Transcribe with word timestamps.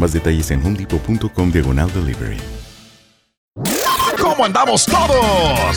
Más 0.00 0.14
detalles 0.14 0.50
en 0.50 0.64
homedepot.com 0.64 1.52
diagonal 1.52 1.92
delivery. 1.92 2.38
¿Cómo 4.18 4.46
andamos 4.46 4.86
todos? 4.86 5.76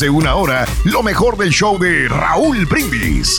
de 0.00 0.08
una 0.08 0.34
hora 0.34 0.66
lo 0.84 1.02
mejor 1.02 1.36
del 1.36 1.50
show 1.50 1.78
de 1.78 2.08
Raúl 2.08 2.64
Brindis. 2.64 3.38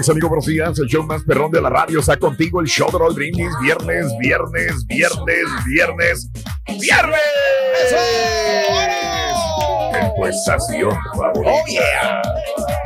Mis 0.00 0.08
amigos. 0.08 0.30
Buenos 0.30 0.46
días. 0.46 0.78
El 0.78 0.86
show 0.86 1.02
más 1.02 1.22
perrón 1.24 1.50
de 1.50 1.60
la 1.60 1.68
radio 1.68 2.00
está 2.00 2.16
contigo. 2.16 2.60
El 2.60 2.66
show 2.66 2.90
de 2.90 2.98
Raúl 2.98 3.14
Brindis. 3.14 3.50
Viernes, 3.60 4.06
viernes, 4.18 4.86
viernes, 4.86 5.56
viernes, 5.66 6.30
viernes. 6.78 7.16
En 9.92 10.14
tu 10.16 10.26
estación 10.26 10.96
favorita. 11.14 11.52
Oh, 11.52 11.66
yeah. 11.68 12.22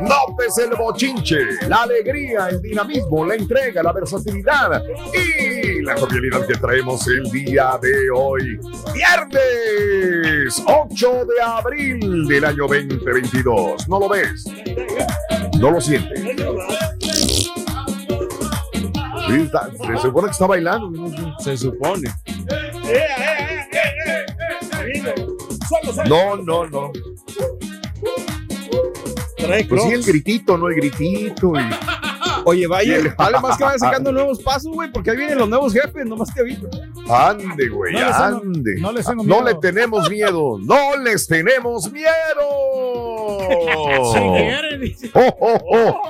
Notes 0.01 0.57
el 0.57 0.75
bochinche, 0.75 1.37
la 1.69 1.83
alegría, 1.83 2.49
el 2.49 2.61
dinamismo, 2.61 3.25
la 3.25 3.35
entrega, 3.35 3.81
la 3.81 3.93
versatilidad 3.93 4.83
y 5.13 5.81
la 5.83 5.95
jovialidad 5.95 6.45
que 6.45 6.55
traemos 6.55 7.07
el 7.07 7.31
día 7.31 7.79
de 7.81 8.09
hoy. 8.13 8.59
Viernes 8.93 10.61
8 10.65 11.25
de 11.25 11.41
abril 11.41 12.27
del 12.27 12.43
año 12.43 12.67
2022. 12.67 13.87
¿No 13.87 13.99
lo 13.99 14.09
ves? 14.09 14.43
¿No 15.59 15.71
lo 15.71 15.79
sientes? 15.79 16.21
Sí, 19.27 19.41
está- 19.43 19.69
se 19.71 19.97
supone 20.01 20.27
que 20.27 20.31
está 20.31 20.47
bailando. 20.47 21.11
Se 21.39 21.57
supone. 21.57 22.09
No, 26.07 26.35
no, 26.37 26.65
no. 26.67 26.91
Pues 29.69 29.83
sí, 29.83 29.91
el 29.93 30.03
gritito, 30.03 30.57
no 30.57 30.67
el 30.67 30.75
gritito. 30.75 31.53
y- 31.59 31.69
Oye, 32.47 32.67
vaya, 32.67 33.15
vale 33.17 33.39
más 33.39 33.57
que 33.57 33.63
vaya 33.63 33.79
sacando 33.79 34.11
nuevos 34.11 34.39
pasos, 34.43 34.71
güey, 34.71 34.91
porque 34.91 35.09
ahí 35.11 35.17
vienen 35.17 35.39
los 35.39 35.49
nuevos 35.49 35.73
jefes, 35.73 36.05
nomás 36.05 36.31
te 36.33 36.41
aviso. 36.41 36.67
Ande, 37.09 37.69
güey, 37.69 37.93
No 37.93 37.99
les 38.01 38.11
tengo- 38.17 38.25
ande. 38.41 38.75
no 38.79 38.91
les 38.91 39.05
tengo 39.05 39.23
No 39.23 39.41
miedo. 39.41 39.45
le 39.45 39.55
tenemos 39.55 40.09
miedo. 40.09 40.59
No 40.61 40.97
les 40.97 41.27
tenemos 41.27 41.91
miedo. 41.91 42.09
Si 44.13 44.19
quieren. 44.19 44.95
Oh, 45.13 45.37
oh, 45.39 45.61
oh. 45.71 46.01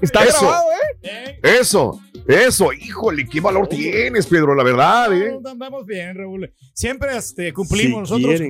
Está 0.00 0.24
Eso. 0.24 0.40
grabado, 0.42 0.64
¿eh? 1.02 1.38
Eso, 1.42 2.00
eso. 2.28 2.72
Híjole, 2.72 3.26
qué 3.26 3.40
valor 3.40 3.68
tienes, 3.68 4.26
Pedro, 4.26 4.54
la 4.54 4.62
verdad, 4.62 5.12
¿eh? 5.12 5.38
Andamos 5.44 5.84
bien, 5.86 6.16
Raúl. 6.16 6.52
Siempre 6.74 7.16
este, 7.16 7.52
cumplimos 7.52 8.10
nosotros. 8.10 8.40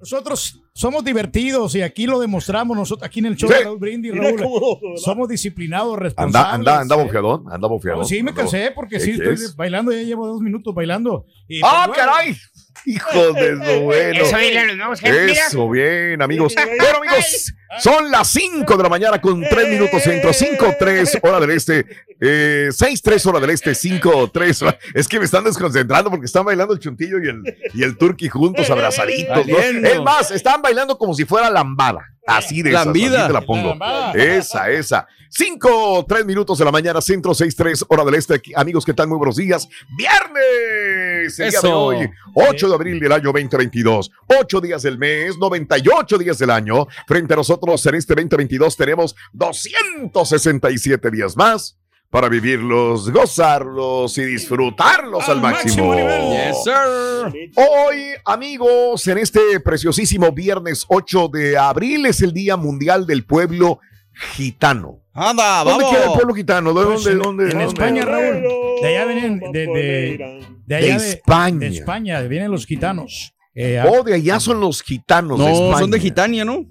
Nosotros 0.00 0.58
somos 0.72 1.04
divertidos 1.04 1.74
y 1.74 1.82
aquí 1.82 2.06
lo 2.06 2.18
demostramos 2.18 2.74
nosotros, 2.74 3.06
aquí 3.06 3.18
en 3.18 3.26
el 3.26 3.36
show 3.36 3.50
Sí. 3.50 3.54
de 3.58 3.64
Raúl 3.64 3.78
Brindis, 3.78 4.16
Raúl. 4.16 4.40
cómo, 4.42 4.78
somos 4.96 5.28
disciplinados, 5.28 5.98
responsables. 5.98 6.54
Anda, 6.54 6.54
anda, 6.74 6.80
anda 6.80 6.96
bofeadón, 6.96 7.44
anda 7.52 7.68
bofeadón. 7.68 8.00
No, 8.00 8.06
sí, 8.06 8.22
me 8.22 8.30
Anda 8.30 8.40
cansé 8.42 8.70
porque 8.74 8.96
¿Qué 8.96 9.00
sí, 9.04 9.10
estoy 9.10 9.26
quieres? 9.26 9.54
bailando, 9.56 9.92
ya 9.92 9.98
llevo 10.02 10.26
dos 10.26 10.40
minutos 10.40 10.74
bailando. 10.74 11.26
Y, 11.46 11.60
¡Ah, 11.62 11.82
pues, 11.86 11.98
bueno. 11.98 12.12
caray! 12.12 12.36
Hijo 12.84 13.32
de 13.32 13.52
lo 13.52 13.80
bueno. 13.82 14.22
Eso, 14.22 15.68
bien, 15.68 16.22
amigos. 16.22 16.54
Bueno, 16.54 16.98
amigos, 16.98 17.54
son 17.78 18.10
las 18.10 18.28
5 18.28 18.76
de 18.76 18.82
la 18.82 18.88
mañana 18.88 19.20
con 19.20 19.42
3 19.42 19.68
minutos 19.68 20.02
centro. 20.02 20.32
5, 20.32 20.74
3, 20.78 21.18
hora 21.22 21.40
del 21.40 21.50
este. 21.50 21.86
Eh, 22.20 22.68
6, 22.72 23.02
3, 23.02 23.26
hora 23.26 23.40
del 23.40 23.50
este. 23.50 23.74
5, 23.74 24.30
3. 24.32 24.64
Es 24.94 25.06
que 25.06 25.18
me 25.18 25.24
están 25.24 25.44
desconcentrando 25.44 26.10
porque 26.10 26.26
están 26.26 26.44
bailando 26.44 26.74
el 26.74 26.80
chuntillo 26.80 27.18
y 27.22 27.28
el, 27.28 27.42
y 27.74 27.82
el 27.82 27.96
turqui 27.96 28.28
juntos, 28.28 28.68
abrazaditos. 28.70 29.46
¿no? 29.46 29.58
Es 29.58 30.00
más, 30.02 30.30
están 30.30 30.60
bailando 30.60 30.98
como 30.98 31.14
si 31.14 31.24
fuera 31.24 31.50
lambada. 31.50 32.00
Así 32.26 32.62
de 32.62 32.70
esas, 32.70 32.86
Lambida. 32.86 33.18
así 33.20 33.26
te 33.28 33.32
la 33.32 33.40
pongo. 33.40 33.76
Esa, 34.14 34.70
esa. 34.70 35.06
5, 35.32 36.06
3 36.08 36.26
minutos 36.26 36.58
de 36.58 36.64
la 36.64 36.72
mañana, 36.72 37.00
centro 37.00 37.32
6, 37.34 37.54
3, 37.56 37.84
hora 37.88 38.04
del 38.04 38.16
este. 38.16 38.42
Amigos, 38.56 38.84
¿qué 38.84 38.92
tal? 38.92 39.06
Muy 39.08 39.16
buenos 39.16 39.36
días. 39.36 39.68
Viernes, 39.96 41.38
el 41.38 41.50
día 41.50 41.60
de 41.60 41.68
Eso. 41.68 41.80
hoy, 41.80 42.10
8 42.34 42.68
de 42.68 42.74
abril 42.74 43.00
del 43.00 43.12
año 43.12 43.32
2022. 43.32 44.10
8 44.26 44.60
días 44.60 44.82
del 44.82 44.98
mes, 44.98 45.36
98 45.38 46.18
días 46.18 46.38
del 46.38 46.50
año. 46.50 46.86
Frente 47.06 47.34
a 47.34 47.36
nosotros 47.36 47.59
en 47.86 47.94
este 47.94 48.14
2022 48.14 48.76
tenemos 48.76 49.14
267 49.32 51.10
días 51.10 51.36
más 51.36 51.76
para 52.10 52.28
vivirlos, 52.28 53.10
gozarlos 53.10 54.18
y 54.18 54.24
disfrutarlos 54.24 55.28
al, 55.28 55.40
máximo. 55.40 55.94
Yes, 55.94 56.64
sir. 56.64 57.50
Hoy, 57.54 58.02
amigos, 58.24 59.06
en 59.06 59.18
este 59.18 59.60
preciosísimo 59.60 60.32
viernes 60.32 60.84
8 60.88 61.28
de 61.32 61.56
abril 61.56 62.06
es 62.06 62.20
el 62.22 62.32
Día 62.32 62.56
Mundial 62.56 63.06
del 63.06 63.24
Pueblo 63.24 63.78
Gitano. 64.12 64.98
Anda, 65.12 65.62
¿Dónde 65.64 65.84
vamos. 65.84 65.90
queda 65.96 66.04
el 66.06 66.12
pueblo 66.12 66.34
gitano? 66.34 66.72
¿De 66.72 66.84
Pues, 66.86 67.04
dónde? 67.04 67.10
en, 67.12 67.18
dónde, 67.18 67.42
en 67.44 67.50
dónde? 67.50 67.64
España, 67.66 68.04
Raúl. 68.04 68.42
De 68.82 68.88
allá 68.88 69.04
vienen, 69.06 69.38
de, 69.40 69.66
de, 69.66 70.44
de 70.66 70.74
allá 70.76 70.98
De 70.98 71.08
España. 71.10 71.58
De 71.58 71.66
España, 71.76 72.20
vienen 72.22 72.50
los 72.50 72.64
gitanos. 72.66 73.34
Eh, 73.54 73.82
Oh, 73.86 74.02
de 74.04 74.14
allá 74.14 74.38
son 74.40 74.60
los 74.60 74.82
gitanos 74.82 75.38
de 75.38 75.44
No, 75.44 75.50
España. 75.52 75.78
son 75.78 75.90
de 75.90 76.00
Gitania, 76.00 76.44
¿no? 76.44 76.64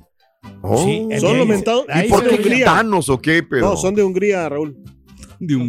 Oh. 0.62 0.84
Sí, 0.84 1.08
Son 1.20 1.38
los 1.38 1.48
mentados. 1.48 1.86
¿Y 2.04 2.10
por 2.10 2.28
qué 2.28 2.38
gitanos 2.38 3.10
o 3.10 3.20
qué, 3.22 3.44
Pedro? 3.44 3.70
No, 3.70 3.78
son 3.78 3.96
de 3.96 4.04
Hungría, 4.04 4.48
Raúl. 4.50 4.78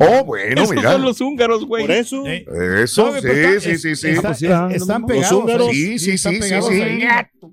Oh, 0.01 0.25
bueno, 0.25 0.63
Esos 0.63 0.75
mira. 0.75 0.91
son 0.91 1.03
los 1.03 1.21
húngaros, 1.21 1.65
güey. 1.65 1.85
Por 1.87 1.93
eso. 1.93 2.27
Eh, 2.27 2.45
Eso, 2.83 3.07
no, 3.07 3.13
sí, 3.15 3.19
pero 3.23 3.35
está- 3.35 3.61
sí, 3.61 3.71
es- 3.71 3.83
sí, 3.83 3.95
sí. 3.95 4.09
está- 4.09 4.35
sí, 4.35 4.47
es- 4.47 4.83
están 4.83 5.07
pegados. 5.07 5.31
los 5.31 5.41
húngaros. 5.43 5.69
Sí, 5.71 5.99
sí, 6.01 6.19
sí, 6.19 6.43
sí, 6.43 6.63
sí. 6.63 7.01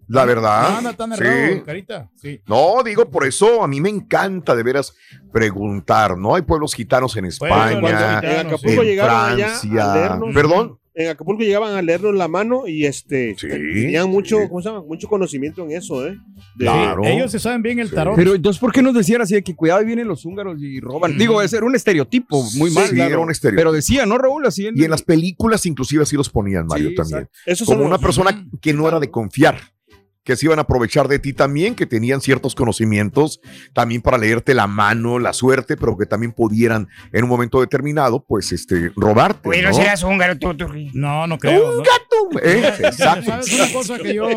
La 0.08 0.26
verdad. 0.26 0.82
no 0.82 0.96
tan 0.96 1.14
sí. 1.16 1.24
errado, 1.24 1.64
carita. 1.64 2.10
Sí. 2.20 2.42
No, 2.48 2.78
digo, 2.84 3.08
por 3.12 3.24
eso 3.28 3.62
a 3.64 3.68
mí 3.68 3.80
me 3.82 3.90
encanta 3.90 4.56
de 4.56 4.64
veras 4.64 4.96
preguntar, 5.32 6.18
¿no? 6.18 6.34
Hay 6.34 6.42
pueblos 6.42 6.74
gitanos 6.74 7.16
en 7.18 7.26
España, 7.26 7.72
En 7.74 7.86
gitanos, 7.86 8.54
Acapulco 8.54 8.82
en 8.82 8.88
llegaban 8.88 9.34
allá 9.34 9.46
a 9.46 9.60
Francia. 9.60 10.20
¿Perdón? 10.34 10.80
En 11.00 11.10
Acapulco 11.10 11.44
llegaban 11.44 11.76
a 11.76 11.82
leernos 11.84 12.16
la 12.16 12.28
mano 12.28 12.68
y 12.68 12.86
este 12.86 13.36
Sí, 13.38 13.48
tenían 13.48 14.10
mucho, 14.10 14.40
sí. 14.42 14.48
¿cómo 14.50 14.62
se 14.64 14.70
llama? 14.70 14.82
Mucho 14.84 15.08
conocimiento 15.08 15.64
en 15.64 15.72
eso, 15.74 16.08
¿eh? 16.08 16.18
De- 16.56 16.66
Claro. 16.66 17.04
Ellos 17.06 17.32
se 17.32 17.38
saben 17.38 17.62
bien 17.62 17.78
el 17.78 17.90
Sí. 17.90 17.94
tarot. 17.94 18.16
Pero 18.16 18.34
entonces, 18.34 18.60
¿por 18.60 18.72
qué 18.72 18.82
nos 18.82 18.96
decían 18.96 19.22
así 19.22 19.36
de 19.36 19.44
que 19.44 19.56
cuidado, 19.56 19.80
ahí 19.82 19.86
vienen 19.86 20.08
los 20.08 20.26
húngaros 20.26 20.58
y 20.60 20.80
roban? 20.80 21.16
Digo, 21.16 21.40
ese 21.44 21.58
era 21.58 21.68
un 21.68 21.76
estereotipo 21.76 22.44
muy 22.56 22.72
mal. 22.72 22.88
Sí, 22.88 22.96
claro. 22.96 23.12
era 23.12 23.20
un 23.20 23.30
estereotipo. 23.30 23.60
Pero 23.62 23.72
decía, 23.74 24.08
¿no, 24.08 24.18
Raúl? 24.18 24.48
Así 24.48 24.66
en, 24.66 24.76
Y 24.76 24.86
en 24.86 24.90
las 24.90 25.04
películas 25.04 25.68
inclusive 25.68 26.02
así 26.02 26.16
los 26.16 26.30
ponían, 26.32 26.66
Mario, 26.66 26.90
Sí, 26.90 26.96
también. 26.96 27.30
Esos 27.46 27.68
Como 27.68 27.82
una 27.82 27.92
los- 27.92 28.02
persona 28.02 28.48
que 28.60 28.74
no 28.74 28.88
era 28.88 29.00
de 29.00 29.12
confiar, 29.12 29.60
que 30.28 30.36
se 30.36 30.46
iban 30.46 30.60
a 30.60 30.64
aprovechar 30.64 31.08
de 31.08 31.20
ti 31.20 31.32
también, 31.32 31.74
que 31.74 31.86
tenían 31.86 32.20
ciertos 32.20 32.54
conocimientos 32.54 33.40
también 33.72 34.02
para 34.02 34.18
leerte 34.18 34.54
la 34.54 34.68
mano, 34.68 35.20
la 35.20 35.32
suerte, 35.32 35.78
pero 35.78 35.98
que 35.98 36.06
también 36.06 36.34
pudieran 36.34 36.90
en 37.14 37.24
un 37.24 37.30
momento 37.30 37.62
determinado, 37.62 38.26
pues, 38.28 38.52
este, 38.52 38.92
robarte, 38.98 39.62
¿no? 39.62 39.74
serás 39.74 40.04
húngaro 40.04 40.38
tú, 40.38 40.54
No, 40.94 41.28
no 41.28 41.38
creo. 41.38 41.72
¡Un 41.72 41.78
¿no? 41.78 41.84
gato! 41.84 42.46
¿eh? 42.46 42.74
Exacto. 42.78 43.24
¿Sabes 43.24 43.54
una 43.54 43.72
cosa 43.72 43.98
que 44.00 44.14
yo 44.14 44.28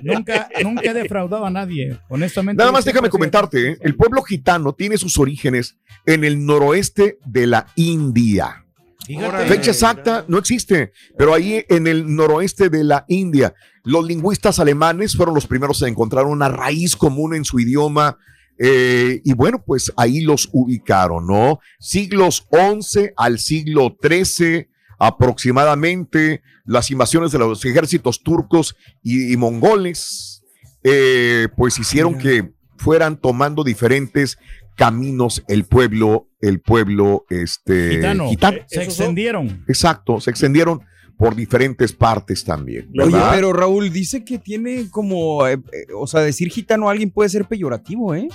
nunca, 0.00 0.48
nunca 0.62 0.90
he 0.90 0.94
defraudado 0.94 1.44
a 1.44 1.50
nadie? 1.50 1.98
Honestamente. 2.08 2.58
Nada 2.58 2.72
más 2.72 2.86
déjame 2.86 3.10
comentarte, 3.10 3.72
¿eh? 3.72 3.78
el 3.82 3.94
pueblo 3.94 4.22
gitano 4.22 4.72
tiene 4.72 4.96
sus 4.96 5.18
orígenes 5.18 5.76
en 6.06 6.24
el 6.24 6.46
noroeste 6.46 7.18
de 7.26 7.46
la 7.46 7.66
India. 7.74 8.65
Fíjate. 9.06 9.46
Fecha 9.46 9.70
exacta 9.70 10.24
no 10.28 10.38
existe, 10.38 10.92
pero 11.16 11.32
ahí 11.32 11.64
en 11.68 11.86
el 11.86 12.14
noroeste 12.14 12.68
de 12.68 12.82
la 12.82 13.04
India, 13.08 13.54
los 13.84 14.04
lingüistas 14.04 14.58
alemanes 14.58 15.16
fueron 15.16 15.34
los 15.34 15.46
primeros 15.46 15.82
a 15.82 15.88
encontrar 15.88 16.26
una 16.26 16.48
raíz 16.48 16.96
común 16.96 17.34
en 17.34 17.44
su 17.44 17.60
idioma. 17.60 18.18
eh, 18.58 19.20
y 19.22 19.34
bueno, 19.34 19.62
pues 19.64 19.92
ahí 19.96 20.22
los 20.22 20.48
ubicaron, 20.52 21.26
¿no? 21.26 21.60
Siglos 21.78 22.46
11 22.50 23.12
al 23.16 23.38
siglo 23.38 23.96
13 24.00 24.70
aproximadamente, 24.98 26.42
las 26.64 26.90
invasiones 26.90 27.32
de 27.32 27.38
los 27.38 27.64
ejércitos 27.64 28.22
turcos 28.22 28.74
y, 29.02 29.32
y 29.32 29.36
mongoles, 29.36 30.42
eh, 30.82 31.48
pues 31.56 31.78
hicieron 31.78 32.16
que 32.16 32.52
fueran 32.78 33.20
tomando 33.20 33.62
diferentes 33.62 34.38
caminos 34.76 35.42
el 35.48 35.64
pueblo, 35.64 36.28
el 36.48 36.60
pueblo, 36.60 37.24
este, 37.30 37.90
Gitano. 37.96 38.28
gitano. 38.28 38.58
Se 38.66 38.82
extendieron. 38.82 39.64
Exacto, 39.68 40.20
se 40.20 40.30
extendieron 40.30 40.80
por 41.16 41.34
diferentes 41.34 41.92
partes 41.92 42.44
también. 42.44 42.90
Oye, 43.02 43.16
pero 43.32 43.52
Raúl 43.52 43.90
dice 43.90 44.24
que 44.24 44.38
tiene 44.38 44.90
como, 44.90 45.46
eh, 45.46 45.54
eh, 45.54 45.86
o 45.96 46.06
sea, 46.06 46.20
decir 46.20 46.50
gitano 46.50 46.88
a 46.88 46.92
alguien 46.92 47.10
puede 47.10 47.28
ser 47.30 47.46
peyorativo, 47.46 48.14
¿eh? 48.14 48.28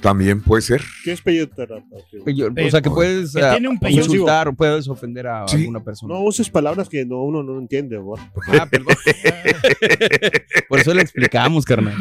También 0.00 0.42
puede 0.42 0.60
ser. 0.60 0.82
¿Qué 1.04 1.12
es 1.12 1.22
peyoterapia? 1.22 1.98
Peyor- 2.24 2.52
o 2.66 2.70
sea, 2.70 2.82
que 2.82 2.90
puedes 2.90 3.32
Que 3.32 3.40
eh, 3.40 3.50
tiene 3.52 3.68
un 3.68 3.78
insultar 3.88 4.46
o 4.48 4.52
puedes 4.54 4.86
ofender 4.88 5.26
a 5.26 5.48
Sí. 5.48 5.56
alguna 5.56 5.82
persona. 5.82 6.12
No 6.14 6.20
uses 6.20 6.50
palabras 6.50 6.88
que 6.90 7.06
no, 7.06 7.22
uno 7.22 7.42
no 7.42 7.58
entiende, 7.58 7.96
amor. 7.96 8.18
Ah, 8.60 8.66
perdón. 8.70 8.94
Por 10.68 10.80
eso 10.80 10.92
le 10.94 11.02
explicamos, 11.02 11.64
carnal. 11.64 11.94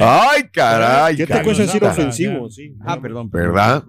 Ay, 0.00 0.42
caray. 0.52 1.16
¿Qué 1.16 1.26
te 1.26 1.42
cuesta 1.42 1.62
decir 1.62 1.82
ofensivo? 1.84 2.50
Sí. 2.50 2.74
Ah, 2.84 3.00
perdón. 3.00 3.30
¿Verdad? 3.30 3.82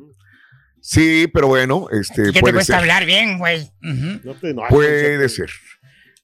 Sí, 0.82 1.28
pero 1.34 1.48
bueno, 1.48 1.88
este 1.92 2.32
puede 2.40 2.64
ser. 2.64 2.76
hablar 2.76 3.06
bien, 3.06 3.38
güey? 3.38 3.70
No 3.82 4.34
te- 4.36 4.54
no, 4.54 4.64
Puede 4.70 5.28
ser. 5.30 5.50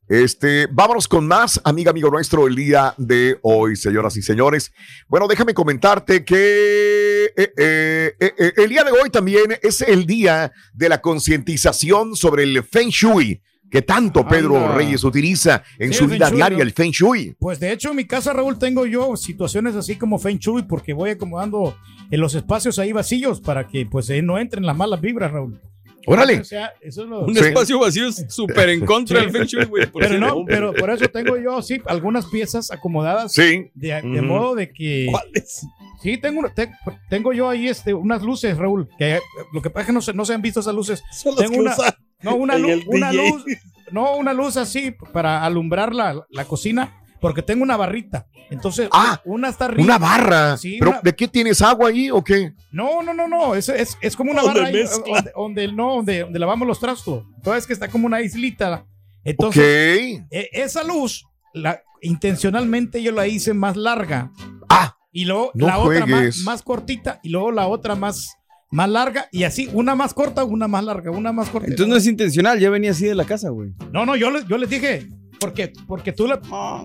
Este, 0.08 0.68
vámonos 0.72 1.08
con 1.08 1.26
más, 1.28 1.60
amiga, 1.64 1.90
amigo 1.90 2.12
nuestro, 2.12 2.46
el 2.46 2.56
día 2.56 2.94
de 2.98 3.40
hoy, 3.42 3.76
señoras 3.76 4.16
y 4.18 4.22
señores. 4.22 4.72
Bueno, 5.08 5.28
déjame 5.28 5.56
comentarte 5.56 6.24
que 6.24 7.26
eh, 7.26 7.32
eh, 7.58 8.14
eh, 8.20 8.34
eh, 8.38 8.54
el 8.58 8.70
día 8.70 8.84
de 8.84 8.92
hoy 8.92 9.10
también 9.10 9.58
es 9.64 9.82
el 9.82 10.06
día 10.06 10.52
de 10.74 10.90
la 10.90 11.02
concientización 11.02 12.16
sobre 12.16 12.44
el 12.44 12.64
Feng 12.64 12.90
Shui, 12.90 13.42
que 13.76 13.82
tanto 13.82 14.26
Pedro 14.28 14.58
Anda. 14.58 14.76
Reyes 14.76 15.04
utiliza 15.04 15.62
en 15.78 15.92
Sí, 15.92 16.00
su 16.00 16.08
vida 16.08 16.30
Shui, 16.30 16.38
diaria, 16.38 16.58
¿no? 16.60 16.64
el 16.64 16.72
Feng 16.72 16.92
Shui. 16.92 17.36
Pues 17.38 17.60
de 17.60 17.72
hecho 17.74 17.90
en 17.90 17.98
mi 17.98 18.06
casa, 18.06 18.32
Raúl, 18.32 18.58
tengo 18.58 18.86
yo 18.86 19.18
situaciones 19.18 19.76
así 19.76 19.98
como 19.98 20.18
Feng 20.18 20.38
Shui 20.40 20.64
porque 20.64 20.94
voy 20.94 21.10
acomodando 21.10 21.76
en 22.10 22.20
los 22.22 22.36
espacios 22.36 22.80
ahí 22.80 22.92
vacíos 22.94 23.42
para 23.42 23.68
que 23.68 23.86
pues 23.86 24.10
eh, 24.10 24.22
no 24.22 24.38
entren 24.40 24.66
las 24.66 24.78
malas 24.78 25.02
vibras, 25.02 25.32
Raúl. 25.32 25.60
Órale. 26.08 26.40
O 26.40 26.44
sea, 26.44 26.72
eso 26.82 27.02
es 27.02 27.10
lo... 27.10 27.26
Un 27.26 27.34
Sí. 27.36 27.44
espacio 27.46 27.80
vacío 27.80 28.08
es 28.08 28.26
súper 28.30 28.70
en 28.70 28.86
contra 28.86 29.20
del 29.22 29.32
Feng 29.32 29.46
Shui, 29.46 29.66
güey. 29.66 29.88
Pero 29.92 30.20
no, 30.20 30.46
pero 30.46 30.72
por 30.72 30.90
eso 30.92 31.08
tengo 31.08 31.36
yo 31.36 31.62
sí 31.64 31.82
algunas 31.88 32.28
piezas 32.28 32.70
acomodadas 32.72 33.34
Sí. 33.34 33.72
de, 33.74 34.02
modo 34.22 34.54
de 34.56 34.72
que 34.72 35.08
¿Cuáles? 35.10 35.66
sí 36.04 36.18
tengo 36.20 36.42
una- 36.42 36.54
te- 36.54 36.72
tengo 37.10 37.34
yo 37.34 37.50
ahí 37.50 37.68
este 37.68 37.94
unas 37.96 38.22
luces, 38.22 38.56
Raúl, 38.56 38.88
que 39.00 39.20
lo 39.52 39.62
que 39.64 39.72
pasa 39.72 39.82
es 39.82 39.88
que 39.88 39.94
no 39.94 40.02
se, 40.02 40.14
no 40.14 40.26
se 40.26 40.34
han 40.36 40.44
visto 40.44 40.60
esas 40.60 40.76
luces. 40.76 41.04
Son 41.12 41.36
Tengo 41.36 41.52
que 41.54 41.60
una, 41.60 41.74
usa 41.74 41.98
no 42.32 42.36
una, 42.36 42.58
lu- 42.58 42.84
una 42.88 43.12
luz, 43.14 43.44
no 43.92 44.16
una 44.18 44.34
luz 44.34 44.58
así 44.58 44.92
para 45.14 45.44
alumbrar 45.46 45.94
la, 45.94 46.26
la 46.30 46.46
cocina, 46.46 47.02
porque 47.22 47.42
tengo 47.42 47.64
una 47.64 47.78
barrita. 47.78 48.28
Entonces, 48.52 48.88
Ah, 48.92 49.20
una 49.26 49.50
está 49.50 49.66
arriba. 49.66 49.84
Una 49.84 49.98
barra. 49.98 50.58
Sí, 50.58 50.76
¿Pero 50.80 50.92
una- 50.92 51.02
de 51.02 51.16
qué 51.16 51.28
tienes 51.28 51.62
agua 51.64 51.90
ahí 51.90 52.12
o 52.12 52.24
qué? 52.24 52.54
No, 52.72 53.02
no, 53.02 53.14
no, 53.14 53.28
no. 53.28 53.56
Es, 53.56 53.70
es, 53.70 53.98
es 54.02 54.16
como 54.16 54.30
una 54.32 54.44
barra 54.44 54.66
ahí, 54.68 54.84
donde, 54.84 55.32
donde- 55.36 55.68
no, 55.72 55.96
donde, 55.96 56.20
donde 56.20 56.38
lavamos 56.40 56.68
los 56.68 56.80
trastos. 56.80 57.24
Entonces 57.38 57.66
que 57.66 57.74
está 57.74 57.88
como 57.88 58.06
una 58.06 58.22
islita. 58.22 58.86
Entonces, 59.24 60.22
e- 60.30 60.50
esa 60.54 60.84
luz, 60.84 61.26
la, 61.54 61.82
intencionalmente 62.02 63.02
yo 63.02 63.12
la 63.12 63.26
hice 63.28 63.54
más 63.56 63.76
larga. 63.76 64.32
Ah, 64.70 64.96
Y 65.12 65.26
luego 65.26 65.52
no 65.56 65.66
la 65.68 65.78
otra 65.80 66.06
más, 66.06 66.38
más 66.40 66.62
cortita. 66.62 67.20
Y 67.24 67.30
luego 67.30 67.52
la 67.52 67.66
otra 67.68 67.96
más, 67.96 68.36
más 68.76 68.90
larga. 68.90 69.28
Y 69.32 69.44
así, 69.44 69.70
una 69.74 69.96
más 69.96 70.14
corta, 70.14 70.44
una 70.44 70.68
más 70.68 70.84
larga, 70.84 71.10
una 71.12 71.32
más 71.32 71.50
corta. 71.50 71.68
Entonces 71.68 71.88
no 71.88 71.96
es 71.96 72.06
intencional, 72.08 72.60
ya 72.60 72.70
venía 72.70 72.92
así 72.92 73.06
de 73.06 73.16
la 73.16 73.24
casa, 73.26 73.50
güey. 73.50 73.72
No, 73.92 74.06
no, 74.06 74.16
yo 74.16 74.30
les, 74.32 74.46
yo 74.48 74.58
les 74.58 74.70
dije. 74.70 75.08
Porque, 75.40 75.74
porque 75.86 76.14
tú, 76.14 76.28
le, 76.28 76.38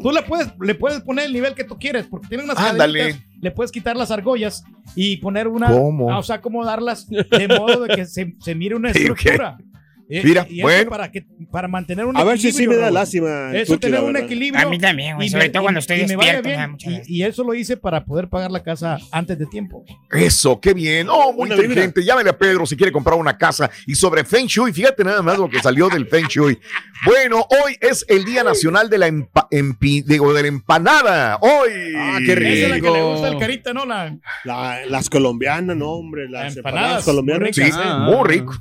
tú 0.02 0.11
le, 0.12 0.23
puedes, 0.23 0.49
le 0.61 0.75
puedes 0.75 1.00
poner 1.02 1.26
el 1.26 1.32
nivel 1.32 1.54
que 1.54 1.62
tú 1.64 1.78
quieres. 1.78 2.06
Porque 2.06 2.28
tiene 2.28 2.44
unas 2.44 2.59
Ándale. 2.59 2.99
cadenitas, 2.99 3.28
Le 3.40 3.50
puedes 3.52 3.70
quitar 3.70 3.97
las 3.97 4.11
argollas 4.11 4.64
y 4.97 5.18
poner 5.18 5.47
una. 5.49 5.68
¿Cómo? 5.70 6.12
ah, 6.12 6.18
O 6.18 6.23
sea, 6.23 6.37
acomodarlas 6.37 7.06
de 7.09 7.49
modo 7.49 7.82
de 7.82 7.94
que 7.94 8.06
se, 8.06 8.35
se 8.40 8.54
mire 8.54 8.75
una 8.75 8.90
estructura. 8.92 9.56
Eh, 10.12 10.23
Mira, 10.25 10.45
y 10.50 10.59
eso 10.59 10.62
bueno. 10.62 10.90
Para, 10.90 11.12
que, 11.12 11.25
para 11.52 11.69
mantener 11.69 12.05
un 12.05 12.17
A 12.17 12.25
ver 12.25 12.37
si 12.37 12.43
sí 12.43 12.49
equilibrio, 12.49 12.71
me 12.79 12.83
da 12.83 12.87
Raúl. 12.88 12.95
lástima 12.95 13.52
Eso, 13.55 13.79
tener 13.79 14.00
un 14.00 14.07
verdad. 14.12 14.23
equilibrio. 14.25 14.67
A 14.67 14.69
mí 14.69 14.76
también, 14.79 15.14
güey, 15.14 15.29
y 15.29 15.31
sobre 15.31 15.45
me- 15.45 15.50
todo 15.50 15.62
cuando 15.62 15.79
estoy 15.79 15.99
despierto, 16.00 16.49
bien. 16.49 16.71
mucha 16.73 16.90
Y, 16.90 17.02
y 17.07 17.23
eso 17.23 17.45
lo 17.45 17.55
hice 17.55 17.76
para 17.76 18.05
poder 18.05 18.29
pagar 18.29 18.50
la 18.50 18.61
casa 18.61 18.99
antes 19.12 19.38
de 19.38 19.47
tiempo. 19.47 19.85
Eso, 20.11 20.61
qué 20.61 20.75
bien. 20.75 21.07
Oh, 21.09 21.33
muy 21.33 21.47
Una 21.47 21.55
inteligente. 21.55 22.02
Llámale 22.05 22.31
a 22.31 22.37
Pedro 22.37 22.67
si 22.67 22.76
quiere 22.76 22.90
comprar 22.90 23.17
una 23.17 23.38
casa. 23.38 23.71
Y 23.87 23.95
sobre 23.95 24.25
Feng 24.25 24.47
Shui, 24.47 24.73
fíjate 24.73 25.05
nada 25.05 25.23
más 25.23 25.38
lo 25.38 25.49
que 25.49 25.61
salió 25.61 25.88
del 25.88 26.09
Feng 26.09 26.26
Shui. 26.26 26.59
Bueno, 27.07 27.47
hoy 27.64 27.76
es 27.81 28.05
el 28.09 28.25
Día 28.25 28.43
Nacional 28.43 28.90
de 28.90 28.99
la, 28.99 29.07
empa- 29.09 29.47
empi- 29.52 30.02
digo, 30.05 30.35
de 30.35 30.43
la 30.43 30.49
Empanada. 30.49 31.38
Hoy. 31.40 31.71
Ah, 31.97 32.19
qué 32.26 32.35
rico. 32.35 32.50
Esa 32.50 32.64
es 32.64 32.71
la 32.71 32.81
que 32.81 32.90
le 32.90 33.02
gusta 33.02 33.29
al 33.29 33.38
carita, 33.38 33.73
¿no? 33.73 33.87
La, 33.87 34.19
La- 34.45 34.85
las 34.87 35.09
colombianas, 35.09 35.76
no, 35.76 35.90
hombre. 35.93 36.29
Las 36.29 36.57
empanadas, 36.57 36.57
empanadas 36.57 37.05
colombianas. 37.05 37.50
Sí, 37.55 37.62
muy 38.00 38.29
rico. 38.29 38.55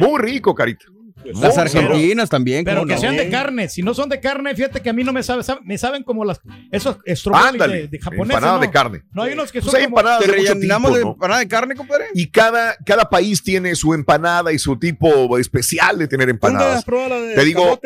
Muy 0.00 0.18
rico, 0.20 0.54
Carita. 0.54 0.86
Las 1.34 1.54
Muy 1.54 1.62
argentinas 1.62 2.28
también. 2.30 2.64
Pero 2.64 2.78
¿cómo 2.78 2.88
que 2.88 2.94
no? 2.94 3.00
sean 3.00 3.16
de 3.16 3.28
carne. 3.30 3.68
Si 3.68 3.82
no 3.82 3.94
son 3.94 4.08
de 4.08 4.20
carne, 4.20 4.54
fíjate 4.54 4.80
que 4.80 4.90
a 4.90 4.92
mí 4.92 5.04
no 5.04 5.12
me 5.12 5.22
saben. 5.22 5.44
me 5.64 5.78
saben 5.78 6.02
como 6.02 6.24
las 6.24 6.40
esos 6.70 6.98
Ándale, 7.32 7.82
de, 7.82 7.88
de 7.88 7.98
japoneses. 7.98 8.34
empanada 8.34 8.54
¿no? 8.54 8.60
de 8.60 8.70
carne. 8.70 9.02
No 9.12 9.22
hay 9.22 9.32
unos 9.34 9.52
que 9.52 9.60
Pues 9.60 9.70
son 9.72 9.80
hay 9.80 9.84
como- 9.86 9.98
empanadas 9.98 10.20
¿Te 10.24 10.30
de 10.32 10.38
mucho 10.38 10.54
rellenamos 10.54 10.88
tipo, 10.90 10.98
de 10.98 11.04
¿no? 11.04 11.12
empanada 11.12 11.40
de 11.40 11.48
carne, 11.48 11.74
compadre? 11.74 12.04
Y 12.14 12.26
cada, 12.30 12.76
cada 12.84 13.08
país 13.08 13.42
tiene 13.42 13.74
su 13.74 13.94
empanada 13.94 14.52
y 14.52 14.58
su 14.58 14.78
tipo 14.78 15.38
especial 15.38 15.98
de 15.98 16.08
tener 16.08 16.28
¿Nunca 16.28 16.46
has 16.46 16.52
empanadas. 16.52 16.84
probado 16.84 17.08
la 17.10 17.20
de 17.20 17.34
Te 17.34 17.44
digo? 17.44 17.80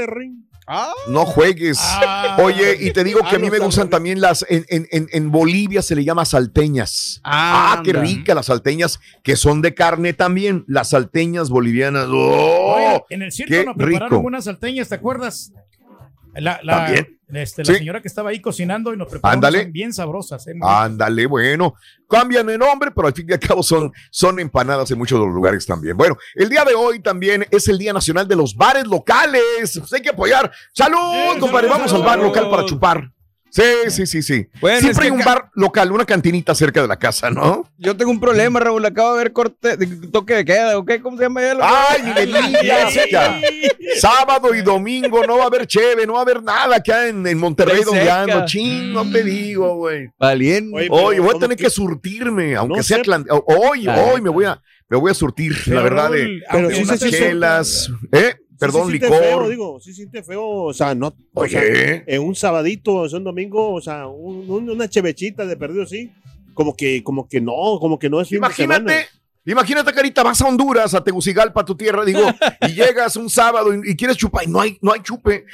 Ah, 0.73 0.93
no 1.09 1.27
juegues. 1.27 1.79
Ah. 1.83 2.37
Oye, 2.41 2.77
y 2.79 2.93
te 2.93 3.03
digo 3.03 3.19
que 3.23 3.27
Ah, 3.33 3.37
a 3.37 3.39
mí 3.41 3.47
no 3.49 3.53
me 3.53 3.59
gustan 3.59 3.91
también 3.91 4.21
las. 4.21 4.47
En, 4.49 4.65
en, 4.69 4.87
en, 4.93 5.09
en 5.11 5.31
Bolivia 5.33 5.83
se 5.83 5.97
le 5.97 6.05
llama 6.05 6.25
salteñas. 6.25 7.21
Ah, 7.25 7.81
qué 7.83 7.91
Anda. 7.91 8.03
rica 8.03 8.35
las 8.37 8.47
salteñas, 8.47 9.01
que 9.25 9.35
son 9.35 9.63
de 9.63 9.75
carne 9.75 10.13
también. 10.13 10.65
Las 10.69 10.91
salteñas 10.91 11.51
bolivianas. 11.51 12.07
¡Oh! 12.09 12.75
Oye, 12.77 13.03
en 13.11 13.23
el 13.23 13.33
circo 13.33 13.51
qué 13.53 13.65
nos 13.65 13.77
prepararon 13.77 14.19
rico. 14.19 14.27
unas 14.29 14.45
salteñas, 14.45 14.89
¿te 14.89 14.95
acuerdas? 14.95 15.53
La, 16.35 16.61
la, 16.63 16.85
También. 16.87 17.20
Este, 17.33 17.63
la 17.63 17.73
Sí. 17.73 17.79
señora 17.79 18.01
que 18.01 18.09
estaba 18.09 18.31
ahí 18.31 18.41
cocinando 18.41 18.93
y 18.93 18.97
nos 18.97 19.09
unas 19.13 19.73
bien 19.73 19.93
sabrosas. 19.93 20.47
¿eh? 20.47 20.55
Ándale, 20.63 21.27
bueno. 21.27 21.75
Cambian 22.09 22.47
de 22.47 22.59
nombre, 22.59 22.91
pero 22.91 23.07
al 23.09 23.15
fin 23.15 23.27
y 23.29 23.33
al 23.33 23.39
cabo 23.39 23.63
son, 23.63 23.93
son 24.11 24.41
empanadas 24.41 24.91
en 24.91 24.99
muchos 24.99 25.19
de 25.21 25.27
los 25.27 25.35
lugares 25.35 25.65
también. 25.65 25.97
Bueno, 25.97 26.17
el 26.35 26.49
día 26.49 26.65
de 26.65 26.75
hoy 26.75 27.01
también 27.01 27.47
es 27.51 27.69
el 27.69 27.79
Día 27.79 27.93
Nacional 27.93 28.27
de 28.27 28.37
los 28.37 28.55
Bares 28.57 28.87
Locales. 28.87 29.79
Pues 29.79 29.93
hay 29.93 30.03
que 30.03 30.11
apoyar. 30.11 30.51
¡Salud, 30.75 31.39
compadre! 31.39 31.69
Vamos 31.69 31.93
al 31.93 32.03
bar 32.03 32.19
local 32.19 32.51
para 32.51 32.65
chupar. 32.65 33.11
Sí, 33.51 33.63
sí, 33.91 34.07
sí, 34.07 34.23
sí. 34.23 34.47
Bueno, 34.61 34.79
Siempre 34.81 34.91
es 34.93 34.99
que 34.99 35.05
hay 35.07 35.11
un 35.11 35.25
bar 35.25 35.51
local, 35.55 35.91
una 35.93 36.05
cantinita 36.05 36.55
cerca 36.55 36.81
de 36.83 36.89
la 36.89 36.97
casa, 36.99 37.31
¿no? 37.31 37.69
Yo 37.79 37.97
tengo 37.97 38.11
un 38.11 38.21
problema, 38.21 38.61
Raúl. 38.61 38.85
Acabo 38.85 39.15
de 39.17 39.25
ver 39.25 39.33
corte, 39.33 39.77
de- 39.77 40.07
toque 40.09 40.35
de 40.35 40.45
queda, 40.45 40.79
¿ok? 40.79 40.93
¿Cómo 41.03 41.17
se 41.17 41.25
llama 41.25 41.43
él? 41.43 41.59
Ay, 41.61 42.03
digas, 42.63 42.95
ya. 43.11 43.41
Sábado 43.99 44.55
y 44.55 44.63
domingo 44.63 45.25
no 45.27 45.37
va 45.39 45.45
a 45.45 45.47
haber 45.49 45.67
cheve, 45.67 46.07
no 46.07 46.13
va 46.15 46.21
a 46.21 46.23
haber 46.23 46.43
nada 46.43 46.77
acá 46.77 47.09
en, 47.09 47.27
en 47.27 47.39
Monterrey 47.39 47.83
donde 47.83 48.11
ando. 48.11 48.45
Ching, 48.47 48.93
no 48.93 49.11
te 49.11 49.23
digo, 49.25 49.77
güey. 49.77 50.09
Valiente. 50.19 50.89
Hoy 50.89 50.89
voy 50.89 51.15
a 51.17 51.19
¿cómo 51.19 51.39
tener 51.41 51.57
que- 51.57 51.65
que 51.65 51.71
surtirme, 51.71 52.55
aunque 52.57 52.77
No 52.79 52.83
sea 52.83 53.03
sé. 53.05 53.11
Hoy, 53.47 53.83
La 53.83 53.97
hoy 54.01 54.21
me 54.21 54.31
voy 54.31 54.45
a, 54.45 54.61
me 54.89 54.97
voy 54.97 55.11
a 55.11 55.15
surtir, 55.15 55.55
Pero, 55.65 55.77
la 55.77 55.83
verdad, 55.83 56.11
de, 56.11 56.41
Pero 56.51 56.69
de 56.69 56.75
sí 56.77 56.83
unas 56.83 57.01
chelas, 57.01 57.91
¿eh? 58.13 58.37
Perdón, 58.61 58.87
sí, 58.87 58.93
licor. 58.93 59.19
Feo, 59.19 59.49
digo, 59.49 59.81
sí 59.81 59.93
siente 59.95 60.23
feo, 60.23 60.45
o 60.47 60.73
sea, 60.73 60.95
no. 60.95 61.13
o 61.35 61.47
sea, 61.49 61.61
Oye, 61.63 62.05
en 62.07 62.23
un 62.23 62.35
sabadito, 62.37 62.95
o 62.95 63.09
sea, 63.09 63.19
un 63.19 63.25
domingo, 63.25 63.73
o 63.75 63.81
sea, 63.81 64.07
un- 64.07 64.49
un- 64.49 64.71
una 64.71 64.89
chevechita 64.89 65.45
de 65.47 65.57
perdido, 65.57 65.87
sí. 65.87 66.13
Como 66.55 66.77
que, 66.77 67.03
como 67.03 67.27
que 67.29 67.41
no, 67.41 67.79
como 67.81 67.99
que 67.99 68.11
no 68.11 68.21
es 68.21 68.31
imagínate, 68.33 69.07
imagínate, 69.47 69.93
Carita, 69.93 70.23
vas 70.23 70.41
a 70.43 70.47
Honduras, 70.47 70.93
a 70.95 71.03
Tegucigalpa, 71.03 71.63
a 71.63 71.65
tu 71.65 71.75
tierra, 71.75 72.05
digo, 72.05 72.21
y 72.69 72.73
llegas 72.75 73.17
un 73.17 73.31
sábado 73.31 73.73
y, 73.75 73.93
y 73.93 73.97
quieres 73.97 74.17
chupar 74.17 74.45
y 74.45 74.49
no 74.49 74.61
hay, 74.61 74.79
no 74.83 74.93
hay 74.93 75.01
chupe. 75.01 75.47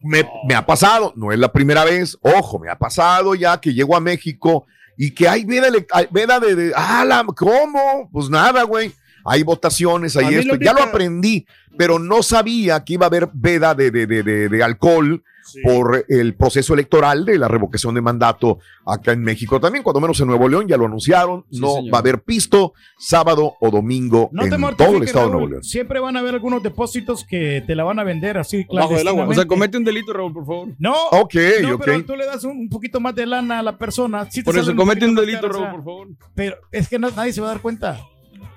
Me, 0.00 0.26
me 0.46 0.54
ha 0.54 0.64
pasado, 0.66 1.12
no 1.16 1.32
es 1.32 1.38
la 1.38 1.50
primera 1.52 1.82
vez, 1.84 2.16
ojo, 2.20 2.58
me 2.58 2.68
ha 2.70 2.78
pasado 2.78 3.34
ya 3.34 3.58
que 3.60 3.72
llego 3.72 3.96
a 3.96 4.00
México 4.00 4.66
y 4.98 5.10
que 5.12 5.26
hay 5.28 5.44
veda, 5.44 5.68
veda 6.10 6.38
de, 6.40 6.54
de, 6.54 6.72
ah, 6.76 7.04
la- 7.06 7.24
¿cómo? 7.36 8.08
Pues 8.12 8.28
nada, 8.30 8.62
güey. 8.64 8.92
Hay 9.24 9.42
votaciones, 9.42 10.16
hay 10.16 10.34
esto. 10.34 10.54
lo 10.54 10.60
Ya 10.60 10.72
lo 10.72 10.82
aprendí, 10.82 11.46
pero 11.78 11.98
no 11.98 12.22
sabía 12.22 12.84
que 12.84 12.94
iba 12.94 13.06
a 13.06 13.08
haber 13.08 13.28
veda 13.32 13.74
de, 13.74 13.90
de, 13.90 14.06
de, 14.06 14.22
de- 14.22 14.48
de 14.48 14.62
alcohol 14.62 15.22
Sí. 15.46 15.60
por 15.62 16.06
el 16.08 16.34
proceso 16.36 16.72
electoral 16.72 17.26
de 17.26 17.36
la 17.36 17.48
revocación 17.48 17.94
de 17.94 18.00
mandato 18.00 18.60
acá 18.86 19.12
en 19.12 19.20
México. 19.20 19.60
También, 19.60 19.84
cuando 19.84 20.00
menos 20.00 20.18
en 20.20 20.26
Nuevo 20.28 20.48
León, 20.48 20.66
ya 20.66 20.78
lo 20.78 20.86
anunciaron. 20.86 21.44
Sí, 21.50 21.60
no 21.60 21.74
señor. 21.74 21.92
va 21.92 21.98
a 21.98 22.00
haber 22.00 22.22
pisto 22.22 22.72
sábado 22.98 23.52
o 23.60 23.70
domingo 23.70 24.30
No 24.32 24.44
en 24.44 24.74
todo 24.74 24.96
el 24.96 25.02
estado 25.02 25.26
de. 25.26 25.32
Nuevo 25.32 25.48
León. 25.48 25.62
Siempre 25.62 26.00
van 26.00 26.16
a 26.16 26.20
haber 26.20 26.32
algunos 26.36 26.62
depósitos 26.62 27.26
que 27.28 27.62
te 27.66 27.74
la 27.74 27.84
van 27.84 27.98
a 27.98 28.04
vender 28.04 28.38
así 28.38 28.64
Bajo 28.72 28.94
del 28.96 29.06
agua. 29.06 29.28
O 29.28 29.34
sea, 29.34 29.44
comete 29.44 29.76
un 29.76 29.84
delito, 29.84 30.14
Raúl, 30.14 30.32
por 30.32 30.46
favor. 30.46 30.68
No, 30.78 30.94
Ok, 31.10 31.34
no, 31.62 31.74
ok. 31.74 31.82
pero 31.84 32.04
tú 32.06 32.16
le 32.16 32.24
das 32.24 32.42
un, 32.44 32.70
poquito 32.70 32.98
más 33.00 33.14
de 33.14 33.26
lana 33.26 33.58
a 33.58 33.62
la 33.62 33.76
persona. 33.76 34.24
sí 34.30 34.40
te 34.40 34.44
Por 34.46 34.56
eso 34.58 34.74
comete 34.74 35.04
un 35.06 35.14
delito, 35.14 35.46
o 35.46 35.50
Raúl, 35.50 35.62
sea, 35.62 35.72
por 35.72 35.84
favor. 35.84 36.08
Pero 36.34 36.56
es 36.72 36.88
que 36.88 36.98
no- 36.98 37.10
nadie 37.10 37.34
se 37.34 37.42
va 37.42 37.48
a 37.48 37.50
dar 37.50 37.60
cuenta. 37.60 38.00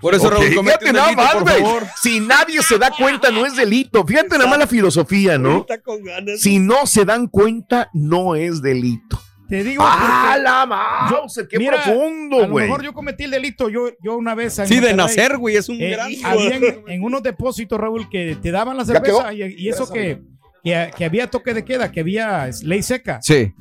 Por 0.01 0.13
eso, 0.13 0.30
Raúl, 0.30 0.54
comete 0.54 0.77
fíjate 0.77 0.86
un 0.89 0.94
nada 0.94 1.06
delito, 1.08 1.24
más, 1.24 1.34
por 1.34 1.44
güey. 1.44 1.62
favor. 1.62 1.84
Si 2.01 2.20
nadie 2.20 2.62
se 2.62 2.77
da 2.77 2.92
cuenta, 2.92 3.32
no 3.32 3.46
es 3.46 3.56
delito. 3.56 4.06
Fíjate 4.06 4.38
nada 4.38 4.48
más 4.50 4.60
la 4.60 4.68
filosofía, 4.68 5.38
¿no? 5.38 5.62
Está 5.62 5.82
con 5.82 6.04
ganas. 6.04 6.39
Si 6.39 6.60
no 6.60 6.86
se 6.86 7.04
dan 7.04 7.27
cuenta, 7.27 7.89
no 7.94 8.36
es 8.36 8.62
delito. 8.62 9.20
Te 9.50 9.63
digo. 9.63 9.82
¡Ah, 9.86 10.38
la 10.42 10.66
mouse! 10.66 11.46
¡Qué 11.50 11.58
Mira, 11.58 11.80
a 11.80 11.84
profundo, 11.84 12.42
lo 12.42 12.50
güey! 12.50 12.66
mejor 12.68 12.84
yo 12.84 12.94
cometí 12.94 13.24
el 13.24 13.32
delito. 13.32 13.70
Yo, 13.70 13.89
yo 14.04 14.18
una 14.18 14.36
vez. 14.36 14.62
Sí, 14.66 14.80
de 14.80 14.94
nacer, 14.94 15.38
güey, 15.38 15.56
es 15.56 15.70
un 15.70 15.82
eh, 15.82 15.92
gran... 15.92 16.12
habían 16.25 16.62
en 16.88 17.04
unos 17.04 17.24
depósitos, 17.24 17.80
Raúl, 17.80 18.10
que 18.10 18.38
te 18.42 18.51
daban 18.51 18.75
la 18.77 18.84
¿Ya 18.84 18.94
cerveza 18.94 19.34
y, 19.34 19.56
y 19.58 19.70
eso 19.70 19.89
que, 19.92 20.22
que, 20.63 20.92
que 20.96 21.06
había 21.06 21.27
toque 21.30 21.54
de 21.54 21.63
queda, 21.63 21.92
que 21.92 22.01
había 22.01 22.50
ley 22.62 22.84
seca. 22.84 23.20
Sí. 23.22 23.54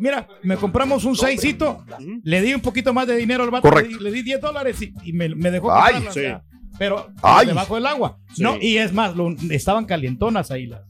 Mira, 0.00 0.26
me 0.42 0.56
compramos 0.56 1.04
un 1.04 1.16
seisito, 1.16 1.84
le 2.22 2.40
di 2.42 2.54
un 2.54 2.60
poquito 2.60 2.92
más 2.94 3.06
de 3.06 3.16
dinero 3.16 3.44
al 3.44 3.50
vato, 3.50 3.68
le 3.68 3.72
Correcto. 3.74 3.98
di, 3.98 4.04
le 4.04 4.10
di 4.12 4.22
10 4.22 4.40
dólares 4.40 4.80
y, 4.82 4.92
y 5.04 5.12
me, 5.12 5.28
me 5.34 5.50
dejó 5.50 5.72
Ay, 5.72 6.04
sí. 6.12 6.22
pero 6.78 7.08
Ay. 7.22 7.46
debajo 7.48 7.74
del 7.74 7.86
agua. 7.86 8.18
Sí. 8.34 8.42
No, 8.42 8.56
y 8.60 8.78
es 8.78 8.92
más, 8.92 9.14
lo- 9.16 9.34
estaban 9.50 9.84
calientonas 9.84 10.50
ahí 10.50 10.66
las. 10.66 10.82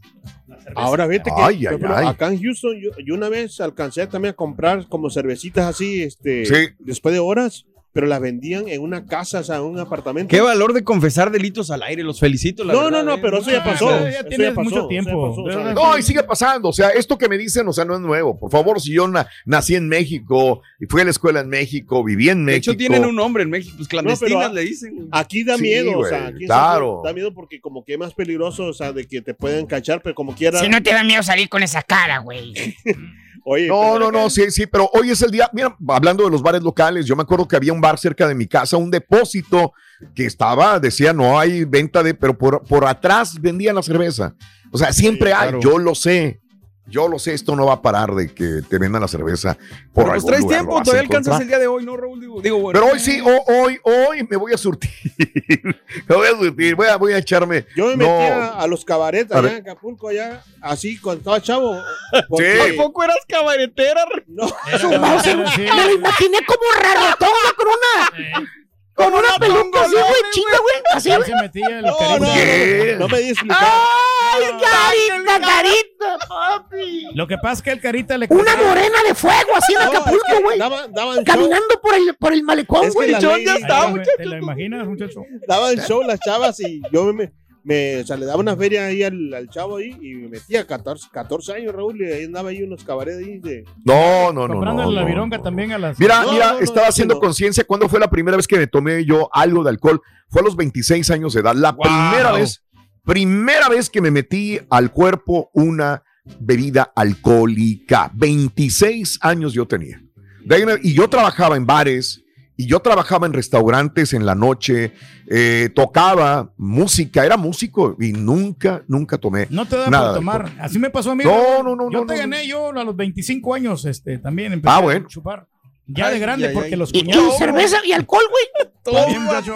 Ahora 0.75 1.07
vete 1.07 1.31
que 1.35 1.43
Ay, 1.43 1.67
ay, 1.67 1.77
ay. 1.87 2.07
acá 2.07 2.29
en 2.29 2.43
Houston 2.43 2.77
yo, 2.81 2.91
yo 3.05 3.15
una 3.15 3.29
vez 3.29 3.61
alcancé 3.61 4.07
también 4.07 4.33
a 4.33 4.37
comprar 4.37 4.87
como 4.89 5.09
cervecitas 5.09 5.65
así, 5.67 6.03
este, 6.03 6.45
Sí. 6.45 6.75
después 6.79 7.13
de 7.15 7.19
horas, 7.21 7.65
pero 7.93 8.07
las 8.07 8.21
vendían 8.21 8.69
en 8.69 8.81
una 8.83 9.07
casa, 9.07 9.41
o 9.41 9.43
sea, 9.45 9.57
en 9.57 9.63
un 9.63 9.79
apartamento. 9.81 10.31
Qué 10.31 10.41
valor 10.41 10.73
de 10.73 10.85
confesar 10.85 11.31
delitos 11.33 11.71
al 11.71 11.83
aire, 11.83 12.03
los 12.05 12.21
felicito. 12.21 12.63
La 12.63 12.73
No, 12.75 12.85
verdad, 12.85 12.99
no, 12.99 13.11
no, 13.11 13.15
¿eh? 13.17 13.19
pero 13.21 13.39
eso 13.39 13.51
ya 13.51 13.61
Ah, 13.61 13.65
pasó. 13.65 13.91
ya 13.91 14.09
eso 14.11 14.25
tienes 14.29 14.49
pasó, 14.51 14.63
mucho 14.63 14.77
eso 14.77 14.83
ya 14.85 14.89
tiempo. 14.89 15.29
pasó, 15.31 15.43
o 15.43 15.51
sea, 15.51 15.63
Pero- 15.63 15.75
No, 15.75 15.99
y 15.99 16.03
sigue 16.03 16.23
pasando. 16.23 16.69
O 16.69 16.73
sea, 16.73 16.91
esto 16.91 17.19
que 17.19 17.29
me 17.29 17.37
dicen, 17.39 17.67
o 17.67 17.73
sea, 17.73 17.85
no 17.85 17.95
es 17.95 18.01
nuevo. 18.01 18.39
Por 18.39 18.51
favor, 18.51 18.81
si 18.81 18.93
yo 18.93 19.09
na- 19.09 19.27
nací 19.47 19.75
en 19.75 19.89
México 19.89 20.63
y 20.79 20.87
fui 20.87 21.01
a 21.01 21.05
la 21.05 21.11
escuela 21.11 21.41
en 21.41 21.49
México, 21.49 22.05
viví 22.05 22.29
en 22.29 22.45
De 22.47 22.53
México. 22.53 22.71
hecho, 22.73 22.79
tienen 22.79 23.05
un 23.05 23.17
nombre 23.17 23.43
en 23.43 23.51
México, 23.51 23.75
pues 23.77 23.89
clandestinas 23.89 24.49
No, 24.49 24.55
le 24.55 24.61
dicen. 24.63 25.09
Aquí 25.11 25.43
da 25.45 25.57
Sí, 25.57 25.63
miedo, 25.63 25.99
o 25.99 26.05
sea, 26.05 26.27
aquí 26.29 26.45
claro. 26.47 27.01
Da 27.05 27.13
miedo 27.13 27.33
porque 27.35 27.61
como 27.61 27.85
que 27.85 27.95
es 27.95 27.99
más 27.99 28.15
peligroso, 28.15 28.67
o 28.67 28.73
sea, 28.75 28.93
de 28.93 29.07
que 29.09 29.23
te 29.23 29.35
pueden 29.35 29.67
cachar, 29.67 30.03
pero 30.03 30.15
como 30.15 30.35
quiera. 30.35 30.61
Si 30.61 30.69
no 30.69 30.83
te 30.83 30.91
da 30.93 31.03
miedo 31.05 31.23
salir 31.23 31.49
con 31.49 31.63
esa 31.63 31.83
cara, 31.83 32.19
güey. 32.19 32.53
Oye, 33.51 33.67
No, 33.67 33.99
no, 33.99 34.13
no, 34.13 34.29
sí, 34.29 34.51
sí, 34.51 34.67
pero 34.67 34.91
hoy 34.93 35.11
es 35.11 35.23
el 35.23 35.31
día, 35.31 35.49
mira, 35.55 35.75
hablando 35.89 36.25
de 36.25 36.31
los 36.31 36.43
bares 36.43 36.63
locales, 36.63 37.07
yo 37.07 37.17
me 37.17 37.23
acuerdo 37.23 37.49
que 37.49 37.57
había 37.57 37.73
un 37.73 37.81
bar 37.81 37.99
cerca 37.99 38.29
de 38.29 38.35
mi 38.35 38.47
casa, 38.47 38.77
un 38.77 38.91
depósito 38.91 39.73
que 40.15 40.27
estaba, 40.27 40.79
decía, 40.79 41.15
no 41.15 41.39
hay 41.39 41.65
venta 41.65 42.03
de, 42.03 42.13
pero 42.13 42.37
por, 42.37 42.63
por 42.65 42.85
atrás 42.85 43.41
vendían 43.41 43.75
la 43.75 43.83
cerveza. 43.83 44.35
O 44.71 44.77
sea, 44.77 44.93
siempre 44.93 45.33
hay, 45.33 45.49
claro. 45.49 45.61
yo 45.61 45.79
lo 45.79 45.95
sé, 45.95 46.43
yo 46.89 47.09
lo 47.09 47.19
sé, 47.19 47.35
esto 47.35 47.55
no 47.57 47.67
va 47.67 47.75
a 47.75 47.83
parar 47.83 48.15
de 48.15 48.33
que 48.33 48.63
te 48.69 48.79
vendan 48.79 49.01
la 49.03 49.09
cerveza 49.09 49.55
por 49.93 50.05
Pero 50.05 50.07
pues 50.07 50.13
algún 50.15 50.27
traes 50.29 50.43
lugar, 50.43 50.59
tiempo, 50.59 50.83
todavía 50.83 51.01
alcanzas 51.03 51.27
encontrar. 51.41 51.43
el 51.43 51.49
día 51.49 51.59
de 51.59 51.67
hoy, 51.67 51.85
¿no, 51.85 51.97
Raúl? 51.97 52.21
Digo, 52.21 52.41
digo, 52.41 52.59
bueno. 52.61 52.81
Pero 52.81 52.93
hoy 52.93 52.99
sí, 53.01 53.21
ho- 53.21 53.45
hoy, 53.63 53.79
hoy 53.83 54.27
me 54.29 54.37
voy 54.37 54.53
a 54.53 54.57
surtir. 54.59 54.91
me 56.09 56.15
voy 56.17 56.27
a 56.27 56.31
surtir, 56.31 56.75
voy 56.75 56.87
a, 56.89 56.97
voy 56.97 57.13
a 57.13 57.19
echarme. 57.19 57.67
Yo 57.77 57.87
me 57.87 57.97
no, 57.97 58.19
metía 58.19 58.49
a 58.49 58.67
los 58.67 58.85
cabarets 58.85 59.31
allá 59.33 59.51
en 59.57 59.63
Acapulco, 59.63 60.09
allá, 60.09 60.43
así 60.61 60.99
cuando 60.99 61.19
estaba 61.21 61.41
chavo. 61.43 61.75
¿A 61.75 62.23
porque- 62.29 62.75
poco 62.77 63.05
eras 63.05 63.19
cabaretera? 63.29 64.05
No, 64.27 64.47
Era- 64.67 65.23
era- 65.25 65.51
sí. 65.51 65.61
Me 65.63 65.85
lo 65.85 65.93
imaginé 65.93 66.39
como 66.47 66.63
rarotona 66.83 67.53
con 67.57 67.67
una. 67.67 68.53
Con 68.99 69.15
una 69.15 69.37
peluca 69.39 69.81
así, 69.83 69.93
güey, 69.95 70.23
chinga, 70.33 70.59
güey. 70.59 70.83
Así, 70.93 71.09
güey. 71.11 71.23
se 71.25 71.35
metía 71.37 71.79
el 71.79 71.85
no, 71.85 71.97
carita. 71.97 72.19
no, 72.27 72.35
¿Qué? 72.35 72.97
no, 72.99 72.99
no 73.07 73.09
me 73.09 73.19
di 73.21 73.29
explicar. 73.31 73.59
¡Ay, 73.61 74.43
carita, 74.61 75.41
carita, 75.47 76.19
papi! 76.29 77.07
Lo 77.15 77.27
que 77.27 77.39
pasa 77.39 77.55
es 77.55 77.63
que 77.63 77.71
el 77.71 77.81
carita 77.81 78.19
le 78.19 78.27
Una 78.31 78.57
morena 78.57 78.99
de 79.07 79.15
fuego 79.15 79.57
así 79.57 79.75
en 79.75 79.83
Acapulco, 79.83 80.41
güey. 80.43 80.59
daban, 80.59 80.93
daban 80.93 81.17
show, 81.17 81.25
Caminando 81.25 81.81
por 81.81 81.95
el, 81.95 82.17
por 82.17 82.33
el 82.33 82.43
malecón, 82.43 82.85
Es 82.85 82.89
que 82.93 82.95
güey. 82.95 83.11
la 83.13 83.21
ley- 83.21 83.45
ya 83.47 83.55
está, 83.55 83.83
Ahí, 83.83 83.91
muchacho. 83.93 84.11
¿Te 84.17 84.27
lo 84.27 84.37
imaginas, 84.37 84.87
muchacho? 84.87 85.23
daban 85.47 85.77
show 85.79 86.03
las 86.03 86.19
chavas 86.21 86.59
y 86.61 86.81
yo 86.93 87.05
me, 87.15 87.33
me 87.65 88.01
o 88.01 88.07
sea, 88.07 88.17
le 88.17 88.25
daba 88.27 88.41
una 88.41 88.57
feria 88.57 88.87
ahí 88.87 89.03
al, 89.03 89.33
al 89.35 89.49
chavo 89.51 89.77
ahí 89.79 89.97
y 90.01 90.15
me 90.15 90.29
metía 90.29 90.67
14, 90.67 91.09
14 91.13 91.53
años, 91.55 91.75
Raúl, 91.75 92.01
y 92.01 92.05
ahí 92.05 92.25
andaba 92.25 92.51
ahí 92.51 92.63
unos 92.63 92.83
cabarets 92.85 93.19
ahí 93.19 93.39
de... 93.39 93.65
No, 93.85 94.33
no, 94.33 94.47
no. 94.49 94.55
Comprando 94.55 94.85
no, 94.85 94.91
la 94.93 95.05
vironga 95.05 95.37
no. 95.39 95.43
también 95.43 95.73
a 95.73 95.79
las. 95.79 95.99
Mira, 95.99 96.23
No, 96.23 96.33
mira, 96.33 96.47
no, 96.49 96.53
no, 96.55 96.59
estaba 96.61 96.87
no, 96.87 96.89
haciendo 96.91 97.15
no. 97.15 97.21
conciencia. 97.21 97.65
¿Cuándo 97.65 97.89
fue 97.89 98.01
la 98.01 98.09
primera 98.11 98.37
vez 98.37 98.47
que 98.47 98.57
me 98.59 98.67
tomé 98.67 99.05
yo 99.05 99.29
algo 99.33 99.63
de 99.65 99.71
alcohol? 99.71 100.01
Fue 100.29 100.41
a 100.41 100.45
los 100.45 100.57
26 100.57 101.11
años 101.11 101.35
de 101.35 101.41
edad. 101.41 101.55
La 101.55 101.73
Wow. 101.73 101.83
primera 101.83 102.33
vez, 102.33 102.65
primera 103.05 103.69
vez 103.69 103.91
que 103.91 104.01
me 104.01 104.11
metí 104.11 104.59
al 104.71 104.91
cuerpo 104.93 105.51
una 105.55 106.03
bebida 106.41 106.93
alcohólica. 106.95 108.11
26 108.15 109.19
años 109.23 109.53
yo 109.53 109.67
tenía. 109.67 110.01
De 110.45 110.55
ahí 110.57 110.65
me- 110.67 110.79
y 110.83 110.95
yo 110.95 111.09
trabajaba 111.09 111.57
en 111.57 111.67
bares, 111.67 112.23
y 112.61 112.67
yo 112.67 112.81
trabajaba 112.81 113.27
en 113.27 113.33
restaurantes 113.33 114.13
en 114.13 114.27
la 114.27 114.35
noche, 114.35 114.93
eh, 115.29 115.71
tocaba 115.75 116.53
música, 116.57 117.25
era 117.25 117.37
músico 117.37 117.97
y 118.01 118.13
nunca, 118.13 118.83
nunca 118.89 119.17
tomé 119.17 119.47
No 119.49 119.65
te 119.65 119.77
da 119.77 119.87
nada 119.89 120.03
para 120.03 120.13
de 120.13 120.19
tomar. 120.19 120.53
Así 120.61 120.79
me 120.79 120.91
pasó 120.91 121.13
a 121.13 121.15
mí. 121.15 121.23
No, 121.25 121.63
no, 121.63 121.77
no, 121.77 121.89
Yo 121.91 122.01
no, 122.01 122.07
te 122.07 122.15
no, 122.15 122.19
gané 122.19 122.47
yo 122.49 122.69
a 122.77 122.85
los 122.85 122.97
25 122.97 123.55
años 123.55 123.85
este, 123.85 124.19
también. 124.19 124.53
Empecé 124.53 124.75
Ah, 124.75 124.79
a 124.79 124.83
bueno. 124.83 125.07
chupar. 125.09 125.47
Ya 125.87 126.09
Ay, 126.09 126.15
de 126.15 126.21
grande, 126.21 126.49
ay, 126.49 126.55
porque 126.55 126.71
ay. 126.75 126.77
los 126.77 126.93
¿Y- 126.93 126.99
y 126.99 127.05
cuñados. 127.05 127.39
cerveza 127.39 127.79
y 127.87 127.93
alcohol, 127.93 128.25
güey? 128.29 129.19
Muchacho. 129.21 129.55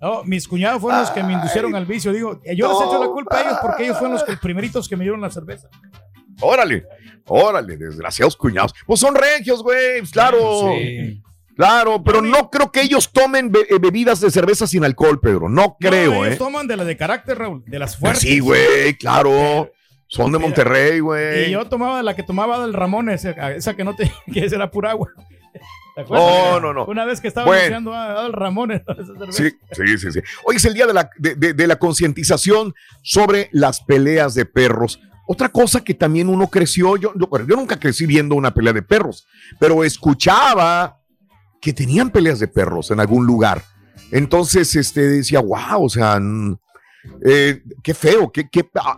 No, 0.00 0.22
mis 0.24 0.46
cuñados 0.46 0.80
fueron 0.80 1.00
los 1.00 1.10
que 1.10 1.22
me 1.22 1.32
inducieron 1.32 1.74
al 1.74 1.86
vicio. 1.86 2.12
Digo, 2.12 2.40
yo 2.54 2.68
les 2.68 2.76
echo 2.88 3.00
la 3.02 3.08
culpa 3.08 3.36
a 3.38 3.40
ellos 3.42 3.58
porque 3.62 3.84
ellos 3.84 3.96
fueron 3.98 4.12
los 4.14 4.24
que- 4.24 4.36
primeritos 4.36 4.88
que 4.88 4.96
me 4.96 5.04
dieron 5.04 5.20
la 5.20 5.30
cerveza. 5.30 5.68
Órale, 6.40 6.84
órale, 7.26 7.76
desgraciados 7.76 8.36
cuñados. 8.36 8.72
Pues 8.86 9.00
son 9.00 9.14
regios, 9.14 9.62
güey, 9.62 9.98
pues 10.00 10.10
claro. 10.12 10.38
Claro, 11.58 12.04
pero 12.04 12.22
no 12.22 12.50
creo 12.50 12.70
que 12.70 12.82
ellos 12.82 13.10
tomen 13.12 13.50
be- 13.50 13.66
eh, 13.68 13.78
bebidas 13.80 14.20
de 14.20 14.30
cerveza 14.30 14.64
sin 14.68 14.84
alcohol, 14.84 15.18
Pedro. 15.20 15.48
No 15.48 15.76
creo, 15.80 16.12
No, 16.14 16.24
ellos 16.24 16.36
¿eh? 16.36 16.38
toman 16.38 16.68
de 16.68 16.76
las 16.76 16.86
de 16.86 16.96
carácter, 16.96 17.36
Raúl, 17.36 17.64
de 17.66 17.78
las 17.80 17.96
fuertes. 17.96 18.20
Sí, 18.22 18.38
güey, 18.38 18.94
claro. 18.96 19.68
Son 20.06 20.30
de 20.30 20.38
Monterrey, 20.38 21.00
güey. 21.00 21.48
Y 21.48 21.50
yo 21.50 21.64
tomaba 21.66 22.00
la 22.04 22.14
que 22.14 22.22
tomaba 22.22 22.60
del 22.60 22.74
Ramón, 22.74 23.10
esa, 23.10 23.30
esa 23.52 23.74
que 23.74 23.82
no 23.82 23.96
te, 23.96 24.10
que 24.32 24.44
esa 24.44 24.54
era 24.54 24.70
pura 24.70 24.90
agua. 24.92 25.08
¿Te 25.96 26.04
No, 26.04 26.60
no, 26.60 26.72
no. 26.72 26.84
Una 26.86 27.04
vez 27.04 27.20
que 27.20 27.26
estaba 27.26 27.48
Bueno. 27.48 27.92
a 27.92 28.04
Adal 28.12 28.32
Ramón. 28.34 28.70
esa 28.70 28.94
cerveza. 28.94 29.32
Sí, 29.32 29.50
sí, 29.72 29.98
sí, 29.98 30.12
sí. 30.12 30.20
Hoy 30.44 30.56
es 30.56 30.64
el 30.64 30.74
día 30.74 30.86
de 30.86 30.94
la, 30.94 31.10
de, 31.18 31.34
de- 31.34 31.54
de 31.54 31.66
la 31.66 31.76
concientización 31.80 32.72
sobre 33.02 33.48
las 33.50 33.80
peleas 33.80 34.34
de 34.34 34.44
perros. 34.44 35.00
Otra 35.26 35.48
cosa 35.48 35.82
que 35.82 35.92
también 35.94 36.28
uno 36.28 36.46
creció, 36.46 36.96
yo, 36.96 37.12
yo, 37.18 37.28
yo 37.48 37.56
nunca 37.56 37.80
crecí 37.80 38.06
viendo 38.06 38.36
una 38.36 38.54
pelea 38.54 38.72
de 38.72 38.82
perros, 38.82 39.26
pero 39.58 39.82
escuchaba 39.84 40.97
que 41.60 41.72
tenían 41.72 42.10
peleas 42.10 42.38
de 42.38 42.48
perros 42.48 42.90
en 42.90 43.00
algún 43.00 43.26
lugar. 43.26 43.62
Entonces, 44.10 44.74
este, 44.76 45.08
decía, 45.08 45.40
wow, 45.40 45.84
o 45.84 45.88
sea, 45.88 46.18
eh, 47.24 47.62
qué 47.82 47.94
feo, 47.94 48.30
qué, 48.32 48.48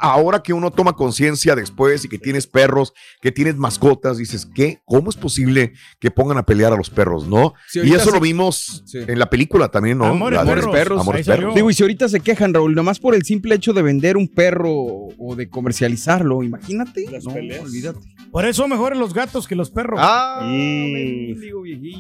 ahora 0.01 0.43
que 0.43 0.53
uno 0.53 0.71
toma 0.71 0.93
conciencia 0.95 1.55
después 1.55 2.05
y 2.05 2.09
que 2.09 2.19
tienes 2.19 2.47
perros, 2.47 2.93
que 3.21 3.33
tienes 3.33 3.57
mascotas, 3.57 4.19
dices, 4.19 4.47
¿qué? 4.55 4.81
¿Cómo 4.85 5.11
es 5.11 5.17
posible 5.17 5.73
que 5.99 6.11
pongan 6.11 6.39
a 6.39 6.45
pelear 6.45 6.73
a 6.73 6.77
los 6.77 6.91
perros, 6.91 7.27
no? 7.27 7.55
Y 7.75 7.93
eso 7.95 8.07
se- 8.07 8.13
lo 8.13 8.21
vimos 8.21 8.85
en 8.95 9.19
la 9.19 9.31
película 9.31 9.69
también, 9.69 9.99
¿no? 9.99 10.05
Amores 10.07 10.39
La 10.39 10.45
de- 10.45 10.73
perros. 10.73 11.01
Amores 11.01 11.27
perros. 11.27 11.55
Digo, 11.55 11.71
y 11.71 11.75
si 11.75 11.83
ahorita 11.83 12.09
se 12.09 12.21
quejan, 12.21 12.53
Raúl, 12.55 12.75
nomás 12.75 12.99
por 13.01 13.15
el 13.15 13.23
simple 13.25 13.55
hecho 13.55 13.73
de 13.73 13.83
vender 13.83 14.17
un 14.17 14.29
perro 14.29 14.73
o 14.75 15.35
de 15.37 15.49
comercializarlo, 15.49 16.43
imagínate. 16.43 17.07
no, 17.25 17.33
olvídate. 17.63 17.99
Por 18.31 18.45
eso 18.45 18.69
mejores 18.69 18.99
los 18.99 19.13
gatos 19.13 19.49
que 19.49 19.57
los 19.57 19.71
perros. 19.71 19.99
Ah, 20.01 20.41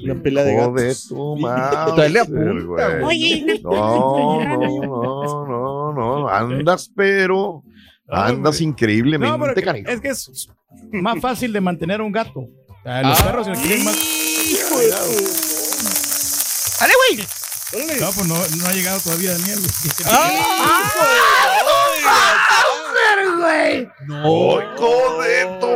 Una 0.05 0.23
pelea 0.23 0.45
de 0.45 0.55
gatos. 0.55 1.09
tu 1.09 1.37
madre. 1.37 3.05
Oye, 3.05 3.45
no, 3.63 3.71
no, 3.71 5.47
no. 5.47 5.60
Andas, 6.41 6.91
pero. 6.95 7.63
Andas 8.09 8.61
increíblemente, 8.61 9.39
No, 9.39 9.43
pero 9.45 9.63
canijo. 9.63 9.89
es 9.89 10.01
que 10.01 10.09
es 10.09 10.49
más 10.93 11.21
fácil 11.21 11.53
de 11.53 11.61
mantener 11.61 12.01
un 12.03 12.11
gato. 12.11 12.45
Sea, 12.83 13.03
los 13.03 13.23
perros 13.23 13.47
se 13.47 13.53
quieren 13.53 13.85
más. 13.85 13.97
Dale, 16.81 16.93
güey. 17.15 17.27
No, 18.01 18.11
pues 18.11 18.27
no, 18.27 18.35
no 18.35 18.67
ha 18.67 18.73
llegado 18.73 18.99
todavía 19.01 19.33
Daniel. 19.33 19.61
güey! 23.39 23.89
No, 24.07 24.61
hijo 24.61 25.23
de 25.23 25.45
tu 25.61 25.67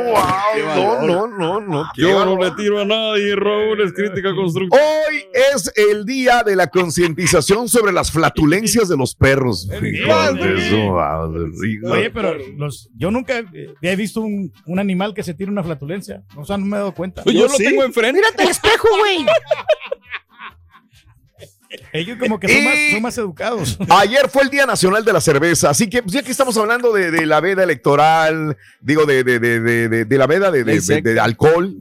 No, 0.77 1.03
no, 1.03 1.27
no, 1.27 1.61
no. 1.61 1.85
Yo 1.97 2.25
no 2.25 2.43
le 2.43 2.51
tiro 2.53 2.81
a 2.81 2.85
nadie, 2.85 3.35
Raúl, 3.37 3.81
es 3.81 3.93
crítica 3.93 4.35
constructiva. 4.35 4.81
Hoy 4.81 5.25
es 5.33 5.73
el 5.77 6.05
día 6.05 6.43
de 6.43 6.57
la 6.57 6.69
concientización 6.69 7.69
sobre 7.69 7.93
las 7.93 8.11
flatulencias 8.11 8.89
de 8.89 8.97
los 8.97 9.15
perros. 9.15 9.69
Hijo. 11.67 11.93
Oye, 11.93 12.11
pero 12.11 12.37
los, 12.57 12.91
yo 12.97 13.11
nunca 13.11 13.43
he 13.83 13.97
visto 13.97 14.21
un, 14.21 14.53
un 14.67 14.79
animal 14.79 15.15
que 15.15 15.23
se 15.23 15.35
tire 15.35 15.51
una 15.51 15.63
flatulencia. 15.63 16.23
O 16.37 16.45
sea, 16.45 16.57
no 16.57 16.67
me 16.67 16.77
he 16.77 16.81
dado 16.81 16.95
cuenta. 16.95 17.23
Yo, 17.25 17.47
lo 17.47 17.57
tengo 17.57 17.85
enfrente. 17.85 18.21
Mírate 18.21 18.43
al 18.43 18.51
espejo, 18.51 18.89
güey. 18.99 19.27
Ellos 21.93 22.19
como 22.19 22.39
que 22.41 22.49
son, 22.49 22.57
Y- 22.57 22.65
más, 22.65 22.75
son 22.93 23.03
más 23.03 23.19
educados. 23.19 23.79
Ayer 23.89 24.29
fue 24.29 24.43
el 24.43 24.51
Día 24.51 24.67
Nacional 24.67 25.05
de 25.05 25.13
la 25.13 25.21
Cerveza, 25.21 25.71
así 25.71 25.89
que 25.89 26.03
ya 26.07 26.23
que 26.23 26.31
estamos 26.31 26.57
hablando 26.57 26.93
de, 26.93 27.11
de 27.11 27.27
la 27.27 27.41
veda 27.41 27.63
electoral, 27.65 28.57
digo, 28.81 29.07
de, 29.07 29.25
de, 29.25 29.39
de, 29.39 29.61
de, 29.61 29.89
de- 29.89 30.05
de 30.05 30.19
la 30.19 30.27
veda 30.27 30.51
de, 30.51 30.59
de- 30.59 30.65
Ley 30.65 30.75
de- 30.77 30.81
seca. 30.83 31.11
de 31.11 31.21
alcohol, 31.21 31.75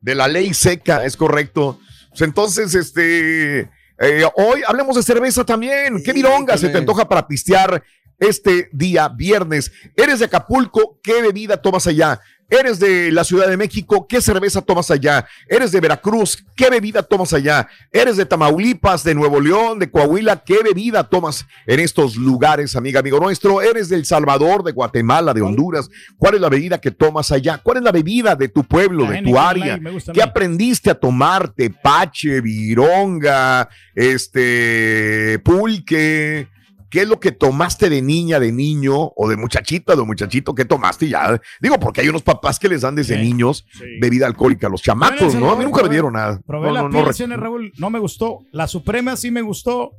de 0.00 0.14
la 0.14 0.28
ley 0.28 0.52
seca, 0.54 1.04
es 1.04 1.16
correcto. 1.16 1.78
Pues 2.10 2.22
entonces, 2.22 2.74
este, 2.74 3.60
eh, 3.60 4.24
hoy 4.36 4.62
hablemos 4.66 4.96
de 4.96 5.02
cerveza 5.02 5.44
también. 5.44 6.02
¿Qué 6.02 6.12
vironga 6.12 6.56
se 6.58 6.68
te 6.68 6.78
antoja 6.78 7.08
para 7.08 7.26
pistear 7.28 7.82
este 8.18 8.68
día 8.72 9.08
viernes? 9.08 9.70
¿Eres 9.96 10.18
de 10.18 10.24
Acapulco? 10.26 10.98
¿Qué 11.02 11.22
bebida 11.22 11.56
tomas 11.62 11.86
allá? 11.86 12.20
¿Eres 12.52 12.78
de 12.78 13.10
la 13.12 13.24
Ciudad 13.24 13.48
de 13.48 13.56
México? 13.56 14.06
¿Qué 14.06 14.20
cerveza 14.20 14.60
tomas 14.60 14.90
allá? 14.90 15.26
¿Eres 15.48 15.72
de 15.72 15.80
Veracruz? 15.80 16.44
¿Qué 16.54 16.68
bebida 16.68 17.02
tomas 17.02 17.32
allá? 17.32 17.66
¿Eres 17.90 18.18
de 18.18 18.26
Tamaulipas, 18.26 19.02
de 19.04 19.14
Nuevo 19.14 19.40
León, 19.40 19.78
de 19.78 19.90
Coahuila? 19.90 20.44
¿Qué 20.44 20.58
bebida 20.62 21.08
tomas 21.08 21.46
en 21.66 21.80
estos 21.80 22.14
lugares, 22.14 22.76
amiga, 22.76 23.00
amigo 23.00 23.18
nuestro? 23.18 23.62
¿Eres 23.62 23.88
de 23.88 23.96
El 23.96 24.04
Salvador, 24.04 24.64
de 24.64 24.72
Guatemala, 24.72 25.32
de 25.32 25.40
Honduras? 25.40 25.88
¿Cuál 26.18 26.34
es 26.34 26.42
la 26.42 26.50
bebida 26.50 26.78
que 26.78 26.90
tomas 26.90 27.32
allá? 27.32 27.56
¿Cuál 27.56 27.78
es 27.78 27.84
la 27.84 27.92
bebida 27.92 28.36
de 28.36 28.48
tu 28.48 28.64
pueblo, 28.64 29.06
de 29.06 29.22
tu 29.22 29.38
área? 29.38 29.80
¿Qué 30.12 30.22
aprendiste 30.22 30.90
a 30.90 30.94
tomar? 30.94 31.48
Tepache, 31.54 32.42
vironga, 32.42 33.66
este, 33.94 35.40
pulque. 35.42 36.48
¿Qué 36.92 37.00
es 37.00 37.08
lo 37.08 37.18
que 37.18 37.32
tomaste 37.32 37.88
de 37.88 38.02
niña, 38.02 38.38
de 38.38 38.52
niño 38.52 39.12
o 39.16 39.26
de 39.26 39.38
muchachita, 39.38 39.96
de 39.96 40.02
muchachito? 40.02 40.54
¿Qué 40.54 40.66
tomaste 40.66 41.08
ya? 41.08 41.40
Digo, 41.58 41.80
porque 41.80 42.02
hay 42.02 42.10
unos 42.10 42.20
papás 42.20 42.58
que 42.58 42.68
les 42.68 42.82
dan 42.82 42.94
desde 42.94 43.16
niños 43.16 43.64
bebida 43.98 44.26
alcohólica 44.26 44.68
los 44.68 44.82
chamacos, 44.82 45.34
¿no? 45.34 45.52
A 45.52 45.56
mí 45.56 45.64
nunca 45.64 45.82
me 45.82 45.88
dieron 45.88 46.12
nada. 46.12 46.38
Probé 46.46 46.68
No, 46.68 46.74
la 46.74 46.82
no, 46.82 46.88
no, 46.90 47.04
Pilsen, 47.04 47.30
Raúl, 47.30 47.72
no 47.78 47.88
me 47.88 47.98
gustó. 47.98 48.40
La 48.52 48.66
Suprema 48.66 49.16
sí 49.16 49.30
me 49.30 49.40
gustó, 49.40 49.92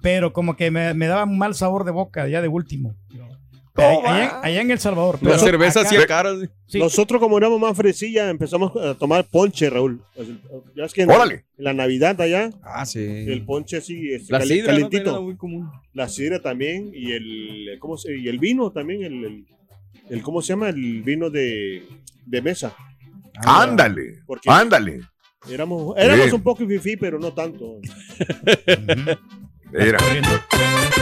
pero 0.00 0.32
como 0.32 0.56
que 0.56 0.70
me, 0.70 0.94
me 0.94 1.06
daba 1.06 1.24
un 1.24 1.36
mal 1.36 1.54
sabor 1.54 1.84
de 1.84 1.90
boca 1.90 2.26
ya 2.26 2.40
de 2.40 2.48
último. 2.48 2.94
Allá, 3.74 4.60
en 4.60 4.70
El 4.70 4.78
Salvador. 4.78 5.18
La 5.22 5.38
cerveza 5.38 5.80
acá- 5.80 5.88
hacía 5.88 6.06
caras. 6.06 6.36
Sí. 6.66 6.78
Nosotros, 6.78 7.20
como 7.20 7.38
éramos 7.38 7.58
más 7.60 7.76
fresilla, 7.76 8.28
empezamos 8.28 8.72
a 8.76 8.94
tomar 8.94 9.24
ponche, 9.30 9.68
Raúl. 9.70 10.02
Pues, 10.14 10.28
Ya 10.76 10.84
es 10.84 10.92
que 10.92 11.02
en, 11.02 11.10
Órale. 11.10 11.44
en 11.56 11.64
la 11.64 11.72
Navidad 11.72 12.20
allá, 12.20 12.50
Ah, 12.62 12.84
sí. 12.84 13.00
el 13.00 13.44
ponche 13.44 13.80
sí 13.80 14.12
es 14.12 14.28
La 14.30 14.38
cali- 14.40 14.54
sidra 14.56 14.72
¿no? 14.72 14.78
calentito. 14.78 15.04
También 15.04 15.14
era 15.14 15.20
muy 15.24 15.36
común. 15.36 15.70
La 15.94 16.08
sidra 16.08 16.40
también 16.40 16.90
y 16.94 17.12
el, 17.12 17.78
¿cómo 17.78 17.96
se, 17.96 18.16
y 18.16 18.28
el 18.28 18.38
vino 18.38 18.70
también, 18.72 19.04
el, 19.04 19.24
el, 19.24 19.46
el- 20.10 20.22
¿cómo 20.22 20.42
se 20.42 20.48
llama? 20.48 20.68
El 20.68 21.02
vino 21.02 21.30
de, 21.30 21.82
de 22.26 22.42
mesa. 22.42 22.74
Ándale, 23.46 24.20
Porque 24.26 24.50
ándale. 24.50 25.00
Éramos, 25.50 25.94
éramos 25.96 26.24
Bien. 26.26 26.34
un 26.34 26.42
poco 26.42 26.64
fifí, 26.66 26.96
pero 26.96 27.18
no 27.18 27.32
tanto. 27.32 27.78
Mira. 29.72 29.98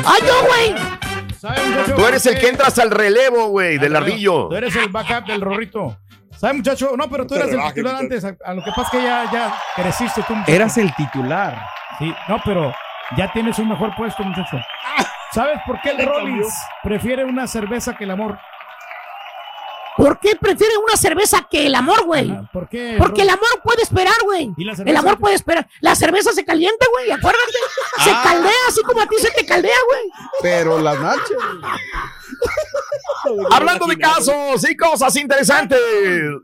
¡Ay, 0.04 0.20
yo, 0.26 0.46
güey! 0.46 1.09
Tú 1.40 2.06
eres 2.06 2.26
el 2.26 2.38
que 2.38 2.48
entras 2.48 2.78
al 2.78 2.90
relevo, 2.90 3.48
güey, 3.48 3.78
del 3.78 3.96
ardillo. 3.96 4.48
Tú 4.48 4.56
eres 4.56 4.74
el 4.76 4.88
backup 4.88 5.26
del 5.26 5.40
rorrito. 5.40 5.98
¿Sabes, 6.36 6.56
muchacho? 6.56 6.96
No, 6.96 7.10
pero 7.10 7.26
tú 7.26 7.34
eras 7.34 7.50
el 7.50 7.60
titular 7.62 7.96
antes. 7.96 8.24
A, 8.24 8.54
lo 8.54 8.62
que 8.64 8.70
pasa 8.70 8.82
es 8.82 8.90
que 8.90 9.02
ya, 9.02 9.30
ya 9.30 9.54
creciste 9.76 10.22
tú. 10.26 10.34
muchacho. 10.34 10.52
Eras 10.52 10.78
el 10.78 10.94
titular. 10.94 11.66
Sí, 11.98 12.14
no, 12.28 12.40
pero 12.44 12.74
ya 13.16 13.30
tienes 13.32 13.58
un 13.58 13.68
mejor 13.68 13.94
puesto, 13.96 14.22
muchacho. 14.22 14.58
¿Sabes 15.32 15.58
por 15.66 15.80
qué 15.80 15.90
el. 15.90 16.06
Rollins 16.06 16.54
prefiere 16.82 17.24
una 17.24 17.46
cerveza 17.46 17.94
que 17.96 18.04
el 18.04 18.10
amor? 18.10 18.38
¿Por 20.00 20.18
qué 20.18 20.34
prefiere 20.34 20.76
una 20.78 20.96
cerveza 20.96 21.46
que 21.50 21.66
el 21.66 21.74
amor, 21.74 22.04
güey? 22.06 22.32
¿Por 22.52 22.68
qué? 22.68 22.96
Porque 22.98 23.22
el 23.22 23.28
amor 23.28 23.48
puede 23.62 23.82
esperar, 23.82 24.14
güey. 24.24 24.52
¿Y 24.56 24.64
la 24.64 24.72
El 24.72 24.96
amor 24.96 25.18
puede 25.18 25.34
esperar. 25.34 25.68
La 25.80 25.94
cerveza 25.94 26.32
se 26.32 26.44
calienta, 26.44 26.86
güey, 26.90 27.10
acuérdate. 27.10 27.52
Se 28.04 28.10
Ah. 28.10 28.20
caldea 28.24 28.52
así 28.68 28.82
como 28.82 29.00
a 29.00 29.06
ti 29.06 29.16
se 29.18 29.30
te 29.30 29.44
caldea, 29.44 29.76
güey. 29.88 30.02
Pero 30.42 30.80
las 30.80 30.98
nachas. 31.00 31.30
Hablando 33.50 33.86
de 33.86 33.98
casos 33.98 34.68
y 34.68 34.76
cosas 34.76 35.14
interesantes, 35.16 35.78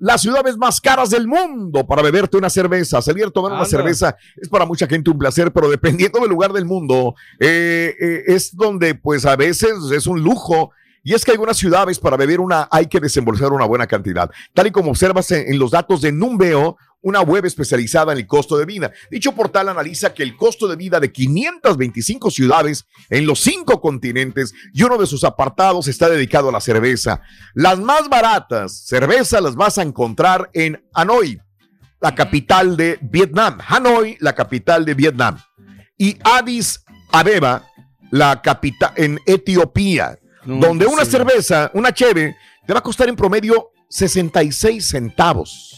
las 0.00 0.20
ciudades 0.20 0.56
más 0.58 0.80
caras 0.80 1.08
del 1.10 1.26
mundo 1.26 1.86
para 1.86 2.02
beberte 2.02 2.36
una 2.36 2.50
cerveza. 2.50 3.00
Salir 3.00 3.24
a 3.24 3.30
tomar 3.30 3.52
una 3.52 3.64
cerveza 3.64 4.14
es 4.36 4.48
para 4.48 4.66
mucha 4.66 4.86
gente 4.86 5.10
un 5.10 5.18
placer, 5.18 5.52
pero 5.52 5.70
dependiendo 5.70 6.20
del 6.20 6.28
lugar 6.28 6.52
del 6.52 6.66
mundo, 6.66 7.14
eh, 7.40 7.94
eh, 7.98 8.22
es 8.26 8.54
donde 8.54 8.94
pues 8.94 9.24
a 9.24 9.36
veces 9.36 9.72
es 9.92 10.06
un 10.06 10.22
lujo. 10.22 10.70
Y 11.06 11.14
es 11.14 11.24
que 11.24 11.30
algunas 11.30 11.56
ciudades 11.56 12.00
para 12.00 12.16
beber 12.16 12.40
una 12.40 12.66
hay 12.68 12.86
que 12.86 12.98
desembolsar 12.98 13.52
una 13.52 13.64
buena 13.64 13.86
cantidad. 13.86 14.28
Tal 14.52 14.66
y 14.66 14.70
como 14.72 14.90
observas 14.90 15.30
en, 15.30 15.52
en 15.52 15.56
los 15.56 15.70
datos 15.70 16.00
de 16.00 16.10
Numbeo, 16.10 16.76
una 17.00 17.20
web 17.20 17.44
especializada 17.44 18.10
en 18.10 18.18
el 18.18 18.26
costo 18.26 18.58
de 18.58 18.66
vida. 18.66 18.90
Dicho 19.08 19.30
portal 19.30 19.68
analiza 19.68 20.12
que 20.12 20.24
el 20.24 20.36
costo 20.36 20.66
de 20.66 20.74
vida 20.74 20.98
de 20.98 21.12
525 21.12 22.28
ciudades 22.32 22.86
en 23.08 23.24
los 23.24 23.38
cinco 23.38 23.80
continentes 23.80 24.52
y 24.74 24.82
uno 24.82 24.98
de 24.98 25.06
sus 25.06 25.22
apartados 25.22 25.86
está 25.86 26.08
dedicado 26.08 26.48
a 26.48 26.52
la 26.52 26.60
cerveza. 26.60 27.20
Las 27.54 27.78
más 27.78 28.08
baratas 28.08 28.86
cervezas 28.86 29.40
las 29.40 29.54
vas 29.54 29.78
a 29.78 29.82
encontrar 29.82 30.50
en 30.54 30.84
Hanoi, 30.92 31.40
la 32.00 32.16
capital 32.16 32.76
de 32.76 32.98
Vietnam. 33.00 33.58
Hanoi, 33.64 34.16
la 34.18 34.34
capital 34.34 34.84
de 34.84 34.94
Vietnam. 34.94 35.38
Y 35.96 36.18
Addis 36.24 36.84
Abeba, 37.12 37.64
la 38.10 38.42
capital 38.42 38.92
en 38.96 39.20
Etiopía, 39.24 40.18
donde 40.46 40.86
una 40.86 41.04
sí. 41.04 41.10
cerveza, 41.10 41.70
una 41.74 41.92
cheve, 41.92 42.36
te 42.66 42.72
va 42.72 42.78
a 42.78 42.82
costar 42.82 43.08
en 43.08 43.16
promedio 43.16 43.70
66 43.88 44.84
centavos. 44.84 45.72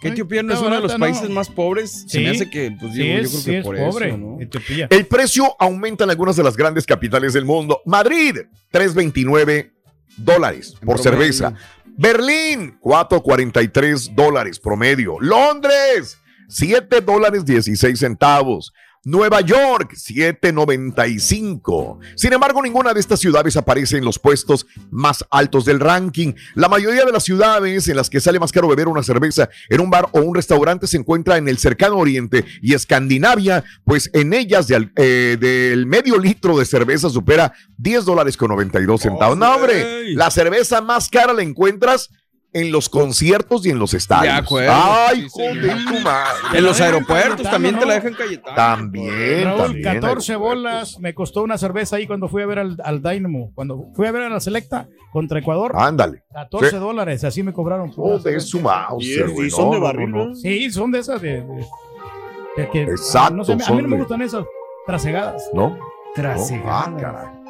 Que 0.00 0.08
Etiopía 0.08 0.42
no 0.42 0.52
es 0.52 0.60
uno 0.60 0.74
de 0.74 0.80
los 0.80 0.94
países 0.96 1.30
más 1.30 1.48
pobres. 1.48 2.06
Se 2.08 2.18
me 2.18 2.30
hace 2.30 2.50
que, 2.50 2.76
pues 2.78 2.92
digo, 2.92 3.20
yo 3.22 3.40
creo 3.42 3.44
que 3.44 3.62
por 3.62 3.76
eso, 3.76 4.18
¿no? 4.18 4.40
Etiopía. 4.40 4.88
El 4.90 5.06
precio 5.06 5.54
aumenta 5.60 6.02
en 6.02 6.10
algunas 6.10 6.34
de 6.34 6.42
las 6.42 6.56
grandes 6.56 6.86
capitales 6.86 7.32
del 7.34 7.44
mundo. 7.44 7.80
Madrid, 7.86 8.38
3.29 8.72 9.70
dólares 10.16 10.72
por 10.72 11.00
promedio. 11.00 11.02
cerveza. 11.04 11.54
Berlín, 11.96 12.78
4.43 12.80 14.14
dólares 14.14 14.58
promedio. 14.58 15.20
Londres, 15.20 16.18
7 16.48 17.00
dólares 17.02 17.44
16 17.44 17.96
centavos. 17.96 18.72
Nueva 19.04 19.40
York, 19.40 19.94
7.95. 19.94 21.98
Sin 22.14 22.32
embargo, 22.32 22.62
ninguna 22.62 22.94
de 22.94 23.00
estas 23.00 23.18
ciudades 23.18 23.56
aparece 23.56 23.96
en 23.96 24.04
los 24.04 24.20
puestos 24.20 24.64
más 24.90 25.24
altos 25.30 25.64
del 25.64 25.80
ranking. 25.80 26.34
La 26.54 26.68
mayoría 26.68 27.04
de 27.04 27.10
las 27.10 27.24
ciudades 27.24 27.88
en 27.88 27.96
las 27.96 28.08
que 28.08 28.20
sale 28.20 28.38
más 28.38 28.52
caro 28.52 28.68
beber 28.68 28.86
una 28.86 29.02
cerveza 29.02 29.48
en 29.68 29.80
un 29.80 29.90
bar 29.90 30.08
o 30.12 30.20
un 30.20 30.36
restaurante 30.36 30.86
se 30.86 30.98
encuentra 30.98 31.36
en 31.36 31.48
el 31.48 31.58
cercano 31.58 31.96
oriente 31.96 32.44
y 32.60 32.74
Escandinavia, 32.74 33.64
pues 33.84 34.08
en 34.12 34.32
ellas 34.32 34.68
de 34.68 34.88
eh, 34.96 35.36
del 35.40 35.86
medio 35.86 36.18
litro 36.18 36.58
de 36.58 36.64
cerveza 36.64 37.10
supera 37.10 37.52
10 37.78 38.04
dólares 38.04 38.36
con 38.36 38.50
92 38.50 39.00
centavos. 39.00 39.36
No, 39.36 39.56
hombre, 39.56 40.14
la 40.14 40.30
cerveza 40.30 40.80
más 40.80 41.08
cara 41.08 41.32
la 41.32 41.42
encuentras 41.42 42.08
en 42.54 42.70
los 42.70 42.88
conciertos 42.90 43.64
y 43.64 43.70
en 43.70 43.78
los 43.78 43.94
estadios. 43.94 44.34
De 44.34 44.40
acuerdo. 44.40 44.72
Ay, 44.74 45.26
Sí, 45.30 45.42
de 45.58 45.68
tu 45.70 46.00
madre. 46.00 46.58
En 46.58 46.64
los 46.64 46.80
aeropuertos 46.80 47.50
también 47.50 47.78
te 47.78 47.86
la 47.86 47.94
dejan 47.94 48.12
Cayetano. 48.14 48.54
También, 48.56 49.44
Raúl, 49.44 49.58
también. 49.62 49.84
14 50.00 50.36
bolas 50.36 50.98
me 51.00 51.14
costó 51.14 51.42
una 51.42 51.56
cerveza 51.56 51.96
ahí 51.96 52.06
cuando 52.06 52.28
fui 52.28 52.42
a 52.42 52.46
ver 52.46 52.58
al, 52.58 52.76
al 52.84 53.02
Dynamo. 53.02 53.52
Cuando 53.54 53.86
fui 53.94 54.06
a 54.06 54.12
ver 54.12 54.22
a 54.24 54.28
la 54.28 54.40
Selecta 54.40 54.86
contra 55.12 55.38
Ecuador. 55.38 55.72
Ándale. 55.74 56.24
14 56.32 56.70
Sí. 56.70 56.76
dólares, 56.76 57.24
así 57.24 57.42
me 57.42 57.52
cobraron. 57.52 57.90
por 57.92 58.12
Oh, 58.12 58.18
de 58.18 58.38
su 58.40 58.60
Mauser, 58.60 59.30
güey. 59.30 59.48
No, 59.50 59.78
no, 59.78 59.92
no, 59.92 60.06
no. 60.26 60.34
Sí, 60.34 60.70
son 60.70 60.90
de 60.92 60.98
esas 60.98 61.20
de. 61.22 61.40
de- 61.42 61.66
de 62.56 62.68
que- 62.70 62.82
Exacto, 62.82 63.34
no 63.34 63.44
sé, 63.44 63.52
a 63.52 63.56
mí 63.56 63.62
son 63.62 63.76
no 63.82 63.88
me 63.88 63.96
de- 63.96 64.02
gustan 64.02 64.20
esas 64.20 64.44
trasegadas. 64.86 65.42
¿No? 65.54 65.78
Trasegadas. 66.14 66.88
Ah, 66.88 66.96
caray. 67.00 67.41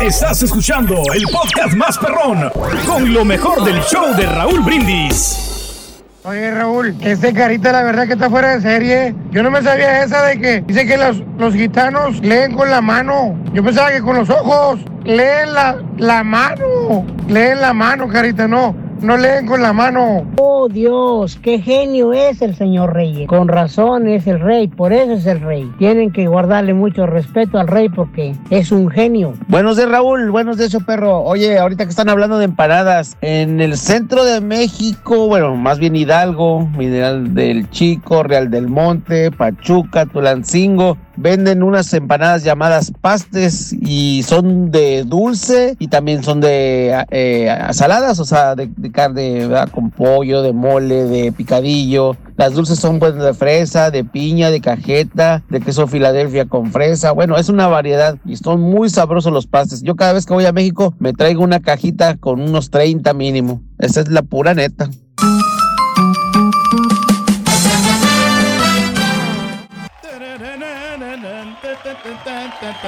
Estás 0.00 0.42
escuchando 0.42 0.96
el 1.14 1.22
podcast 1.32 1.74
más 1.74 1.96
perrón 1.96 2.50
con 2.86 3.12
lo 3.14 3.24
mejor 3.24 3.64
del 3.64 3.80
show 3.82 4.14
de 4.16 4.26
Raúl 4.26 4.60
Brindis. 4.60 6.02
Oye, 6.24 6.50
Raúl, 6.50 6.96
este 7.00 7.32
carita 7.32 7.70
la 7.70 7.84
verdad 7.84 8.06
que 8.06 8.14
está 8.14 8.28
fuera 8.28 8.56
de 8.56 8.60
serie. 8.60 9.14
Yo 9.30 9.44
no 9.44 9.50
me 9.52 9.62
sabía 9.62 10.02
esa 10.02 10.22
de 10.24 10.40
que 10.40 10.60
dice 10.62 10.86
que 10.86 10.96
los, 10.96 11.22
los 11.38 11.54
gitanos 11.54 12.20
leen 12.20 12.54
con 12.54 12.68
la 12.68 12.80
mano. 12.80 13.38
Yo 13.52 13.62
pensaba 13.62 13.90
que 13.92 14.02
con 14.02 14.16
los 14.16 14.28
ojos 14.28 14.80
leen 15.04 15.54
la, 15.54 15.80
la 15.96 16.24
mano. 16.24 17.06
Leen 17.28 17.60
la 17.60 17.72
mano, 17.72 18.08
carita, 18.08 18.48
no. 18.48 18.74
No 19.00 19.16
leen 19.16 19.46
con 19.46 19.62
la 19.62 19.72
mano. 19.72 20.26
Oh 20.38 20.68
Dios, 20.68 21.38
qué 21.40 21.60
genio 21.60 22.12
es 22.12 22.42
el 22.42 22.56
señor 22.56 22.94
Reyes. 22.94 23.28
Con 23.28 23.46
razón 23.46 24.08
es 24.08 24.26
el 24.26 24.40
rey, 24.40 24.66
por 24.66 24.92
eso 24.92 25.12
es 25.12 25.26
el 25.26 25.40
rey. 25.40 25.70
Tienen 25.78 26.10
que 26.10 26.26
guardarle 26.26 26.74
mucho 26.74 27.06
respeto 27.06 27.58
al 27.58 27.68
rey 27.68 27.88
porque 27.88 28.34
es 28.50 28.72
un 28.72 28.90
genio. 28.90 29.34
Buenos 29.46 29.76
días, 29.76 29.88
Raúl. 29.88 30.32
Buenos 30.32 30.58
días, 30.58 30.72
su 30.72 30.84
perro. 30.84 31.20
Oye, 31.22 31.58
ahorita 31.58 31.84
que 31.84 31.90
están 31.90 32.08
hablando 32.08 32.38
de 32.38 32.46
empanadas, 32.46 33.16
en 33.20 33.60
el 33.60 33.76
centro 33.76 34.24
de 34.24 34.40
México, 34.40 35.28
bueno, 35.28 35.54
más 35.54 35.78
bien 35.78 35.94
Hidalgo, 35.94 36.66
Mineral 36.76 37.34
del 37.34 37.70
Chico, 37.70 38.24
Real 38.24 38.50
del 38.50 38.66
Monte, 38.66 39.30
Pachuca, 39.30 40.06
Tulancingo, 40.06 40.98
venden 41.18 41.62
unas 41.62 41.92
empanadas 41.94 42.44
llamadas 42.44 42.92
pastes 43.00 43.72
y 43.72 44.22
son 44.22 44.70
de 44.70 45.04
dulce 45.04 45.74
y 45.78 45.88
también 45.88 46.22
son 46.22 46.40
de 46.40 47.04
eh, 47.10 47.50
saladas, 47.72 48.20
o 48.20 48.24
sea, 48.24 48.54
de, 48.54 48.70
carne 48.92 49.48
con 49.72 49.90
pollo, 49.90 50.42
de 50.42 50.52
mole, 50.52 51.04
de 51.04 51.32
picadillo. 51.32 52.16
Las 52.36 52.54
dulces 52.54 52.78
son 52.78 53.00
pues 53.00 53.16
de 53.16 53.34
fresa, 53.34 53.90
de 53.90 54.04
piña, 54.04 54.50
de 54.50 54.60
cajeta, 54.60 55.42
de 55.48 55.60
queso 55.60 55.88
Filadelfia 55.88 56.46
con 56.46 56.70
fresa. 56.70 57.10
Bueno, 57.10 57.36
es 57.36 57.48
una 57.48 57.66
variedad 57.66 58.16
y 58.24 58.36
son 58.36 58.60
muy 58.60 58.88
sabrosos 58.88 59.32
los 59.32 59.46
pastes. 59.46 59.82
Yo 59.82 59.96
cada 59.96 60.12
vez 60.12 60.24
que 60.24 60.34
voy 60.34 60.46
a 60.46 60.52
México 60.52 60.94
me 61.00 61.12
traigo 61.12 61.42
una 61.42 61.60
cajita 61.60 62.16
con 62.16 62.40
unos 62.40 62.70
30 62.70 63.12
mínimo. 63.14 63.60
Esa 63.78 64.00
es 64.00 64.08
la 64.08 64.22
pura 64.22 64.54
neta. 64.54 64.88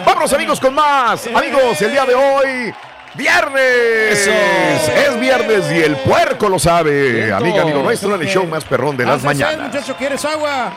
Vámonos 0.05 0.33
amigos 0.33 0.61
con 0.61 0.75
más. 0.75 1.27
Amigos, 1.29 1.81
el 1.83 1.93
día 1.93 2.05
de 2.05 2.15
hoy, 2.15 2.75
viernes. 3.15 4.27
Es 4.27 5.21
viernes 5.21 5.71
y 5.73 5.79
el 5.79 5.97
puerco 5.97 6.49
lo 6.49 6.59
sabe. 6.59 7.13
Cierto. 7.13 7.37
Amiga, 7.37 7.63
amigo 7.63 7.83
nuestro, 7.83 8.15
en 8.15 8.23
el 8.23 8.29
show 8.29 8.47
más 8.47 8.65
perrón 8.65 8.97
de 8.97 9.05
las 9.05 9.21
sed, 9.21 9.27
mañanas. 9.27 9.73
muchacho, 9.73 9.95
¿quieres 9.97 10.25
agua? 10.25 10.73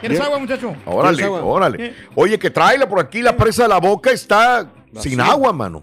¿Quieres 0.00 0.20
agua, 0.20 0.38
muchacho? 0.38 0.76
Órale, 0.86 1.26
órale. 1.26 1.86
Eh, 1.86 1.96
Oye, 2.14 2.38
que 2.38 2.50
tráela 2.50 2.88
por 2.88 3.00
aquí, 3.00 3.22
la 3.22 3.36
presa 3.36 3.64
de 3.64 3.68
la 3.70 3.78
boca 3.78 4.10
está 4.10 4.68
sin 5.00 5.20
agua, 5.20 5.52
mano. 5.52 5.82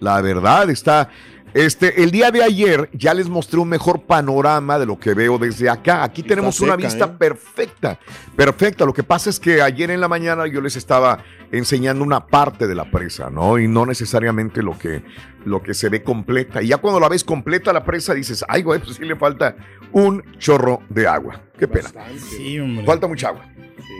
La 0.00 0.20
verdad 0.22 0.70
está. 0.70 1.08
Este, 1.52 2.02
el 2.04 2.12
día 2.12 2.30
de 2.30 2.44
ayer 2.44 2.88
ya 2.92 3.12
les 3.12 3.28
mostré 3.28 3.58
un 3.58 3.68
mejor 3.68 4.02
panorama 4.02 4.78
de 4.78 4.86
lo 4.86 4.98
que 4.98 5.14
veo 5.14 5.36
desde 5.36 5.68
acá. 5.68 6.04
Aquí 6.04 6.22
tenemos 6.22 6.60
una 6.60 6.76
vista 6.76 7.06
¿eh? 7.06 7.14
perfecta, 7.18 7.98
perfecta. 8.36 8.84
Lo 8.86 8.94
que 8.94 9.02
pasa 9.02 9.30
es 9.30 9.40
que 9.40 9.60
ayer 9.60 9.90
en 9.90 10.00
la 10.00 10.06
mañana 10.06 10.46
yo 10.46 10.60
les 10.60 10.76
estaba 10.76 11.18
enseñando 11.52 12.04
una 12.04 12.26
parte 12.26 12.66
de 12.66 12.74
la 12.74 12.90
presa, 12.90 13.30
¿no? 13.30 13.58
Y 13.58 13.66
no 13.68 13.86
necesariamente 13.86 14.62
lo 14.62 14.78
que, 14.78 15.02
lo 15.44 15.62
que 15.62 15.74
se 15.74 15.88
ve 15.88 16.02
completa. 16.02 16.62
Y 16.62 16.68
ya 16.68 16.78
cuando 16.78 17.00
la 17.00 17.08
ves 17.08 17.24
completa 17.24 17.72
la 17.72 17.84
presa 17.84 18.14
dices, 18.14 18.44
ay, 18.48 18.62
güey, 18.62 18.80
pues 18.80 18.96
sí 18.96 19.04
le 19.04 19.16
falta 19.16 19.56
un 19.92 20.22
chorro 20.38 20.80
de 20.88 21.06
agua. 21.08 21.42
Qué 21.58 21.66
pena. 21.66 21.90
Sí, 22.36 22.58
hombre. 22.60 22.84
Falta 22.84 23.06
mucha 23.08 23.28
agua. 23.28 23.44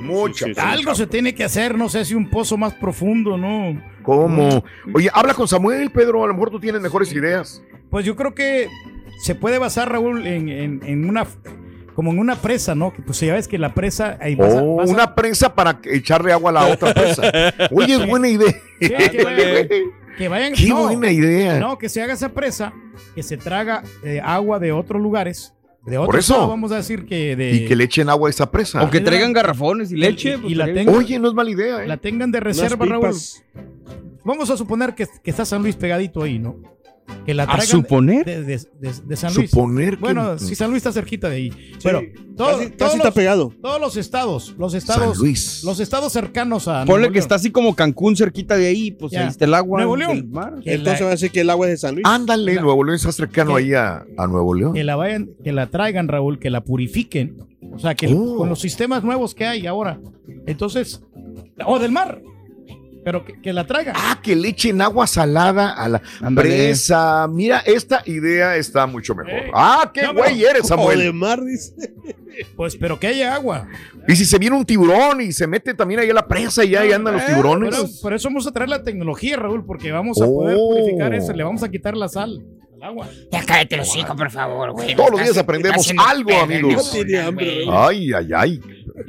mucha. 0.02 0.46
Algo 0.58 0.94
se 0.94 1.06
tiene 1.06 1.34
que 1.34 1.44
hacer, 1.44 1.76
no 1.76 1.88
sé 1.88 2.04
si 2.04 2.14
un 2.14 2.30
pozo 2.30 2.56
más 2.56 2.72
profundo, 2.74 3.36
¿no? 3.36 3.82
¿Cómo? 4.02 4.64
Oye, 4.94 5.10
habla 5.12 5.34
con 5.34 5.46
Samuel, 5.48 5.90
Pedro. 5.90 6.24
A 6.24 6.28
lo 6.28 6.34
mejor 6.34 6.50
tú 6.50 6.60
tienes 6.60 6.80
mejores 6.80 7.12
ideas. 7.12 7.62
Pues 7.90 8.04
yo 8.06 8.16
creo 8.16 8.34
que 8.34 8.68
se 9.24 9.34
puede 9.34 9.58
basar, 9.58 9.90
Raúl, 9.90 10.26
en, 10.26 10.48
en- 10.48 10.80
en 10.84 11.08
una 11.08 11.26
como 12.00 12.12
en 12.12 12.18
una 12.18 12.34
presa, 12.34 12.74
¿no? 12.74 12.94
Que 12.94 13.02
pues 13.02 13.20
ya 13.20 13.34
ves 13.34 13.46
que 13.46 13.58
la 13.58 13.74
presa 13.74 14.16
ahí 14.22 14.34
vas 14.34 14.54
a- 14.54 14.62
Oh, 14.62 14.80
a- 14.80 14.84
una 14.84 15.14
prensa 15.14 15.54
para 15.54 15.78
echarle 15.84 16.32
agua 16.32 16.48
a 16.48 16.54
la 16.54 16.66
otra 16.68 16.94
presa. 16.94 17.22
Oye, 17.70 17.92
es 17.96 18.06
buena 18.08 18.26
idea. 18.26 18.54
Sí, 18.80 18.88
que 18.88 19.22
vayan, 19.24 19.68
que 20.16 20.28
vayan- 20.30 20.54
Qué 20.54 20.66
no, 20.70 20.84
buena 20.84 21.10
idea. 21.12 21.58
No, 21.60 21.76
que 21.76 21.90
se 21.90 22.00
haga 22.00 22.14
esa 22.14 22.30
presa, 22.30 22.72
que 23.14 23.22
se 23.22 23.36
traga 23.36 23.82
eh, 24.02 24.18
agua 24.24 24.58
de 24.58 24.72
otros 24.72 25.02
lugares, 25.02 25.52
de 25.84 25.98
Por 25.98 26.06
otros 26.08 26.24
eso. 26.24 26.48
vamos 26.48 26.72
a 26.72 26.76
decir 26.76 27.04
que 27.04 27.36
de 27.36 27.50
Y 27.52 27.64
que 27.66 27.76
le 27.76 27.84
echen 27.84 28.08
agua 28.08 28.28
a 28.28 28.30
esa 28.30 28.50
presa. 28.50 28.82
O 28.82 28.88
que 28.88 29.00
traigan 29.00 29.34
garrafones 29.34 29.92
y 29.92 29.96
leche. 29.96 30.38
y, 30.42 30.52
y 30.52 30.54
la 30.54 30.64
pues, 30.64 30.74
tengan, 30.76 30.94
Oye, 30.94 31.18
no 31.18 31.28
es 31.28 31.34
mala 31.34 31.50
idea. 31.50 31.84
¿eh? 31.84 31.86
la 31.86 31.98
tengan 31.98 32.32
de 32.32 32.40
reserva, 32.40 32.86
Raúl. 32.86 33.14
Vamos 34.24 34.48
a 34.48 34.56
suponer 34.56 34.94
que, 34.94 35.06
que 35.22 35.30
está 35.30 35.44
San 35.44 35.60
Luis 35.60 35.76
pegadito 35.76 36.22
ahí, 36.22 36.38
¿no? 36.38 36.56
Que 37.26 37.34
la 37.34 37.42
¿A 37.44 37.46
traigan 37.46 37.66
suponer? 37.66 38.24
De, 38.24 38.42
de- 38.42 38.58
de- 38.80 38.92
de 39.06 39.16
San 39.16 39.34
Luis. 39.34 39.50
Suponer 39.50 39.94
que- 39.96 40.00
Bueno, 40.00 40.38
si 40.38 40.54
San 40.54 40.70
Luis 40.70 40.78
está 40.78 40.92
cerquita 40.92 41.28
de 41.28 41.36
ahí. 41.36 41.52
Pero 41.82 42.00
todo- 42.36 42.58
casi- 42.58 42.70
todos 42.70 42.78
casi 42.78 42.96
está 42.96 43.04
los- 43.08 43.14
pegado. 43.14 43.52
Todos 43.60 43.80
los 43.80 43.96
estados, 43.96 44.54
los 44.58 44.74
estados, 44.74 45.18
Luis. 45.18 45.62
los 45.64 45.78
estados 45.80 46.12
cercanos 46.12 46.66
a 46.66 46.80
Ponle 46.86 46.86
Nuevo 46.86 47.02
que 47.12 47.18
León. 47.18 47.22
está 47.22 47.34
así 47.34 47.50
como 47.50 47.74
Cancún 47.76 48.16
cerquita 48.16 48.56
de 48.56 48.66
ahí, 48.68 48.90
pues 48.92 49.12
Ya. 49.12 49.22
ahí 49.22 49.28
está 49.28 49.44
el 49.44 49.54
agua 49.54 49.78
Nuevo 49.80 49.96
del 49.96 50.06
León. 50.18 50.30
mar. 50.32 50.54
Que 50.64 50.74
Entonces 50.74 51.00
la- 51.00 51.06
va 51.06 51.10
a 51.10 51.14
decir 51.14 51.30
que 51.30 51.40
el 51.42 51.50
agua 51.50 51.66
es 51.66 51.72
de 51.72 51.76
San 51.76 51.94
Luis. 51.94 52.06
Ándale, 52.06 52.54
Nuevo 52.60 52.82
León 52.84 52.96
está 52.96 53.12
cercano 53.12 53.54
ahí 53.56 53.74
a, 53.74 54.04
a 54.16 54.26
Nuevo 54.26 54.54
León. 54.54 54.72
que 54.72 54.82
la 54.84 54.96
vayan, 54.96 55.30
que 55.44 55.52
la 55.52 55.66
traigan, 55.66 56.08
Raúl, 56.08 56.38
que 56.38 56.48
la 56.50 56.62
purifiquen. 56.64 57.36
O 57.72 57.78
sea, 57.78 57.94
que 57.94 58.06
el- 58.06 58.14
Oh. 58.16 58.36
con 58.38 58.48
los 58.48 58.60
sistemas 58.60 59.04
nuevos 59.04 59.34
que 59.34 59.46
hay 59.46 59.66
ahora. 59.66 60.00
Entonces, 60.46 61.02
o 61.64 61.78
del 61.78 61.92
mar. 61.92 62.22
Pero 63.04 63.24
que, 63.24 63.40
que 63.40 63.52
la 63.52 63.66
traigan. 63.66 63.94
Ah, 63.96 64.20
que 64.22 64.36
le 64.36 64.48
echen 64.48 64.80
agua 64.82 65.06
salada 65.06 65.70
a 65.72 65.88
la 65.88 66.02
presa. 66.34 67.26
Mira, 67.28 67.60
esta 67.60 68.02
idea 68.06 68.56
está 68.56 68.86
mucho 68.86 69.14
mejor. 69.14 69.50
Ah, 69.54 69.90
qué 69.92 70.02
No, 70.02 70.08
pero- 70.14 70.20
güey 70.24 70.44
eres, 70.44 70.60
O 70.62 70.62
de 70.64 70.68
Samuel. 70.68 71.12
mar, 71.14 71.42
dice. 71.42 71.72
Pues, 72.56 72.76
pero 72.76 72.98
que 73.00 73.06
haya 73.08 73.34
agua. 73.34 73.66
Y 74.06 74.16
si 74.16 74.24
se 74.24 74.38
viene 74.38 74.56
un 74.56 74.64
tiburón 74.64 75.20
y 75.20 75.32
se 75.32 75.46
mete 75.46 75.74
también 75.74 76.00
ahí 76.00 76.10
a 76.10 76.14
la 76.14 76.26
presa 76.26 76.64
y 76.64 76.74
ahí 76.76 76.92
andan 76.92 77.14
los 77.14 77.26
tiburones. 77.26 77.70
Pero 77.74 77.88
por 78.02 78.14
eso 78.14 78.28
vamos 78.28 78.46
a 78.46 78.52
traer 78.52 78.68
la 78.68 78.82
tecnología, 78.82 79.36
Raúl, 79.36 79.64
porque 79.64 79.90
vamos 79.92 80.20
a 80.20 80.26
poder 80.26 80.56
Oh. 80.58 80.70
purificar 80.70 81.14
eso. 81.14 81.32
Le 81.32 81.42
vamos 81.42 81.62
a 81.62 81.68
quitar 81.70 81.96
la 81.96 82.08
sal. 82.08 82.42
Ya 83.30 83.44
cállate 83.44 83.76
los 83.76 83.94
hijos, 83.94 84.16
por 84.16 84.30
favor, 84.30 84.72
güey. 84.72 84.96
Todos 84.96 85.10
los 85.10 85.20
días 85.22 85.36
aprendemos 85.36 85.90
algo, 85.98 86.30
amigos. 86.38 86.94
Ay, 87.70 88.12
ay, 88.14 88.28
ay. 88.34 88.60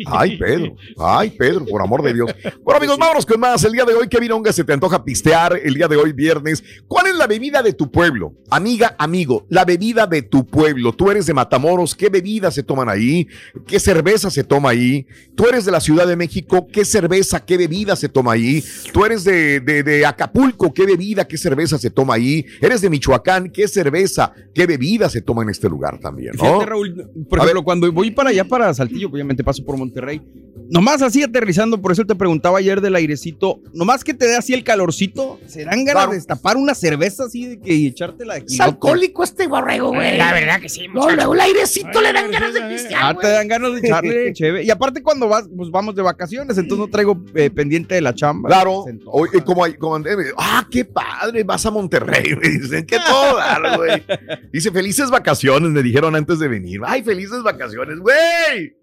Ay, 0.05 0.37
Pedro. 0.37 0.75
Ay, 0.97 1.29
Pedro, 1.31 1.65
por 1.65 1.81
amor 1.81 2.01
de 2.03 2.13
Dios. 2.13 2.31
Bueno, 2.63 2.77
amigos, 2.77 2.97
vámonos 2.97 3.25
con 3.25 3.39
más. 3.39 3.63
El 3.63 3.71
día 3.73 3.85
de 3.85 3.93
hoy, 3.93 4.07
¿qué 4.07 4.19
vironga 4.19 4.51
se 4.53 4.63
te 4.63 4.73
antoja 4.73 5.03
pistear? 5.03 5.59
El 5.63 5.73
día 5.73 5.87
de 5.87 5.95
hoy, 5.97 6.13
viernes. 6.13 6.63
¿Cuál 6.87 7.07
es 7.07 7.15
la 7.15 7.27
bebida 7.27 7.61
de 7.63 7.73
tu 7.73 7.91
pueblo? 7.91 8.33
Amiga, 8.49 8.95
amigo, 8.99 9.45
la 9.49 9.65
bebida 9.65 10.07
de 10.07 10.21
tu 10.21 10.45
pueblo. 10.45 10.93
Tú 10.93 11.09
eres 11.11 11.25
de 11.25 11.33
Matamoros, 11.33 11.95
¿qué 11.95 12.09
bebidas 12.09 12.53
se 12.55 12.63
toman 12.63 12.89
ahí? 12.89 13.27
¿Qué 13.67 13.79
cerveza 13.79 14.29
se 14.29 14.43
toma 14.43 14.69
ahí? 14.69 15.05
Tú 15.35 15.45
eres 15.47 15.65
de 15.65 15.71
la 15.71 15.79
Ciudad 15.79 16.07
de 16.07 16.15
México, 16.15 16.67
¿qué 16.71 16.85
cerveza, 16.85 17.43
qué 17.45 17.57
bebida 17.57 17.95
se 17.95 18.09
toma 18.09 18.33
ahí? 18.33 18.63
Tú 18.93 19.05
eres 19.05 19.23
de, 19.23 19.59
de- 19.59 19.83
de 19.83 20.05
Acapulco, 20.05 20.73
¿qué 20.73 20.85
bebida, 20.85 21.27
qué 21.27 21.37
cerveza 21.37 21.77
se 21.77 21.89
toma 21.89 22.15
ahí? 22.15 22.45
Eres 22.61 22.81
de 22.81 22.89
Michoacán, 22.89 23.49
¿qué 23.49 23.67
cerveza, 23.67 24.33
qué 24.53 24.65
bebida 24.67 25.09
se 25.09 25.21
toma 25.21 25.43
en 25.43 25.49
este 25.49 25.67
lugar 25.69 25.99
también? 25.99 26.33
¿no? 26.37 26.43
Fíjate, 26.43 26.65
Raúl, 26.65 27.09
por 27.29 27.39
A 27.39 27.43
ejemplo, 27.43 27.63
cuando 27.63 27.91
voy 27.91 28.11
para 28.11 28.29
allá, 28.29 28.43
para 28.43 28.73
Saltillo, 28.73 29.07
obviamente 29.09 29.43
paso 29.43 29.63
por 29.65 29.70
Monterrey, 29.77 30.21
nomás 30.69 31.01
así 31.01 31.21
aterrizando, 31.23 31.81
por 31.81 31.91
eso 31.91 32.05
te 32.05 32.15
preguntaba 32.15 32.59
ayer 32.59 32.79
del 32.81 32.95
airecito, 32.95 33.59
nomás 33.73 34.03
que 34.03 34.13
te 34.13 34.25
dé 34.27 34.35
así 34.37 34.53
el 34.53 34.63
calorcito, 34.63 35.39
¿se 35.47 35.65
dan 35.65 35.83
ganas 35.83 36.09
de 36.09 36.15
destapar 36.15 36.55
una 36.57 36.73
cerveza 36.75 37.25
así 37.25 37.45
de 37.45 37.59
que 37.59 37.73
y 37.73 37.87
echártela 37.87 38.35
de 38.35 38.45
Es 38.47 38.59
alcohólico 38.59 39.23
este 39.23 39.47
borrego, 39.47 39.89
güey. 39.89 40.17
La 40.17 40.33
verdad 40.33 40.61
que 40.61 40.69
sí, 40.69 40.87
muchacho. 40.87 41.09
No, 41.09 41.15
luego 41.15 41.33
el 41.33 41.39
airecito 41.41 42.01
le 42.01 42.13
dan 42.13 42.31
ganas 42.31 42.53
de 42.53 42.61
pistear, 42.61 43.01
Ah, 43.03 43.13
güey. 43.13 43.25
te 43.25 43.31
dan 43.31 43.47
ganas 43.47 43.73
de 43.73 43.79
echarle 43.87 44.33
chévere. 44.33 44.63
Y 44.63 44.71
aparte 44.71 45.03
cuando 45.03 45.27
vas, 45.27 45.49
pues 45.55 45.69
vamos 45.69 45.95
de 45.95 46.01
vacaciones, 46.01 46.57
entonces 46.57 46.77
no 46.85 46.89
traigo 46.89 47.21
eh, 47.35 47.49
pendiente 47.49 47.95
de 47.95 48.01
la 48.01 48.13
chamba. 48.15 48.47
Claro, 48.49 48.85
Oye, 49.07 49.43
como, 49.43 49.63
como 49.77 49.95
andé, 49.95 50.11
ah, 50.37 50.65
qué 50.71 50.85
padre, 50.85 51.43
vas 51.43 51.65
a 51.65 51.71
Monterrey, 51.71 52.35
me 52.41 52.49
dicen 52.49 52.85
que 52.85 52.97
todo 52.97 53.39
güey. 53.77 54.03
Dice, 54.51 54.71
felices 54.71 55.09
vacaciones, 55.09 55.69
me 55.69 55.83
dijeron 55.83 56.15
antes 56.15 56.39
de 56.39 56.47
venir. 56.47 56.81
Ay, 56.85 57.03
felices 57.03 57.43
vacaciones, 57.43 57.99
güey. 57.99 58.80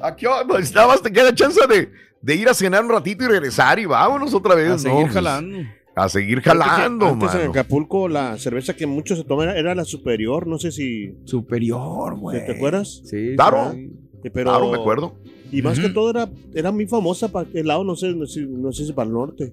Aquí 0.00 0.26
pues, 0.46 0.64
estabas, 0.66 1.02
te 1.02 1.12
queda 1.12 1.34
chance 1.34 1.60
de, 1.68 1.90
de 2.22 2.34
ir 2.34 2.48
a 2.48 2.54
cenar 2.54 2.84
un 2.84 2.90
ratito 2.90 3.24
y 3.24 3.28
regresar 3.28 3.78
y 3.78 3.86
vámonos 3.86 4.32
otra 4.34 4.54
vez, 4.54 4.68
A 4.68 4.72
¿no? 4.72 4.78
seguir 4.78 5.00
Pues, 5.02 5.14
jalando. 5.14 5.58
A 5.96 6.08
seguir 6.08 6.40
jalando, 6.40 7.06
Antes 7.06 7.34
en 7.34 7.38
mano. 7.40 7.50
Acapulco 7.50 8.08
la 8.08 8.38
cerveza 8.38 8.76
que 8.76 8.86
muchos 8.86 9.18
se 9.18 9.24
toman 9.24 9.48
era 9.50 9.74
la 9.74 9.84
superior, 9.84 10.46
no 10.46 10.58
sé 10.58 10.70
si... 10.70 11.16
Superior, 11.24 12.16
güey. 12.16 12.46
¿Te 12.46 12.52
acuerdas? 12.52 13.02
Sí. 13.04 13.32
Claro. 13.34 13.72
Sí, 13.72 14.30
pero... 14.32 14.50
Claro, 14.50 14.70
me 14.70 14.78
acuerdo. 14.78 15.16
Y 15.50 15.62
más 15.62 15.80
que 15.80 15.88
todo 15.88 16.10
era, 16.10 16.28
era 16.54 16.70
muy 16.70 16.86
famosa 16.86 17.28
para 17.28 17.48
aquel 17.48 17.66
lado, 17.66 17.82
no 17.82 17.96
sé, 17.96 18.14
no 18.14 18.26
sé, 18.26 18.42
no 18.42 18.70
sé 18.70 18.84
si 18.84 18.92
para 18.92 19.06
el 19.08 19.14
norte. 19.14 19.52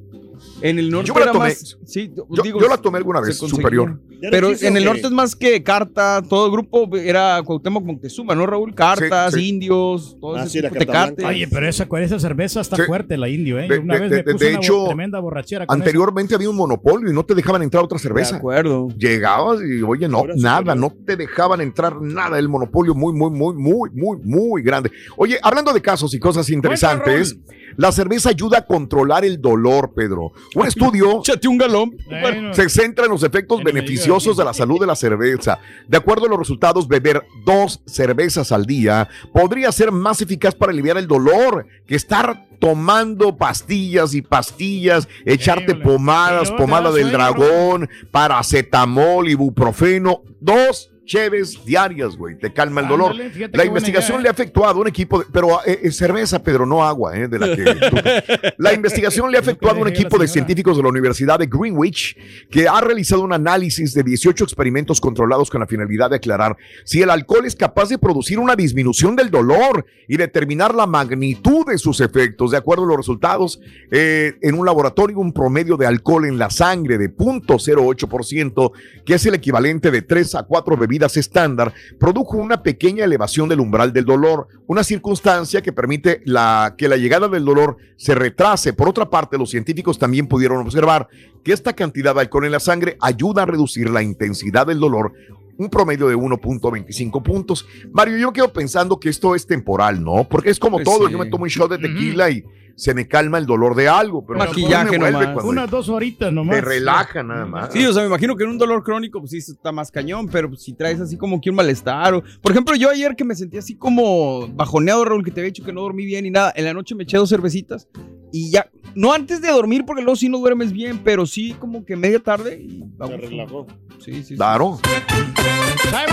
En 0.62 0.80
el 0.80 0.90
norte 0.90 1.08
Yo 1.08 1.20
la 1.20 1.32
tomé. 1.32 1.40
más. 1.50 1.78
Sí, 1.86 2.12
Yo- 2.16 2.44
digo, 2.44 2.60
yo 2.60 2.68
la 2.68 2.78
tomé 2.78 2.98
alguna 2.98 3.22
vez, 3.22 3.38
superior. 3.38 4.00
Pero 4.32 4.52
en 4.60 4.78
el 4.78 4.84
¿o 4.88 4.94
norte 4.94 5.08
es 5.08 5.12
más 5.12 5.36
que 5.36 5.62
carta, 5.62 6.24
todo 6.28 6.46
el 6.48 6.52
grupo 6.52 6.90
era 6.98 7.42
Cuauhtémoc 7.44 7.84
Moctezuma, 7.84 8.34
¿no, 8.34 8.46
Raúl? 8.48 8.74
Cartas, 8.74 9.34
Sí, 9.34 9.40
sí. 9.42 9.50
indios, 9.50 10.18
todo 10.20 10.36
Ah, 10.38 10.46
ese 10.46 10.62
tipo 10.62 10.74
de 10.74 10.86
carta 10.88 11.08
tecates. 11.16 11.26
Oye, 11.26 11.48
pero 11.48 11.68
esa, 11.68 11.88
esa 12.00 12.20
cerveza 12.20 12.62
está 12.62 12.76
Sí. 12.78 12.84
fuerte, 12.84 13.18
la 13.18 13.30
indio, 13.30 13.60
¿eh? 13.60 13.68
De- 13.68 13.78
Una 13.80 13.96
de- 13.96 14.00
vez 14.00 14.10
de- 14.10 14.18
me 14.18 14.24
de- 14.24 14.32
puse 14.34 14.46
de 14.46 14.52
una 14.52 14.60
hecho, 14.60 14.86
tremenda 14.86 15.20
borrachera 15.20 15.66
Anteriormente 15.68 16.34
había 16.34 16.50
un 16.50 16.56
monopolio 16.56 17.10
y 17.12 17.14
no 17.14 17.24
te 17.24 17.36
dejaban 17.36 17.62
entrar 17.62 17.84
otra 17.84 18.00
cerveza. 18.00 18.32
De 18.32 18.38
acuerdo. 18.38 18.88
Llegabas 18.98 19.60
y, 19.62 19.82
oye, 19.84 20.08
no, 20.08 20.24
nada, 20.38 20.74
no 20.76 20.92
te 21.06 21.16
dejaban 21.18 21.62
entrar 21.62 22.02
nada. 22.02 22.40
El 22.40 22.50
monopolio 22.50 22.96
muy, 22.96 23.14
muy, 23.14 23.30
muy, 23.30 23.54
muy, 23.56 23.90
muy, 23.94 24.18
muy 24.24 24.62
grande. 24.64 24.92
Oye, 25.18 25.38
hablando 25.44 25.72
de 25.74 25.82
casos 25.82 26.14
y 26.16 26.20
cosas 26.20 26.50
interesantes, 26.50 27.36
la 27.78 27.92
cerveza 27.92 28.30
ayuda 28.30 28.60
a 28.60 28.66
controlar 28.66 29.26
el 29.26 29.40
dolor, 29.42 29.92
Pedro. 29.94 30.25
Un 30.56 30.68
estudio 30.68 31.22
un 31.48 31.58
galón. 31.58 31.96
Bueno. 32.08 32.54
se 32.54 32.70
centra 32.70 33.06
en 33.06 33.12
los 33.12 33.24
efectos 33.24 33.64
beneficiosos 33.64 34.38
de 34.38 34.44
la 34.44 34.54
salud 34.54 34.80
de 34.80 34.88
la 34.88 34.96
cerveza. 34.96 35.60
De 35.88 35.98
acuerdo 35.98 36.26
a 36.26 36.30
los 36.30 36.40
resultados, 36.40 36.88
beber 36.88 37.24
dos 37.46 37.82
cervezas 37.86 38.52
al 38.52 38.66
día 38.66 39.08
podría 39.34 39.72
ser 39.72 39.92
más 39.92 40.22
eficaz 40.22 40.56
para 40.56 40.72
aliviar 40.72 40.98
el 40.98 41.08
dolor 41.08 41.68
que 41.86 41.96
estar 41.96 42.46
tomando 42.60 43.38
pastillas 43.38 44.14
y 44.16 44.22
pastillas, 44.22 45.08
echarte 45.26 45.74
Híjole. 45.74 45.84
pomadas, 45.84 46.52
pomada 46.52 46.90
da 46.90 46.96
del 46.96 47.12
dragón, 47.12 47.90
paracetamol, 48.12 49.30
ibuprofeno, 49.30 50.22
dos 50.40 50.92
cheves 51.06 51.64
diarias, 51.66 52.18
güey, 52.18 52.38
te 52.38 52.52
calma 52.52 52.82
el 52.82 52.88
dolor. 52.88 53.12
Ándale, 53.12 53.50
La 53.54 53.66
investigación 53.66 54.22
le 54.24 54.28
ha 54.30 54.32
efectuado 54.32 54.80
un 54.82 54.88
equipo, 54.88 55.20
de- 55.20 55.26
pero 55.32 55.60
eh, 55.66 55.80
eh, 55.84 55.92
cerveza, 55.92 56.42
Pedro, 56.42 56.66
no 56.66 56.84
agua, 56.84 57.16
eh, 57.18 57.28
de 57.28 57.40
la 57.40 57.56
que 57.56 58.54
La 58.58 58.74
investigación 58.74 59.32
le 59.32 59.38
ha 59.38 59.42
efectuado 59.42 59.80
un 59.82 59.88
equipo 59.88 60.18
de 60.18 60.28
científicos 60.28 60.78
de 60.78 60.84
la 60.84 60.90
Universidad 60.90 61.38
de 61.40 61.46
Greenwich 61.48 62.18
que 62.50 62.68
ha 62.68 62.82
realizado 62.82 63.22
un 63.22 63.34
análisis 63.34 63.94
de 63.94 64.04
18 64.04 64.44
experimentos 64.44 65.00
controlados 65.00 65.50
con 65.50 65.62
la 65.62 65.68
finalidad 65.68 66.10
de 66.10 66.16
aclarar 66.18 66.58
si 66.84 67.02
el 67.02 67.10
alcohol 67.10 67.46
es 67.46 67.56
capaz 67.56 67.90
de 67.90 67.98
producir 67.98 68.40
una 68.40 68.56
disminución 68.56 69.16
del 69.16 69.30
dolor 69.30 69.86
y 70.08 70.18
determinar 70.18 70.74
la 70.74 70.88
magnitud 70.88 71.66
de 71.68 71.78
sus 71.78 72.00
efectos. 72.02 72.52
De 72.52 72.58
acuerdo 72.58 72.84
a 72.86 72.88
los 72.88 72.98
resultados, 72.98 73.60
eh, 73.92 74.34
en 74.42 74.56
un 74.58 74.66
laboratorio 74.66 75.20
un 75.20 75.34
promedio 75.34 75.78
de 75.78 75.86
alcohol 75.86 76.26
en 76.26 76.38
la 76.40 76.50
sangre 76.50 76.98
de 76.98 77.10
0.08%, 77.16 78.72
que 79.06 79.14
es 79.16 79.26
el 79.26 79.36
equivalente 79.36 79.92
de 79.92 80.02
3 80.02 80.36
a 80.36 80.44
4 80.44 80.78
bebidas 80.78 80.95
estándar, 81.04 81.74
produjo 82.00 82.38
una 82.38 82.64
pequeña 82.64 83.04
elevación 83.06 83.50
del 83.50 83.60
umbral 83.60 83.94
del 83.94 84.06
dolor, 84.06 84.48
una 84.68 84.84
circunstancia 84.84 85.62
que 85.62 85.74
permite 85.74 86.22
la, 86.26 86.76
que 86.78 86.88
la 86.88 86.98
llegada 86.98 87.28
del 87.28 87.46
dolor 87.46 87.78
se 87.96 88.16
retrase. 88.16 88.74
Por 88.74 88.90
otra 88.90 89.10
parte, 89.10 89.38
los 89.38 89.50
científicos 89.50 90.00
también 90.00 90.28
pudieron 90.28 90.60
observar 90.60 91.08
que 91.44 91.54
esta 91.54 91.74
cantidad 91.74 92.16
de 92.16 92.22
alcohol 92.22 92.46
en 92.46 92.52
la 92.54 92.60
sangre 92.60 92.98
ayuda 93.02 93.44
a 93.44 93.46
reducir 93.46 93.90
la 93.90 94.02
intensidad 94.02 94.68
del 94.68 94.80
dolor 94.80 95.14
un 95.58 95.70
promedio 95.70 96.08
de 96.08 96.18
1.25 96.18 97.24
puntos. 97.24 97.66
Mario, 97.92 98.18
yo 98.18 98.34
quedo 98.34 98.52
pensando 98.52 99.00
que 99.00 99.08
esto 99.10 99.36
es 99.36 99.48
temporal, 99.48 100.04
¿no? 100.04 100.28
Porque 100.28 100.50
es 100.50 100.60
como 100.60 100.78
Pues 100.78 100.86
todo, 100.86 101.08
sí. 101.08 101.14
yo 101.14 101.18
me 101.18 101.28
tomo 101.28 101.44
un 101.44 101.50
shot 101.50 101.72
de 101.72 101.78
tequila 101.78 102.30
y 102.30 102.44
se 102.76 102.94
me 102.94 103.08
calma 103.08 103.38
el 103.38 103.46
dolor 103.46 103.76
de 103.76 103.88
algo, 103.88 104.26
pero 104.26 104.40
Maquillaje 104.40 105.00
me 105.00 105.12
nomás. 105.12 105.44
Unas 105.44 105.70
dos 105.70 105.90
horitas 105.90 106.32
nomás. 106.32 106.56
te 106.58 106.62
relaja 106.62 107.24
nada 107.24 107.46
más. 107.46 107.72
Sí, 107.72 107.86
o 107.86 107.94
sea, 107.94 108.04
me 108.04 108.08
imagino 108.08 108.36
que 108.36 108.44
en 108.44 108.52
un 108.52 108.58
dolor 108.58 108.84
crónico, 108.84 109.20
pues 109.20 109.32
sí 109.32 109.38
está 109.38 109.72
más 109.72 109.92
cañón, 109.92 110.28
pero 110.28 110.50
pues, 110.50 110.64
si 110.64 110.74
traes 110.74 111.00
así 111.00 111.18
como 111.18 111.40
que 111.40 111.50
un 111.50 111.56
malestar. 111.56 112.14
O... 112.14 112.24
Por 112.42 112.52
ejemplo, 112.52 112.76
yo 112.76 112.90
ayer 112.90 113.16
que 113.16 113.24
me 113.24 113.36
sentí 113.36 113.58
así 113.58 113.76
como 113.76 114.48
bajoneado, 114.50 115.06
Raúl, 115.06 115.24
que 115.24 115.32
te 115.32 115.40
había 115.40 115.52
dicho 115.52 115.64
que 115.64 115.74
no 115.74 115.82
dormí 115.82 116.06
bien 116.06 116.26
y 116.26 116.32
nada, 116.32 116.54
en 116.56 116.66
la 116.66 116.74
noche 116.74 116.96
me 116.96 117.04
eché 117.04 117.18
dos 117.18 117.30
cervecitas 117.30 117.88
y 118.32 118.52
ya, 118.52 118.70
no 118.96 119.14
antes 119.14 119.42
de 119.42 119.50
dormir, 119.50 119.86
porque 119.86 120.02
luego 120.02 120.18
sí 120.18 120.28
no 120.28 120.40
duermes 120.40 120.74
bien, 120.74 121.00
pero 121.04 121.26
sí 121.26 121.56
como 121.58 121.86
que 121.86 121.96
media 121.96 122.20
tarde 122.20 122.60
y. 122.62 122.84
Se 123.08 123.18
relajó. 123.18 123.68
Sí, 124.00 124.14
sí. 124.16 124.24
sí. 124.24 124.36
Claro. 124.36 124.78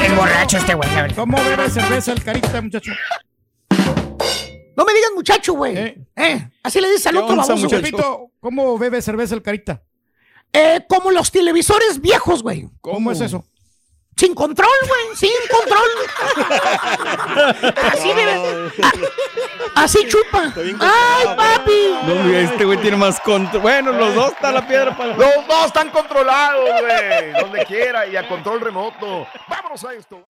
Es 0.00 0.16
borracho 0.16 0.58
este 0.58 0.74
güey. 0.74 0.88
¿Cómo 1.16 1.36
bebe 1.42 1.68
cerveza 1.68 2.12
el 2.12 2.22
carita, 2.22 2.62
muchacho? 2.62 2.92
No 4.76 4.84
me 4.84 4.94
digas 4.94 5.10
muchacho, 5.14 5.54
güey. 5.54 5.76
Eh. 5.76 5.98
Eh. 6.16 6.48
Así 6.62 6.80
le 6.80 6.88
dices 6.88 7.06
al 7.06 7.14
¿Qué 7.14 7.18
otro 7.20 7.34
onza, 7.34 7.54
baboso, 7.54 8.30
¿cómo 8.40 8.78
bebe 8.78 9.02
cerveza 9.02 9.34
el 9.34 9.42
carita? 9.42 9.82
Eh, 10.52 10.84
como 10.88 11.10
los 11.10 11.30
televisores 11.30 12.00
viejos, 12.00 12.42
güey. 12.42 12.68
¿Cómo, 12.80 13.10
es 13.12 13.20
eso? 13.20 13.44
Sin 14.16 14.34
control, 14.34 14.68
güey. 14.86 15.16
Sin 15.16 15.30
control. 15.50 15.88
Así 17.90 18.12
bebe. 18.12 18.70
Así 19.74 20.06
chupa. 20.06 20.52
¡Ay, 20.54 21.26
papi! 21.36 21.94
No, 22.06 22.36
este 22.36 22.64
güey 22.64 22.78
tiene 22.78 22.98
más 22.98 23.18
control. 23.20 23.62
Bueno, 23.62 23.92
los 23.92 24.14
dos 24.14 24.32
está 24.32 24.52
la 24.52 24.66
piedra 24.66 24.96
para. 24.96 25.16
Los 25.16 25.46
dos 25.48 25.66
están 25.66 25.90
controlados, 25.90 26.68
güey. 26.82 27.32
Donde 27.40 27.64
quiera 27.64 28.06
y 28.06 28.16
a 28.16 28.28
control 28.28 28.60
remoto. 28.60 29.26
Vámonos 29.48 29.84
a 29.84 29.94
esto. 29.94 30.22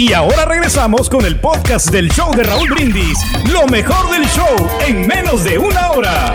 Y 0.00 0.14
ahora 0.14 0.46
regresamos 0.46 1.10
con 1.10 1.26
el 1.26 1.38
podcast 1.38 1.90
del 1.90 2.10
show 2.10 2.34
de 2.34 2.42
Raúl 2.42 2.70
Brindis. 2.70 3.18
Lo 3.52 3.66
mejor 3.66 4.10
del 4.10 4.24
show 4.28 4.56
en 4.88 5.06
menos 5.06 5.44
de 5.44 5.58
una 5.58 5.90
hora. 5.90 6.34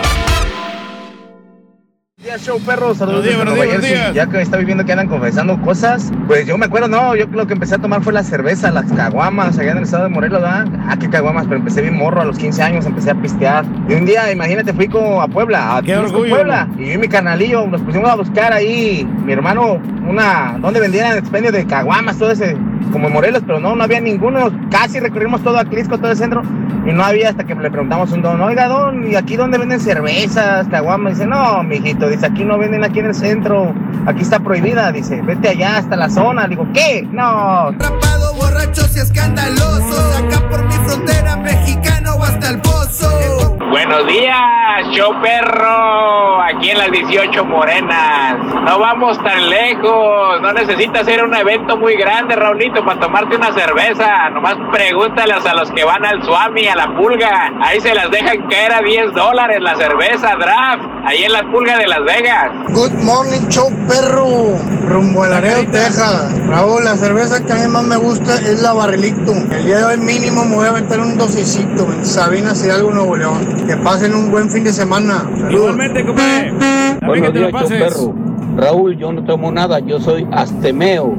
días, 2.26 2.44
show 2.44 2.60
perro. 2.60 2.94
Saludos 2.94 3.24
Buenos 3.24 3.24
días, 3.24 3.24
desde 3.24 3.36
buenos 3.36 3.54
Nueva 3.54 3.64
días, 3.64 3.80
buenos 3.80 3.98
Jersey. 3.98 4.14
Ya 4.14 4.26
que 4.26 4.40
está 4.40 4.56
viviendo 4.56 4.84
que 4.84 4.92
andan 4.92 5.08
confesando 5.08 5.60
cosas, 5.62 6.12
pues 6.28 6.46
yo 6.46 6.56
me 6.56 6.66
acuerdo, 6.66 6.86
no, 6.86 7.16
yo 7.16 7.26
lo 7.26 7.46
que 7.48 7.54
empecé 7.54 7.74
a 7.74 7.78
tomar 7.78 8.02
fue 8.02 8.12
la 8.12 8.22
cerveza, 8.22 8.70
las 8.70 8.90
caguamas 8.92 9.58
allá 9.58 9.72
en 9.72 9.78
el 9.78 9.82
estado 9.82 10.04
de 10.04 10.10
Morelos, 10.10 10.42
¿verdad? 10.42 10.66
Ah, 10.88 10.96
qué 10.96 11.10
caguamas, 11.10 11.46
pero 11.46 11.56
empecé 11.56 11.82
bien 11.82 11.96
morro 11.96 12.20
a 12.20 12.24
los 12.24 12.38
15 12.38 12.62
años, 12.62 12.86
empecé 12.86 13.10
a 13.10 13.14
pistear. 13.16 13.64
Y 13.88 13.94
un 13.94 14.06
día, 14.06 14.30
imagínate, 14.30 14.72
fui 14.74 14.86
como 14.86 15.20
a 15.20 15.26
Puebla, 15.26 15.76
a 15.76 15.82
Qué 15.82 15.96
orgullo, 15.96 16.28
Puebla. 16.28 16.68
Y 16.78 16.86
yo 16.86 16.92
y 16.92 16.98
mi 16.98 17.08
canalillo 17.08 17.66
nos 17.66 17.80
pusimos 17.82 18.08
a 18.10 18.14
buscar 18.14 18.52
ahí, 18.52 19.04
mi 19.24 19.32
hermano, 19.32 19.80
una, 20.08 20.56
donde 20.60 20.78
vendían 20.78 21.18
expendio 21.18 21.50
de 21.50 21.66
caguamas, 21.66 22.18
todo 22.18 22.30
ese, 22.30 22.56
como 22.92 23.08
en 23.08 23.12
Morelos, 23.12 23.42
pero 23.46 23.60
no, 23.60 23.74
no 23.74 23.84
había 23.84 24.00
ninguno. 24.00 24.50
Casi 24.70 25.00
recorrimos 25.00 25.42
todo 25.42 25.58
Aclisco, 25.58 25.98
todo 25.98 26.10
el 26.10 26.16
centro, 26.16 26.42
y 26.86 26.92
no 26.92 27.04
había 27.04 27.30
hasta 27.30 27.44
que 27.44 27.54
le 27.54 27.70
preguntamos 27.70 28.12
a 28.12 28.14
un 28.14 28.22
don, 28.22 28.40
oiga, 28.40 28.68
don, 28.68 29.10
¿y 29.10 29.16
aquí 29.16 29.36
dónde 29.36 29.58
venden 29.58 29.80
cervezas, 29.80 30.68
caguamas? 30.68 31.14
Dice, 31.14 31.26
no, 31.26 31.62
mijito, 31.62 32.08
dice, 32.08 32.26
aquí 32.26 32.44
no 32.44 32.58
venden 32.58 32.84
aquí 32.84 33.00
en 33.00 33.06
el 33.06 33.14
centro, 33.14 33.74
aquí 34.06 34.22
está 34.22 34.38
prohibida, 34.40 34.92
dice, 34.92 35.20
vete 35.22 35.48
allá 35.48 35.78
hasta 35.78 35.96
la 35.96 36.08
zona. 36.08 36.46
Digo, 36.46 36.66
¿qué? 36.72 37.06
No. 37.10 37.72
Rapado, 37.72 38.34
borrachos 38.34 38.96
y 38.96 39.00
escandalosos. 39.00 40.16
Acá 40.18 40.48
por 40.48 40.64
mi 40.64 40.74
frontera, 40.74 41.36
mexicano 41.36 42.22
hasta 42.22 42.50
el 42.50 42.60
pozo. 42.60 43.55
Buenos 43.70 44.06
días, 44.06 44.86
show 44.92 45.10
perro, 45.20 46.40
aquí 46.40 46.70
en 46.70 46.78
las 46.78 46.90
18 46.92 47.44
morenas. 47.44 48.36
No 48.64 48.78
vamos 48.78 49.18
tan 49.22 49.50
lejos, 49.50 50.40
no 50.40 50.52
necesitas 50.52 51.02
hacer 51.02 51.24
un 51.24 51.34
evento 51.34 51.76
muy 51.76 51.96
grande, 51.96 52.36
Raulito, 52.36 52.84
para 52.84 53.00
tomarte 53.00 53.36
una 53.36 53.52
cerveza. 53.52 54.30
Nomás 54.30 54.54
pregúntales 54.70 55.44
a 55.44 55.54
los 55.54 55.70
que 55.72 55.82
van 55.84 56.04
al 56.04 56.22
Suami, 56.24 56.68
a 56.68 56.76
la 56.76 56.96
pulga. 56.96 57.52
Ahí 57.60 57.80
se 57.80 57.92
las 57.92 58.08
dejan 58.10 58.48
caer 58.48 58.72
a 58.72 58.82
10 58.82 59.12
dólares 59.14 59.60
la 59.60 59.74
cerveza 59.74 60.36
draft, 60.36 60.84
ahí 61.04 61.24
en 61.24 61.32
la 61.32 61.42
pulga 61.50 61.76
de 61.76 61.88
Las 61.88 62.04
Vegas. 62.04 62.52
Good 62.68 63.02
morning, 63.02 63.48
show 63.48 63.68
perro. 63.88 64.58
Rumbo 64.86 65.24
al 65.24 65.30
Laredo, 65.30 65.64
Texas. 65.72 66.40
Raúl, 66.46 66.84
la 66.84 66.96
cerveza 66.96 67.44
que 67.44 67.52
a 67.52 67.56
mí 67.56 67.66
más 67.66 67.82
me 67.82 67.96
gusta 67.96 68.36
es 68.36 68.62
la 68.62 68.72
Barrilito. 68.72 69.32
El 69.50 69.64
día 69.66 69.78
de 69.78 69.84
hoy 69.84 69.96
mínimo 69.96 70.44
me 70.44 70.54
voy 70.54 70.66
a 70.66 70.70
aventar 70.70 71.00
un 71.00 71.18
docecito 71.18 71.92
en 71.92 72.06
Sabinas 72.06 72.64
Hidalgo, 72.64 72.92
Nuevo 72.92 73.16
León. 73.16 73.55
Que 73.66 73.76
pasen 73.76 74.14
un 74.14 74.30
buen 74.30 74.50
fin 74.50 74.64
de 74.64 74.72
semana. 74.72 75.20
Saludos. 75.20 75.52
Igualmente, 75.52 76.04
compadre. 76.06 76.50
También 76.50 76.98
que 77.00 77.06
Buenos 77.06 77.32
te 77.32 77.40
lo 77.40 77.48
días, 77.48 77.52
pases. 77.62 77.94
perro. 77.94 78.14
Raúl, 78.56 78.96
yo 78.96 79.12
no 79.12 79.24
tomo 79.24 79.50
nada, 79.52 79.78
yo 79.80 80.00
soy 80.00 80.26
astemeo. 80.32 81.14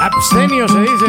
Abstenio 0.00 0.68
se 0.68 0.80
dice. 0.80 1.06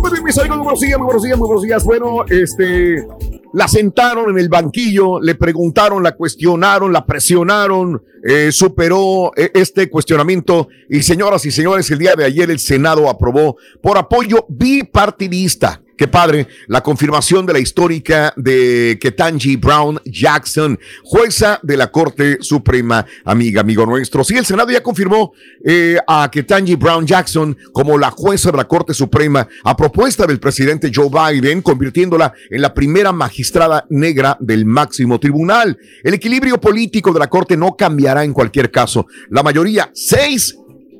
Muy 0.00 0.10
bien, 0.10 0.24
mis 0.24 0.38
amigos, 0.38 0.56
muy 0.58 0.64
buenos 0.64 0.80
días, 0.80 0.98
muy 0.98 1.06
buenos 1.06 1.22
días, 1.22 1.38
muy 1.38 1.46
buenos 1.46 1.62
días. 1.62 1.84
Bueno, 1.84 2.24
este, 2.28 3.06
la 3.54 3.68
sentaron 3.68 4.30
en 4.30 4.38
el 4.38 4.48
banquillo, 4.48 5.20
le 5.20 5.36
preguntaron, 5.36 6.02
la 6.02 6.16
cuestionaron, 6.16 6.92
la 6.92 7.06
presionaron, 7.06 8.02
eh, 8.24 8.50
superó 8.50 9.30
eh, 9.36 9.52
este 9.54 9.88
cuestionamiento 9.88 10.66
y 10.90 11.02
señoras 11.02 11.46
y 11.46 11.52
señores, 11.52 11.88
el 11.92 12.00
día 12.00 12.16
de 12.16 12.24
ayer 12.24 12.50
el 12.50 12.58
Senado 12.58 13.08
aprobó 13.08 13.56
por 13.80 13.96
apoyo 13.96 14.44
bipartidista. 14.48 15.83
Qué 15.96 16.08
padre, 16.08 16.48
la 16.66 16.82
confirmación 16.82 17.46
de 17.46 17.52
la 17.52 17.60
histórica 17.60 18.32
de 18.36 18.98
Ketanji 19.00 19.54
Brown 19.54 20.00
Jackson, 20.04 20.76
jueza 21.04 21.60
de 21.62 21.76
la 21.76 21.92
Corte 21.92 22.38
Suprema, 22.40 23.06
amiga, 23.24 23.60
amigo 23.60 23.86
nuestro. 23.86 24.24
Sí, 24.24 24.36
el 24.36 24.44
Senado 24.44 24.72
ya 24.72 24.82
confirmó 24.82 25.32
eh, 25.64 25.96
a 26.08 26.28
Ketanji 26.32 26.74
Brown 26.74 27.06
Jackson 27.06 27.56
como 27.72 27.96
la 27.96 28.10
jueza 28.10 28.50
de 28.50 28.56
la 28.56 28.64
Corte 28.64 28.92
Suprema 28.92 29.46
a 29.62 29.76
propuesta 29.76 30.26
del 30.26 30.40
presidente 30.40 30.90
Joe 30.92 31.08
Biden, 31.08 31.62
convirtiéndola 31.62 32.32
en 32.50 32.60
la 32.60 32.74
primera 32.74 33.12
magistrada 33.12 33.86
negra 33.88 34.36
del 34.40 34.66
máximo 34.66 35.20
tribunal. 35.20 35.78
El 36.02 36.14
equilibrio 36.14 36.60
político 36.60 37.12
de 37.12 37.20
la 37.20 37.30
Corte 37.30 37.56
no 37.56 37.76
cambiará 37.76 38.24
en 38.24 38.32
cualquier 38.32 38.72
caso. 38.72 39.06
La 39.30 39.44
mayoría, 39.44 39.92
seis, 39.94 40.56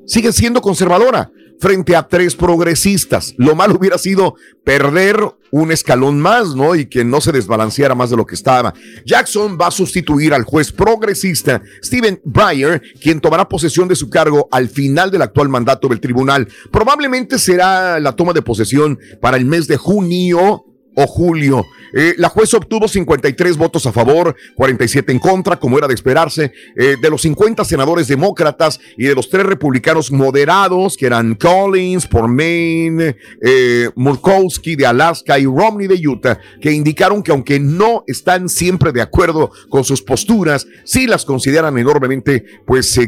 sigue 0.06 0.30
siendo 0.30 0.60
conservadora 0.60 1.32
frente 1.60 1.96
a 1.96 2.06
tres 2.06 2.34
progresistas. 2.34 3.34
Lo 3.38 3.54
malo 3.54 3.76
hubiera 3.78 3.98
sido 3.98 4.34
perder 4.64 5.18
un 5.50 5.70
escalón 5.70 6.20
más, 6.20 6.54
¿no? 6.54 6.74
Y 6.74 6.86
que 6.86 7.04
no 7.04 7.20
se 7.20 7.32
desbalanceara 7.32 7.94
más 7.94 8.10
de 8.10 8.16
lo 8.16 8.26
que 8.26 8.34
estaba. 8.34 8.74
Jackson 9.06 9.56
va 9.60 9.68
a 9.68 9.70
sustituir 9.70 10.34
al 10.34 10.44
juez 10.44 10.72
progresista 10.72 11.62
Stephen 11.82 12.20
Breyer, 12.24 12.82
quien 13.00 13.20
tomará 13.20 13.48
posesión 13.48 13.86
de 13.88 13.96
su 13.96 14.10
cargo 14.10 14.48
al 14.50 14.68
final 14.68 15.10
del 15.10 15.22
actual 15.22 15.48
mandato 15.48 15.88
del 15.88 16.00
tribunal. 16.00 16.48
Probablemente 16.72 17.38
será 17.38 18.00
la 18.00 18.16
toma 18.16 18.32
de 18.32 18.42
posesión 18.42 18.98
para 19.20 19.36
el 19.36 19.44
mes 19.44 19.68
de 19.68 19.76
junio 19.76 20.64
o 20.94 21.06
julio. 21.06 21.66
Eh, 21.92 22.14
la 22.18 22.28
jueza 22.28 22.56
obtuvo 22.56 22.88
53 22.88 23.56
votos 23.56 23.86
a 23.86 23.92
favor, 23.92 24.34
47 24.56 25.12
en 25.12 25.18
contra, 25.18 25.58
como 25.58 25.78
era 25.78 25.86
de 25.86 25.94
esperarse, 25.94 26.52
eh, 26.76 26.96
de 27.00 27.10
los 27.10 27.22
50 27.22 27.64
senadores 27.64 28.08
demócratas 28.08 28.80
y 28.96 29.04
de 29.04 29.14
los 29.14 29.30
tres 29.30 29.46
republicanos 29.46 30.10
moderados, 30.10 30.96
que 30.96 31.06
eran 31.06 31.34
Collins 31.34 32.06
por 32.06 32.28
Maine, 32.28 33.16
eh, 33.40 33.90
Murkowski 33.94 34.76
de 34.76 34.86
Alaska 34.86 35.38
y 35.38 35.44
Romney 35.44 35.86
de 35.86 36.06
Utah, 36.06 36.38
que 36.60 36.72
indicaron 36.72 37.22
que 37.22 37.30
aunque 37.30 37.60
no 37.60 38.04
están 38.06 38.48
siempre 38.48 38.92
de 38.92 39.02
acuerdo 39.02 39.50
con 39.68 39.84
sus 39.84 40.02
posturas, 40.02 40.66
sí 40.84 41.06
las 41.06 41.24
consideran 41.24 41.78
enormemente 41.78 42.44
pues 42.66 42.98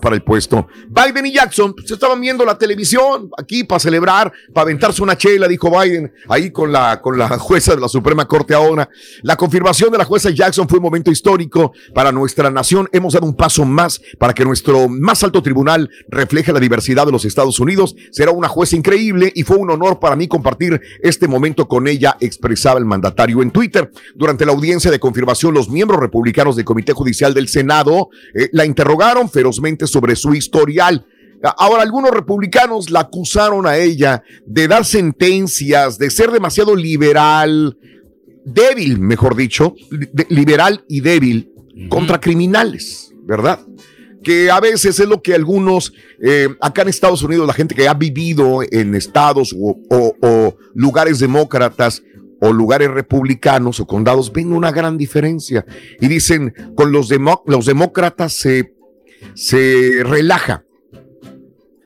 para 0.00 0.14
el 0.14 0.22
puesto. 0.22 0.66
Biden 0.88 1.26
y 1.26 1.32
Jackson 1.32 1.74
pues, 1.74 1.90
estaban 1.90 2.20
viendo 2.20 2.44
la 2.44 2.58
televisión 2.58 3.30
aquí 3.38 3.64
para 3.64 3.78
celebrar, 3.78 4.32
para 4.52 4.62
aventarse 4.62 5.02
una 5.02 5.16
chela, 5.16 5.48
dijo 5.48 5.70
Biden, 5.70 6.12
ahí 6.28 6.50
con 6.50 6.72
la, 6.72 7.00
con 7.06 7.16
la 7.16 7.38
jueza 7.38 7.72
de 7.72 7.80
la 7.80 7.86
Suprema 7.86 8.26
Corte 8.26 8.52
ahora. 8.52 8.90
La 9.22 9.36
confirmación 9.36 9.92
de 9.92 9.98
la 9.98 10.04
jueza 10.04 10.30
Jackson 10.30 10.68
fue 10.68 10.78
un 10.78 10.82
momento 10.82 11.12
histórico 11.12 11.72
para 11.94 12.10
nuestra 12.10 12.50
nación. 12.50 12.88
Hemos 12.90 13.12
dado 13.12 13.26
un 13.26 13.36
paso 13.36 13.64
más 13.64 14.02
para 14.18 14.34
que 14.34 14.44
nuestro 14.44 14.88
más 14.88 15.22
alto 15.22 15.40
tribunal 15.40 15.88
refleje 16.08 16.52
la 16.52 16.58
diversidad 16.58 17.06
de 17.06 17.12
los 17.12 17.24
Estados 17.24 17.60
Unidos. 17.60 17.94
Será 18.10 18.32
una 18.32 18.48
jueza 18.48 18.74
increíble 18.74 19.30
y 19.36 19.44
fue 19.44 19.56
un 19.56 19.70
honor 19.70 20.00
para 20.00 20.16
mí 20.16 20.26
compartir 20.26 20.80
este 21.00 21.28
momento 21.28 21.68
con 21.68 21.86
ella, 21.86 22.16
expresaba 22.18 22.80
el 22.80 22.86
mandatario 22.86 23.40
en 23.40 23.52
Twitter. 23.52 23.88
Durante 24.16 24.44
la 24.44 24.50
audiencia 24.50 24.90
de 24.90 24.98
confirmación, 24.98 25.54
los 25.54 25.70
miembros 25.70 26.00
republicanos 26.00 26.56
del 26.56 26.64
Comité 26.64 26.92
Judicial 26.92 27.32
del 27.32 27.46
Senado 27.46 28.08
eh, 28.34 28.48
la 28.50 28.66
interrogaron 28.66 29.30
ferozmente 29.30 29.86
sobre 29.86 30.16
su 30.16 30.34
historial. 30.34 31.06
Ahora, 31.58 31.82
algunos 31.82 32.10
republicanos 32.10 32.90
la 32.90 33.00
acusaron 33.00 33.66
a 33.66 33.76
ella 33.76 34.22
de 34.46 34.66
dar 34.68 34.84
sentencias, 34.84 35.98
de 35.98 36.10
ser 36.10 36.30
demasiado 36.30 36.74
liberal, 36.74 37.76
débil, 38.44 38.98
mejor 38.98 39.36
dicho, 39.36 39.74
de- 39.90 40.26
liberal 40.30 40.84
y 40.88 41.00
débil 41.00 41.52
contra 41.88 42.20
criminales, 42.20 43.12
¿verdad? 43.24 43.60
Que 44.22 44.50
a 44.50 44.58
veces 44.60 44.98
es 44.98 45.06
lo 45.08 45.22
que 45.22 45.34
algunos, 45.34 45.92
eh, 46.20 46.48
acá 46.60 46.82
en 46.82 46.88
Estados 46.88 47.22
Unidos, 47.22 47.46
la 47.46 47.52
gente 47.52 47.74
que 47.74 47.86
ha 47.86 47.94
vivido 47.94 48.60
en 48.70 48.94
estados 48.94 49.54
o, 49.56 49.78
o- 49.90 50.14
o 50.20 50.56
lugares 50.74 51.18
demócratas 51.20 52.02
o 52.40 52.52
lugares 52.52 52.90
republicanos 52.90 53.78
o 53.80 53.86
condados, 53.86 54.32
ven 54.32 54.52
una 54.52 54.70
gran 54.72 54.98
diferencia. 54.98 55.64
Y 56.00 56.08
dicen, 56.08 56.52
con 56.74 56.92
los, 56.92 57.08
demo- 57.08 57.42
los 57.46 57.66
demócratas 57.66 58.32
se, 58.34 58.74
se 59.34 60.02
relaja 60.02 60.64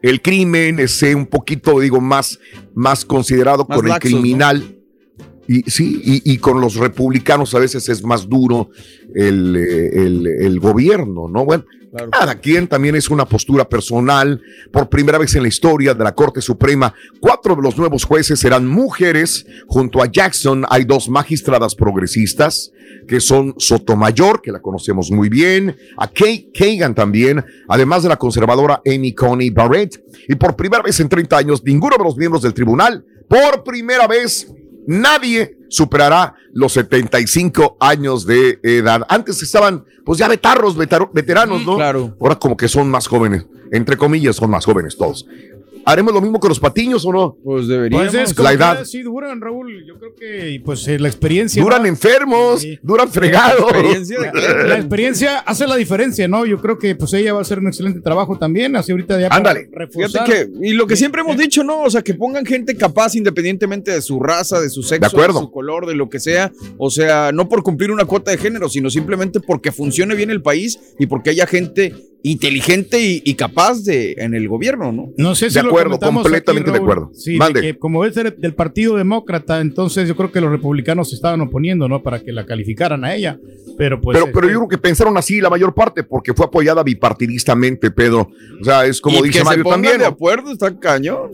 el 0.03 0.23
crimen 0.23 0.79
es 0.81 1.03
eh, 1.03 1.15
un 1.15 1.27
poquito, 1.27 1.81
digo, 1.81 2.01
más, 2.01 2.39
más 2.75 3.05
considerado 3.05 3.67
Más 3.69 3.79
con 3.79 3.87
el 3.91 4.37
¿no? 4.37 4.80
Y 5.53 5.69
sí, 5.69 6.01
y, 6.05 6.33
y 6.33 6.39
con 6.39 6.61
los 6.61 6.77
republicanos 6.77 7.55
a 7.55 7.59
veces 7.59 7.89
es 7.89 8.05
más 8.05 8.29
duro 8.29 8.69
el, 9.15 9.57
el- 9.57 10.27
el 10.27 10.61
gobierno, 10.61 11.29
¿no? 11.29 11.45
Bueno, 11.45 11.65
cada 12.13 12.37
quien 12.37 12.69
también 12.69 12.95
es 12.95 13.11
una 13.11 13.25
postura 13.25 13.69
personal. 13.69 14.41
Por 14.71 14.89
primera 14.89 15.19
vez 15.19 15.35
en 15.35 15.43
la 15.43 15.49
historia 15.49 15.93
de 15.93 16.05
la 16.05 16.15
Corte 16.15 16.41
Suprema, 16.41 16.95
cuatro 17.21 17.57
de 17.57 17.63
los 17.63 17.77
nuevos 17.77 18.05
jueces 18.05 18.39
serán 18.39 18.69
mujeres. 18.69 19.45
Junto 19.67 20.01
a 20.01 20.07
Jackson 20.07 20.65
hay 20.71 20.85
dos 20.85 21.09
magistradas 21.09 21.75
progresistas, 21.75 22.71
que 23.09 23.19
son 23.19 23.55
Sotomayor, 23.59 24.41
que 24.43 24.53
la 24.53 24.61
conocemos 24.63 25.11
muy 25.11 25.29
bien, 25.29 25.75
a 25.97 26.07
Kay 26.07 26.53
Kagan 26.55 26.95
también, 26.95 27.45
además 27.69 28.05
de 28.05 28.09
la 28.11 28.17
conservadora 28.19 28.81
Amy 28.87 29.13
Coney 29.15 29.51
Barrett. 29.51 30.01
Y 30.29 30.37
por 30.37 30.55
primera 30.55 30.85
vez 30.85 31.01
en 31.01 31.09
30 31.09 31.37
años, 31.37 31.65
ninguno 31.65 31.97
de 31.99 32.05
los 32.05 32.17
miembros 32.17 32.43
del 32.43 32.55
tribunal, 32.55 33.05
por 33.29 33.65
primera 33.65 34.07
vez, 34.07 34.47
nadie 34.87 35.57
superará 35.69 36.35
los 36.53 36.73
75 36.73 37.77
años 37.81 38.27
de 38.27 38.59
edad. 38.62 39.03
Antes 39.09 39.43
estaban, 39.43 39.85
pues 40.05 40.19
ya 40.19 40.29
vetarros, 40.29 40.77
vetar- 40.77 41.11
veteranos, 41.12 41.64
¿no? 41.64 41.77
Claro. 41.77 42.16
Ahora 42.21 42.37
como 42.37 42.57
que 42.57 42.69
son 42.69 42.90
más 42.90 43.07
jóvenes. 43.07 43.47
Entre 43.73 43.97
comillas, 43.97 44.37
son 44.37 44.51
más 44.51 44.64
jóvenes 44.64 44.97
todos. 44.97 45.27
¿Haremos 45.85 46.12
lo 46.12 46.21
mismo 46.21 46.38
con 46.38 46.49
los 46.49 46.61
patiños 46.61 47.05
o 47.05 47.12
no? 47.12 47.37
Pues 47.43 47.66
Pues 47.90 48.14
es 48.14 48.35
como 48.35 48.49
la 48.49 48.55
edad. 48.55 48.85
Sí, 48.85 49.03
duran, 49.03 49.40
Raúl. 49.40 49.85
Yo 49.87 49.99
creo 49.99 50.14
que 50.14 50.61
pues 50.64 50.87
eh, 50.88 50.99
la 50.99 51.09
experiencia. 51.09 51.62
Duran 51.62 51.83
¿no? 51.83 51.88
enfermos, 51.88 52.66
duran 52.83 53.11
fregados. 53.11 53.71
La 54.66 54.77
experiencia 54.77 55.38
hace 55.38 55.66
la 55.66 55.77
diferencia, 55.77 56.27
¿no? 56.29 56.47
Yo 56.47 56.61
creo 56.61 56.79
que 56.79 56.95
pues 56.95 57.12
ella 57.14 57.33
va 57.33 57.40
a 57.40 57.43
hacer 57.43 57.59
un 57.59 57.69
excelente 57.69 58.01
trabajo 58.01 58.38
también. 58.38 58.77
Así 58.77 58.93
ahorita 58.93 59.21
ya. 59.21 59.29
Ándale. 59.31 59.69
que, 60.27 60.49
y 60.62 60.73
lo 60.73 60.87
que 60.87 60.97
siempre 60.97 61.23
hemos 61.23 61.37
dicho, 61.37 61.64
¿no? 61.64 61.83
O 61.83 61.90
sea, 61.90 62.03
que 62.03 62.14
pongan 62.14 62.45
gente 62.45 62.77
capaz 62.77 63.14
independientemente 63.14 63.90
de 63.90 64.03
su 64.03 64.21
raza, 64.21 64.61
de 64.61 64.71
su 64.71 64.83
sexo, 64.83 65.01
De 65.01 65.07
acuerdo. 65.07 65.40
su 65.40 65.51
color, 65.51 65.87
de 65.87 65.95
lo 65.95 66.09
que 66.09 66.21
sea. 66.21 66.53
O 66.79 66.90
sea, 66.90 67.33
no 67.33 67.49
por 67.49 67.62
cumplir 67.62 67.90
una 67.90 68.05
cuota 68.05 68.31
de 68.31 68.38
género, 68.38 68.69
sino 68.69 68.90
simplemente 68.90 69.40
porque 69.40 69.73
funcione 69.73 70.14
bien 70.14 70.31
el 70.31 70.43
país 70.43 70.79
y 70.99 71.07
porque 71.07 71.31
haya 71.31 71.47
gente 71.47 71.95
inteligente 72.23 73.01
y, 73.01 73.23
y 73.25 73.35
capaz 73.35 73.83
de 73.85 74.15
en 74.19 74.35
el 74.35 74.49
gobierno, 74.49 74.93
¿no? 74.93 75.13
No 75.17 75.35
sé 75.35 75.51
si 75.51 75.55
De 75.55 75.67
acuerdo, 75.67 75.99
completamente 75.99 76.71
de 76.71 76.79
acuerdo. 76.79 77.11
Sí, 77.15 77.33
de 77.33 77.39
Mande. 77.39 77.61
que 77.61 77.79
como 77.79 78.05
es 78.05 78.15
del 78.15 78.55
Partido 78.55 78.97
Demócrata, 78.97 79.61
entonces 79.61 80.07
yo 80.09 80.16
creo 80.16 80.31
que 80.31 80.41
los 80.41 80.51
republicanos 80.51 81.11
se 81.11 81.16
estaban 81.16 81.41
oponiendo, 81.41 81.89
¿no? 81.89 82.03
Para 82.03 82.21
que 82.21 82.33
la 82.33 82.45
calificaran 82.47 83.05
a 83.05 83.14
ella. 83.14 83.39
Pero 83.79 84.01
pues. 84.01 84.18
pero, 84.18 84.31
pero 84.33 84.49
yo 84.49 84.59
creo 84.59 84.68
que 84.68 84.79
pensaron 84.79 85.16
así 85.16 85.41
la 85.41 85.49
mayor 85.49 85.75
parte, 85.75 86.03
porque 86.03 86.35
fue 86.35 86.47
apoyada 86.47 86.83
bipartidistamente, 86.83 87.91
Pedro. 87.91 88.31
O 88.61 88.64
sea, 88.64 88.85
es 88.85 89.01
como 89.01 89.18
Y 89.18 89.29
dice 89.29 89.39
que 89.39 89.45
Mario 89.45 89.64
se 89.64 89.71
también. 89.71 89.99
de 89.99 90.07
acuerdo, 90.07 90.53
está 90.53 90.79
cañón. 90.79 91.31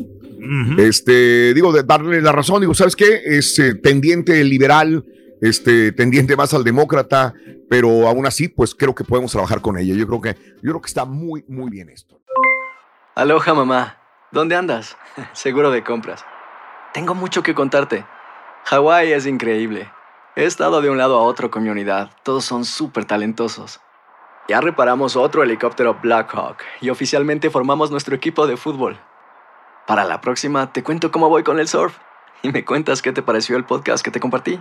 Este, 0.79 1.55
digo, 1.55 1.73
de 1.73 1.83
darle 1.83 2.23
la 2.23 2.31
razón, 2.31 2.61
digo, 2.61 2.73
¿sabes 2.73 2.95
qué? 2.95 3.21
Es 3.25 3.59
eh, 3.59 3.75
tendiente 3.75 4.45
liberal 4.45 5.05
este, 5.41 5.93
tendiente 5.93 6.37
más 6.37 6.55
al 6.55 6.65
demócrata, 6.65 7.35
pero 7.69 8.07
aún 8.09 8.27
así, 8.27 8.49
pues 8.49 8.75
creo 8.75 8.95
que 8.95 9.05
podemos 9.05 9.33
trabajar 9.33 9.61
con 9.61 9.79
ella. 9.79 9.95
Yo 9.95 10.07
creo 10.07 10.21
que, 10.21 10.35
yo 10.63 10.71
creo 10.71 10.81
que 10.81 10.89
está 10.89 11.05
muy, 11.05 11.45
muy 11.49 11.71
bien 11.71 11.89
esto. 11.89 12.21
Aloha 13.15 13.55
mamá, 13.55 13.99
¿dónde 14.31 14.57
andas? 14.57 14.97
Seguro 15.33 15.71
de 15.71 15.83
compras. 15.83 16.25
Tengo 16.93 17.15
mucho 17.15 17.43
que 17.43 17.55
contarte. 17.55 18.05
Hawái 18.65 19.13
es 19.13 19.27
increíble. 19.27 19.91
He 20.35 20.45
estado 20.45 20.83
de 20.83 20.91
un 20.91 20.99
lado 20.99 21.19
a 21.19 21.23
otro 21.23 21.51
con 21.51 21.63
mi 21.63 21.71
unidad. 21.71 22.11
Todos 22.23 22.45
son 22.45 22.65
súper 22.65 23.05
talentosos. 23.05 23.81
Ya 24.49 24.61
reparamos 24.61 25.17
otro 25.17 25.43
helicóptero 25.43 25.99
Blackhawk 26.01 26.59
y 26.81 26.91
oficialmente 26.91 27.51
formamos 27.51 27.91
nuestro 27.91 28.15
equipo 28.15 28.47
de 28.47 28.57
fútbol. 28.57 28.99
Para 29.87 30.05
la 30.05 30.21
próxima 30.21 30.73
te 30.73 30.83
cuento 30.83 31.11
cómo 31.11 31.29
voy 31.29 31.43
con 31.43 31.59
el 31.59 31.69
surf 31.69 31.97
y 32.43 32.53
me 32.53 32.65
cuentas 32.65 33.03
qué 33.03 33.13
te 33.13 33.23
pareció 33.23 33.57
el 33.57 33.65
podcast 33.65 34.05
que 34.05 34.11
te 34.11 34.21
compartí, 34.21 34.61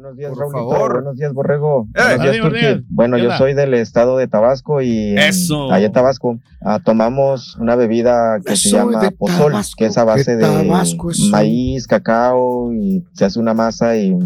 Buenos 0.00 0.16
días, 0.16 0.30
Por 0.30 0.38
Raulito. 0.38 0.70
favor. 0.70 0.92
Buenos 0.94 1.16
días, 1.18 1.34
Borrego. 1.34 1.86
Eh, 1.94 2.00
Buenos 2.16 2.22
días, 2.22 2.36
Turki. 2.40 2.86
Bueno, 2.88 3.16
¿Qué 3.18 3.22
yo 3.24 3.32
soy 3.32 3.52
del 3.52 3.74
estado 3.74 4.16
de 4.16 4.28
Tabasco 4.28 4.80
y 4.80 5.10
en- 5.10 5.18
Eso. 5.18 5.70
allá 5.70 5.84
en 5.84 5.92
Tabasco 5.92 6.38
ah, 6.64 6.80
tomamos 6.82 7.56
una 7.60 7.76
bebida 7.76 8.38
que 8.42 8.56
se 8.56 8.70
Soy 8.70 8.78
llama 8.94 9.10
pozol, 9.18 9.52
Tabasco, 9.52 9.74
que 9.76 9.84
es 9.86 9.98
a 9.98 10.04
base 10.04 10.36
de 10.36 10.42
Tabasco, 10.42 11.10
eso. 11.10 11.26
maíz, 11.30 11.86
cacao 11.86 12.72
y 12.72 13.04
se 13.12 13.26
hace 13.26 13.38
una 13.38 13.52
masa 13.52 13.94
y 13.98 14.16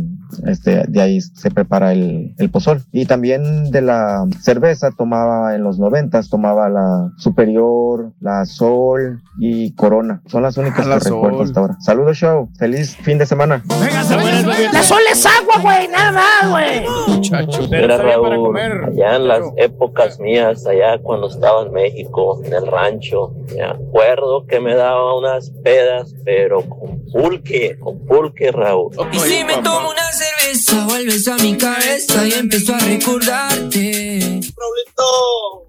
este, 0.46 0.84
de 0.88 1.00
ahí 1.02 1.20
se 1.20 1.50
prepara 1.50 1.92
el, 1.92 2.34
el 2.38 2.50
pozol. 2.50 2.82
Y 2.92 3.06
también 3.06 3.72
de 3.72 3.80
la 3.82 4.24
cerveza 4.40 4.90
tomaba 4.96 5.56
en 5.56 5.64
los 5.64 5.80
noventas, 5.80 6.28
tomaba 6.30 6.68
la 6.68 7.10
Superior, 7.16 8.12
la 8.20 8.44
Sol 8.44 9.22
y 9.40 9.72
Corona. 9.74 10.22
Son 10.26 10.42
las 10.44 10.56
únicas 10.56 10.86
Ah, 10.86 10.90
la 10.90 10.98
que 11.00 11.08
recuerdo 11.10 11.42
hasta 11.42 11.58
ahora. 11.60 11.76
Saludos, 11.80 12.16
show. 12.16 12.48
Feliz 12.58 12.96
fin 12.98 13.18
de 13.18 13.26
semana. 13.26 13.64
La 14.72 14.82
sol 14.82 15.00
es 15.10 15.24
agua, 15.26 15.62
güey, 15.64 15.88
nada 15.88 16.12
más, 16.12 16.50
güey. 16.50 17.68
Mira, 17.70 17.96
Raúl, 17.96 18.56
allá 18.56 19.16
en 19.16 19.28
las 19.28 19.44
épocas 19.56 20.20
mías, 20.20 20.66
allá 20.66 20.98
cuando 20.98 21.28
estaba 21.28 21.62
en 21.62 21.72
México, 21.72 22.40
en 22.44 22.52
el 22.52 22.66
rancho, 22.66 23.32
me 23.54 23.62
acuerdo 23.62 24.46
que 24.46 24.60
me 24.60 24.74
daba 24.74 25.16
unas 25.16 25.50
pedas, 25.62 26.14
pero 26.24 26.62
con 26.68 27.04
pulque, 27.12 27.78
con 27.80 28.04
pulque, 28.06 28.52
Raúl. 28.52 28.92
Y 29.12 29.18
si 29.20 29.44
me 29.44 29.54
tomo 29.62 29.90
una 29.90 30.12
cerveza, 30.12 30.84
vuelves 30.86 31.26
a 31.28 31.36
mi 31.36 31.56
cabeza 31.56 32.26
y 32.26 32.32
empiezo 32.32 32.74
a 32.74 32.78
recordarte. 32.78 34.20
Raulito, 34.20 35.04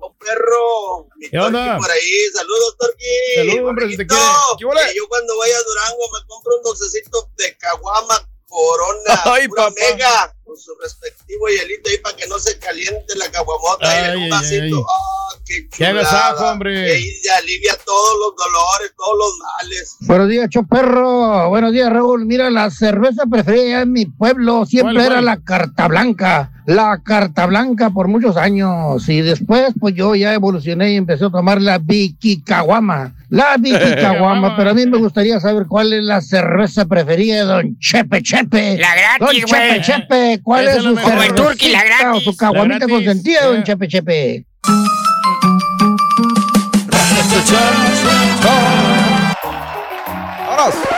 oh, 0.02 0.16
perro. 0.20 1.08
Mi 1.18 1.30
¿Qué 1.30 1.40
onda? 1.40 1.78
Por 1.78 1.90
ahí. 1.90 2.12
Saludos, 2.34 2.76
Torqui. 2.78 3.06
Saludos, 3.36 3.70
hombre, 3.70 3.90
si 3.90 3.98
te 3.98 4.08
quiere. 4.08 4.24
Yo 4.60 5.08
cuando 5.08 5.38
vaya 5.38 5.56
a 5.56 5.64
Durango 5.64 6.04
me 6.14 6.28
compro 6.28 6.56
un 6.58 6.64
dulcecito 6.64 7.30
de 7.38 7.58
caguama 7.58 8.35
corona. 8.56 9.22
Ay, 9.26 9.48
pura 9.48 9.64
papá. 9.64 9.76
mega. 9.92 10.32
Con 10.46 10.58
su 10.58 10.72
respectivo 10.82 11.48
hielito 11.48 11.90
ahí 11.90 11.98
para 12.00 12.16
que 12.16 12.28
no 12.28 12.40
se 12.40 12.58
caliente 12.60 13.16
la 13.18 13.30
caguamota. 13.32 13.86
y 13.86 13.98
en 14.06 14.12
Ay, 14.12 14.18
un 14.18 14.24
ay, 14.24 14.30
vasito. 14.30 14.78
ay. 14.78 14.84
Ah, 14.88 15.40
qué 15.46 15.70
Qué 15.70 15.86
chulada. 15.88 16.52
hombre. 16.52 17.00
Y 17.00 17.28
alivia 17.30 17.76
todos 17.86 18.18
los 18.20 18.36
dolores, 18.36 18.94
todos 18.96 19.18
los 19.18 19.34
males. 19.40 19.96
Buenos 20.02 20.30
días, 20.30 20.50
Choperro. 20.50 21.50
Buenos 21.50 21.72
días, 21.74 21.92
Raúl. 21.92 22.26
Mira, 22.26 22.50
la 22.50 22.70
cerveza 22.72 23.24
preferida 23.30 23.82
en 23.82 23.92
mi 23.92 24.06
pueblo 24.06 24.66
siempre 24.66 24.94
¿Cuál, 24.96 25.06
era 25.06 25.16
cuál? 25.16 25.26
la 25.26 25.44
carta 25.44 25.88
blanca. 25.88 26.52
La 26.66 27.00
carta 27.04 27.46
blanca 27.46 27.90
por 27.90 28.08
muchos 28.08 28.38
años. 28.38 29.08
Y 29.10 29.22
después, 29.22 29.74
pues 29.80 29.96
yo 29.96 30.16
ya 30.16 30.34
evolucioné 30.34 30.94
y 30.94 30.96
empecé 30.96 31.26
a 31.26 31.30
tomar 31.30 31.62
la 31.62 31.78
Vicky 31.78 32.42
Caguama. 32.42 33.14
La 33.30 33.56
Vicky 33.60 33.96
Caguama, 34.02 34.56
pero 34.56 34.72
a 34.72 34.74
mí 34.74 34.86
me 34.86 34.98
gustaría 34.98 35.40
saber 35.40 35.66
cuál 35.68 35.94
es 35.94 36.04
la 36.04 36.22
cerveza 36.22 36.86
preferida 36.86 37.38
de 37.38 37.44
Don 37.44 37.80
Chepe 37.80 38.22
Chepe. 38.22 38.78
La 38.78 38.96
gratis, 38.96 39.42
Don 39.42 39.50
Chepe. 39.50 39.82
Chepe, 39.82 40.40
¿cuál 40.44 40.68
es 40.68 40.84
su 40.84 40.90
el 40.90 41.36
turqui, 41.36 41.70
la 41.70 41.80
cervecita 41.80 42.04
o 42.04 42.10
gratis. 42.10 42.24
su 42.24 42.38
caguamita 42.38 42.78
gratis. 42.80 42.96
consentida, 42.96 43.46
Don 43.46 43.64
Chepe 43.64 43.88
Chepe? 43.88 44.46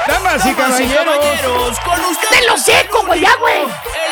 Damas 0.08 0.46
y 0.46 0.54
caballeros. 0.54 1.80
con 1.80 2.00
ustedes. 2.00 2.40
¡Te 2.40 2.48
lo 2.48 2.58
seco, 2.58 3.06
güey, 3.06 3.22
ya, 3.22 3.32
güey! 3.40 4.07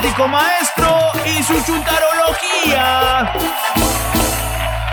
Auténtico 0.00 0.28
maestro 0.28 0.96
y 1.26 1.42
su 1.42 1.52
chuntarología. 1.62 3.34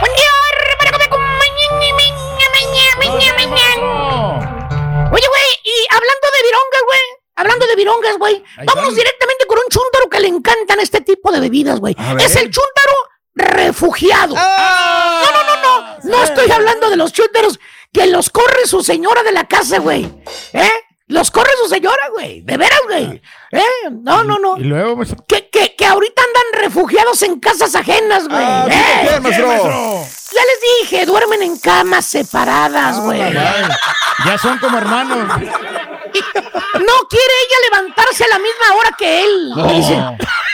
¡Buen 0.02 0.14
día! 0.14 0.32
Para 0.80 0.92
comer 0.92 1.08
con 1.08 1.22
mañana, 1.22 1.94
mañana, 1.96 2.98
mañana, 2.98 3.48
mañana. 3.48 5.10
Oye, 5.10 5.28
güey, 5.30 5.50
y 5.64 5.96
hablando 5.96 6.28
de 6.34 6.44
virongas, 6.44 6.84
güey. 6.86 7.02
Hablando 7.38 7.68
de 7.68 7.76
virongas, 7.78 8.18
güey. 8.18 8.44
Vámonos 8.66 8.96
directamente 8.96 9.46
con 9.48 9.60
un 9.60 9.70
chúntaro 9.70 10.10
que 10.10 10.20
le 10.20 10.28
encantan 10.28 10.82
este 10.82 11.00
tipo 11.00 11.32
de 11.32 11.40
bebidas, 11.40 11.80
güey. 11.80 11.96
Es 12.20 12.36
el 12.36 12.52
chúntaro 12.52 12.94
refugiado. 13.34 14.36
No, 14.36 15.32
no, 15.32 15.44
no, 15.46 15.62
no. 15.62 15.98
No 16.04 16.24
estoy 16.26 16.52
hablando 16.52 16.90
de 16.90 16.98
los 16.98 17.14
chúntaros 17.14 17.62
que 17.94 18.08
los 18.08 18.30
corre 18.30 18.66
su 18.66 18.84
señora 18.84 19.24
de 19.24 19.32
la 19.32 19.48
casa, 19.48 19.80
güey. 19.80 20.04
¿Eh? 20.52 20.70
Los 21.08 21.32
corre 21.32 21.52
su 21.64 21.70
señora, 21.70 22.10
güey. 22.12 22.42
De 22.42 22.58
veras, 22.58 22.82
güey. 22.86 23.22
¿Eh? 23.52 23.62
No, 23.92 24.24
no, 24.26 24.38
no. 24.40 24.58
Y 24.58 24.64
luego, 24.66 24.98
pues, 24.98 25.16
Que, 25.28 25.50
que, 25.50 25.74
que 25.76 25.86
ahorita 25.86 26.22
andan 26.22 26.64
refugiados 26.66 27.22
en 27.22 27.40
casas 27.40 27.76
ajenas, 27.76 28.28
güey. 28.28 28.44
Ah, 28.44 28.68
¿Eh? 28.70 29.20
Ya 29.22 30.42
les 30.44 30.82
dije, 30.82 31.06
duermen 31.06 31.42
en 31.44 31.58
camas 31.60 32.06
separadas, 32.06 33.00
güey. 33.00 33.20
ya 33.20 34.38
son 34.42 34.58
como 34.60 34.78
hermanos. 34.78 35.18
No 35.28 36.94
quiere 37.10 37.34
ella 37.46 37.58
levantarse 37.72 38.24
a 38.26 38.28
la 38.28 38.40
misma 38.40 38.76
hora 38.78 38.92
que 38.98 39.24
él. 39.24 39.50
No. 39.56 39.66
Le 39.68 39.74
dice, 39.76 39.96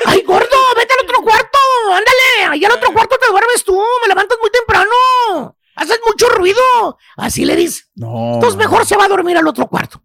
ay, 0.06 0.22
gordo, 0.22 0.58
vete 0.76 0.94
al 1.00 1.06
otro 1.06 1.22
cuarto, 1.24 1.58
ándale, 1.90 2.54
allá 2.54 2.68
al 2.68 2.74
otro 2.74 2.94
cuarto 2.94 3.18
te 3.18 3.28
duermes 3.32 3.64
tú, 3.64 3.82
me 4.02 4.08
levantas 4.08 4.38
muy 4.42 4.50
temprano, 4.52 5.56
haces 5.76 6.00
mucho 6.06 6.30
ruido. 6.30 6.98
Así 7.18 7.46
le 7.46 7.56
dice. 7.56 7.84
No. 7.96 8.36
Entonces 8.36 8.58
mejor 8.58 8.86
se 8.86 8.96
va 8.96 9.06
a 9.06 9.10
dormir 9.10 9.38
al 9.38 9.48
otro 9.48 9.68
cuarto. 9.68 10.02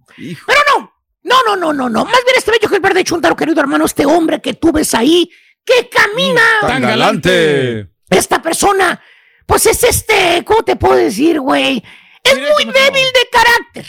Pero 0.47 0.61
no, 0.69 0.93
no, 1.23 1.37
no, 1.47 1.57
no, 1.57 1.73
no, 1.73 1.89
no. 1.89 2.05
Más 2.05 2.25
bien 2.25 2.37
este 2.37 2.51
bello 2.51 2.67
ejemplar 2.67 2.95
de 2.95 3.05
Chuntaro, 3.05 3.37
querido 3.37 3.61
hermano, 3.61 3.85
este 3.85 4.07
hombre 4.07 4.41
que 4.41 4.55
tú 4.55 4.73
ves 4.73 4.95
ahí, 4.95 5.31
que 5.65 5.89
camina. 5.89 6.43
Tan 6.61 6.83
galante. 6.83 7.89
Esta 8.11 8.41
persona, 8.41 9.01
pues 9.47 9.67
es 9.67 9.83
este, 9.85 10.43
¿cómo 10.45 10.63
te 10.63 10.77
puedo 10.77 10.97
decir, 10.97 11.41
güey? 11.41 11.83
Es 12.25 12.35
muy 12.35 12.65
débil 12.65 13.07
de 13.15 13.29
carácter. 13.31 13.87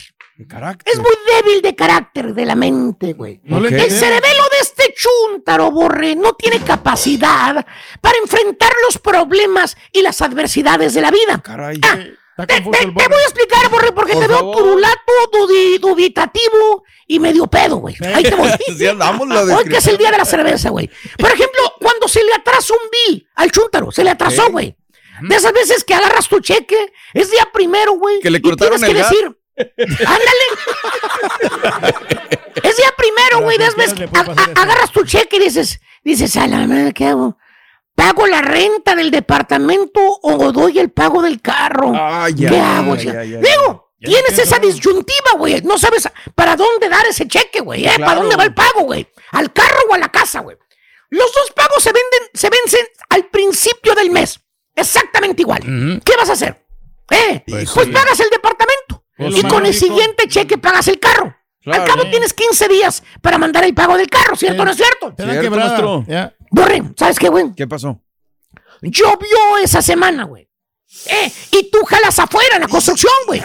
Es 0.86 0.98
muy 0.98 1.16
débil 1.36 1.62
de 1.62 1.76
carácter 1.76 2.34
de 2.34 2.46
la 2.46 2.56
mente, 2.56 3.12
güey. 3.12 3.42
No 3.44 3.58
El 3.58 3.92
cerebelo 3.92 4.44
de 4.52 4.60
este 4.62 4.94
chúntaro, 4.96 5.70
Borre, 5.70 6.16
no 6.16 6.34
tiene 6.34 6.60
capacidad 6.64 7.66
para 8.00 8.18
enfrentar 8.20 8.72
los 8.86 8.98
problemas 9.00 9.76
y 9.92 10.02
las 10.02 10.22
adversidades 10.22 10.94
de 10.94 11.02
la 11.02 11.12
vida. 11.12 11.42
Ah, 11.46 11.98
te, 12.48 12.62
te- 12.62 12.62
te 12.62 12.86
voy 12.88 13.04
a 13.04 13.24
explicar, 13.24 13.70
Borre, 13.70 13.92
porque 13.92 14.14
Por 14.14 14.22
te 14.24 14.28
veo 14.28 14.52
turulato, 14.52 15.12
dubitativo 15.82 16.84
y 17.08 17.20
medio 17.20 17.48
pedo, 17.48 17.78
güey. 17.78 17.96
Ahí 18.14 18.24
te 18.24 18.36
voy. 18.36 18.50
Sí, 18.78 18.88
andamos 18.88 19.28
la 19.28 19.42
Hoy 19.58 19.66
que 19.66 19.78
es 19.78 19.88
el 19.88 19.98
día 19.98 20.12
de 20.12 20.18
la 20.18 20.26
cerveza, 20.26 20.70
güey. 20.70 20.90
Por 21.18 21.32
ejemplo, 21.32 21.62
cuando 21.80 22.08
se 22.08 22.24
le 22.24 22.34
atrasa 22.34 22.74
un 22.74 22.90
bill 22.92 23.28
al 23.36 23.52
chúntaro, 23.52 23.92
se 23.92 24.04
le 24.04 24.12
atrasó, 24.12 24.50
güey. 24.52 24.76
De 25.22 25.36
esas 25.36 25.52
veces 25.52 25.84
que 25.84 25.94
agarras 25.94 26.30
tu 26.30 26.40
cheque, 26.40 26.94
es 27.14 27.30
día 27.32 27.50
primero, 27.52 27.94
güey. 27.94 28.20
Que 28.22 28.30
le 28.30 28.38
y 28.38 28.42
cortaron 28.42 28.80
tienes 28.80 28.90
que 28.90 28.98
el 28.98 29.04
gas. 29.04 29.10
decir, 29.12 30.06
ándale. 30.08 31.94
es 32.64 32.78
día 32.78 32.94
primero, 32.98 33.42
güey. 33.42 33.58
De 33.58 33.64
esas 33.66 33.76
veces 33.76 33.94
que 34.00 34.06
agarras 34.60 34.92
tu 34.92 35.04
cheque 35.04 35.38
y 35.38 35.40
dices, 35.40 35.80
dices, 36.04 36.36
a 36.38 36.48
la 36.48 36.66
madre, 36.68 36.94
¿qué 36.94 37.08
hago? 37.08 37.38
¿Pago 38.00 38.28
la 38.28 38.42
renta 38.42 38.96
del 38.96 39.12
departamento 39.12 40.00
o 40.22 40.52
doy 40.54 40.80
el 40.80 40.90
pago 40.90 41.22
del 41.22 41.42
carro? 41.42 41.92
¿Qué 42.38 42.48
hago? 42.58 42.94
ay, 42.94 43.08
ay. 43.10 43.30
Digo, 43.32 43.92
tienes 44.00 44.40
esa 44.40 44.58
disyuntiva, 44.58 45.32
güey. 45.38 45.62
No 45.64 45.78
sabes 45.78 46.08
para 46.34 46.56
dónde 46.56 46.88
dar 46.88 47.06
ese 47.08 47.28
cheque, 47.28 47.60
güey. 47.60 47.86
¿eh? 47.86 47.92
¿Para 48.00 48.16
dónde 48.22 48.38
va 48.38 48.46
el 48.46 48.54
pago, 48.54 48.84
güey? 48.84 49.06
¿Al 49.34 49.52
carro 49.52 49.80
o 49.90 49.94
a 49.94 49.98
la 49.98 50.08
casa, 50.08 50.40
güey? 50.40 50.56
Los 51.10 51.30
dos 51.34 51.52
pagos 51.54 51.84
se 51.84 51.92
venden, 51.92 52.30
se 52.34 52.50
vencen 52.50 52.88
al 53.10 53.26
principio 53.26 53.94
del 53.96 54.12
mes. 54.12 54.40
Exactamente 54.76 55.42
igual. 55.42 55.62
¿Qué 56.06 56.16
vas 56.16 56.30
a 56.30 56.34
hacer? 56.34 56.66
¿Eh? 57.10 57.44
Pues 57.46 57.70
Pues, 57.74 57.88
sí. 57.88 57.92
pagas 57.92 58.18
el 58.22 58.30
departamento. 58.30 59.04
Pues 59.18 59.36
y 59.36 59.44
con 59.44 59.66
el 59.66 59.74
siguiente 59.74 60.30
cheque 60.30 60.58
pagas 60.58 60.88
el 60.88 61.00
carro. 61.02 61.36
Claro. 61.62 61.84
Al 61.84 61.90
cabo 61.90 62.10
tienes 62.10 62.34
15 62.34 62.70
días 62.70 63.04
para 63.22 63.38
mandar 63.38 63.66
el 63.66 63.74
pago 63.74 63.98
del 63.98 64.10
carro, 64.10 64.38
¿cierto 64.38 64.62
o 64.62 64.66
no 64.66 64.72
es 64.72 64.78
cierto? 64.78 65.14
Te 65.14 65.26
dan 65.26 65.42
quebrada. 65.42 66.04
Ya. 66.08 66.34
Borre, 66.52 66.82
¿sabes 66.98 67.20
qué, 67.20 67.30
güey? 67.30 67.54
¿Qué 67.56 67.68
pasó? 67.68 68.02
Llovió 68.82 69.58
esa 69.64 69.82
semana, 69.82 70.24
güey. 70.26 70.48
Eh, 71.06 71.32
y 71.52 71.70
tú 71.70 71.84
jalas 71.86 72.18
afuera 72.18 72.56
en 72.56 72.62
la 72.62 72.68
construcción, 72.68 73.14
güey. 73.28 73.40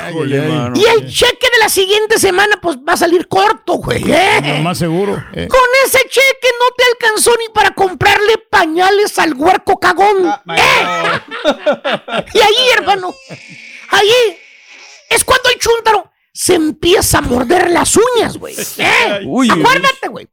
Y 0.74 0.84
el 0.86 1.10
cheque 1.12 1.46
de 1.52 1.58
la 1.60 1.68
siguiente 1.68 2.18
semana, 2.18 2.58
pues 2.62 2.76
va 2.78 2.94
a 2.94 2.96
salir 2.96 3.28
corto, 3.28 3.74
güey. 3.74 4.02
eh. 4.10 4.60
Más 4.62 4.78
seguro. 4.78 5.22
eh. 5.34 5.46
Con 5.48 5.60
ese 5.84 5.98
cheque 6.08 6.48
no 6.58 6.74
te 6.76 6.84
alcanzó 7.06 7.32
ni 7.38 7.52
para 7.52 7.72
comprarle 7.74 8.38
pañales 8.50 9.18
al 9.18 9.34
huerco 9.34 9.78
cagón. 9.78 10.26
Ah, 10.26 10.42
¿eh? 10.56 12.24
Y 12.34 12.38
ahí, 12.40 12.68
hermano, 12.78 13.14
ahí 13.90 14.38
es 15.10 15.22
cuando 15.24 15.50
el 15.50 15.58
chúntaro 15.58 16.10
se 16.32 16.54
empieza 16.54 17.18
a 17.18 17.20
morder 17.20 17.70
las 17.70 17.94
uñas, 17.96 18.38
güey. 18.38 18.56
¿eh? 18.78 19.20
Uy. 19.26 19.50
Acuérdate, 19.50 20.08
güey. 20.08 20.28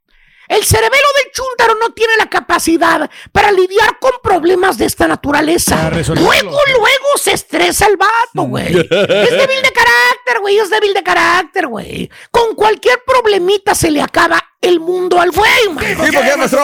El 0.52 0.66
cerebelo 0.66 1.08
del 1.24 1.32
chúntaro 1.32 1.76
no 1.76 1.94
tiene 1.94 2.12
la 2.18 2.30
capacidad 2.30 3.10
para 3.32 3.54
lidiar 3.54 4.00
con 4.00 4.12
problemas 4.22 4.78
de 4.78 4.86
esta 4.86 5.08
naturaleza. 5.08 5.90
Luego, 5.90 6.60
luego 6.68 7.08
se 7.16 7.32
estresa 7.32 7.88
el 7.88 7.96
vato, 7.96 8.44
güey. 8.48 8.68
Es 8.92 9.32
débil 9.32 9.62
de 9.62 9.72
carácter, 9.72 10.40
güey. 10.42 10.60
Es 10.60 10.70
débil 10.70 10.94
de 10.94 11.04
carácter, 11.04 11.68
güey. 11.68 12.12
Con 12.32 12.54
cualquier 12.56 13.02
problemita 13.06 13.74
se 13.76 13.92
le 13.92 14.02
acaba 14.02 14.44
el 14.60 14.82
mundo 14.82 15.22
al 15.22 15.32
güey, 15.32 15.70
man. 15.70 15.86
¿Sí, 15.86 16.12
por 16.12 16.24
qué, 16.26 16.36
maestro? 16.36 16.62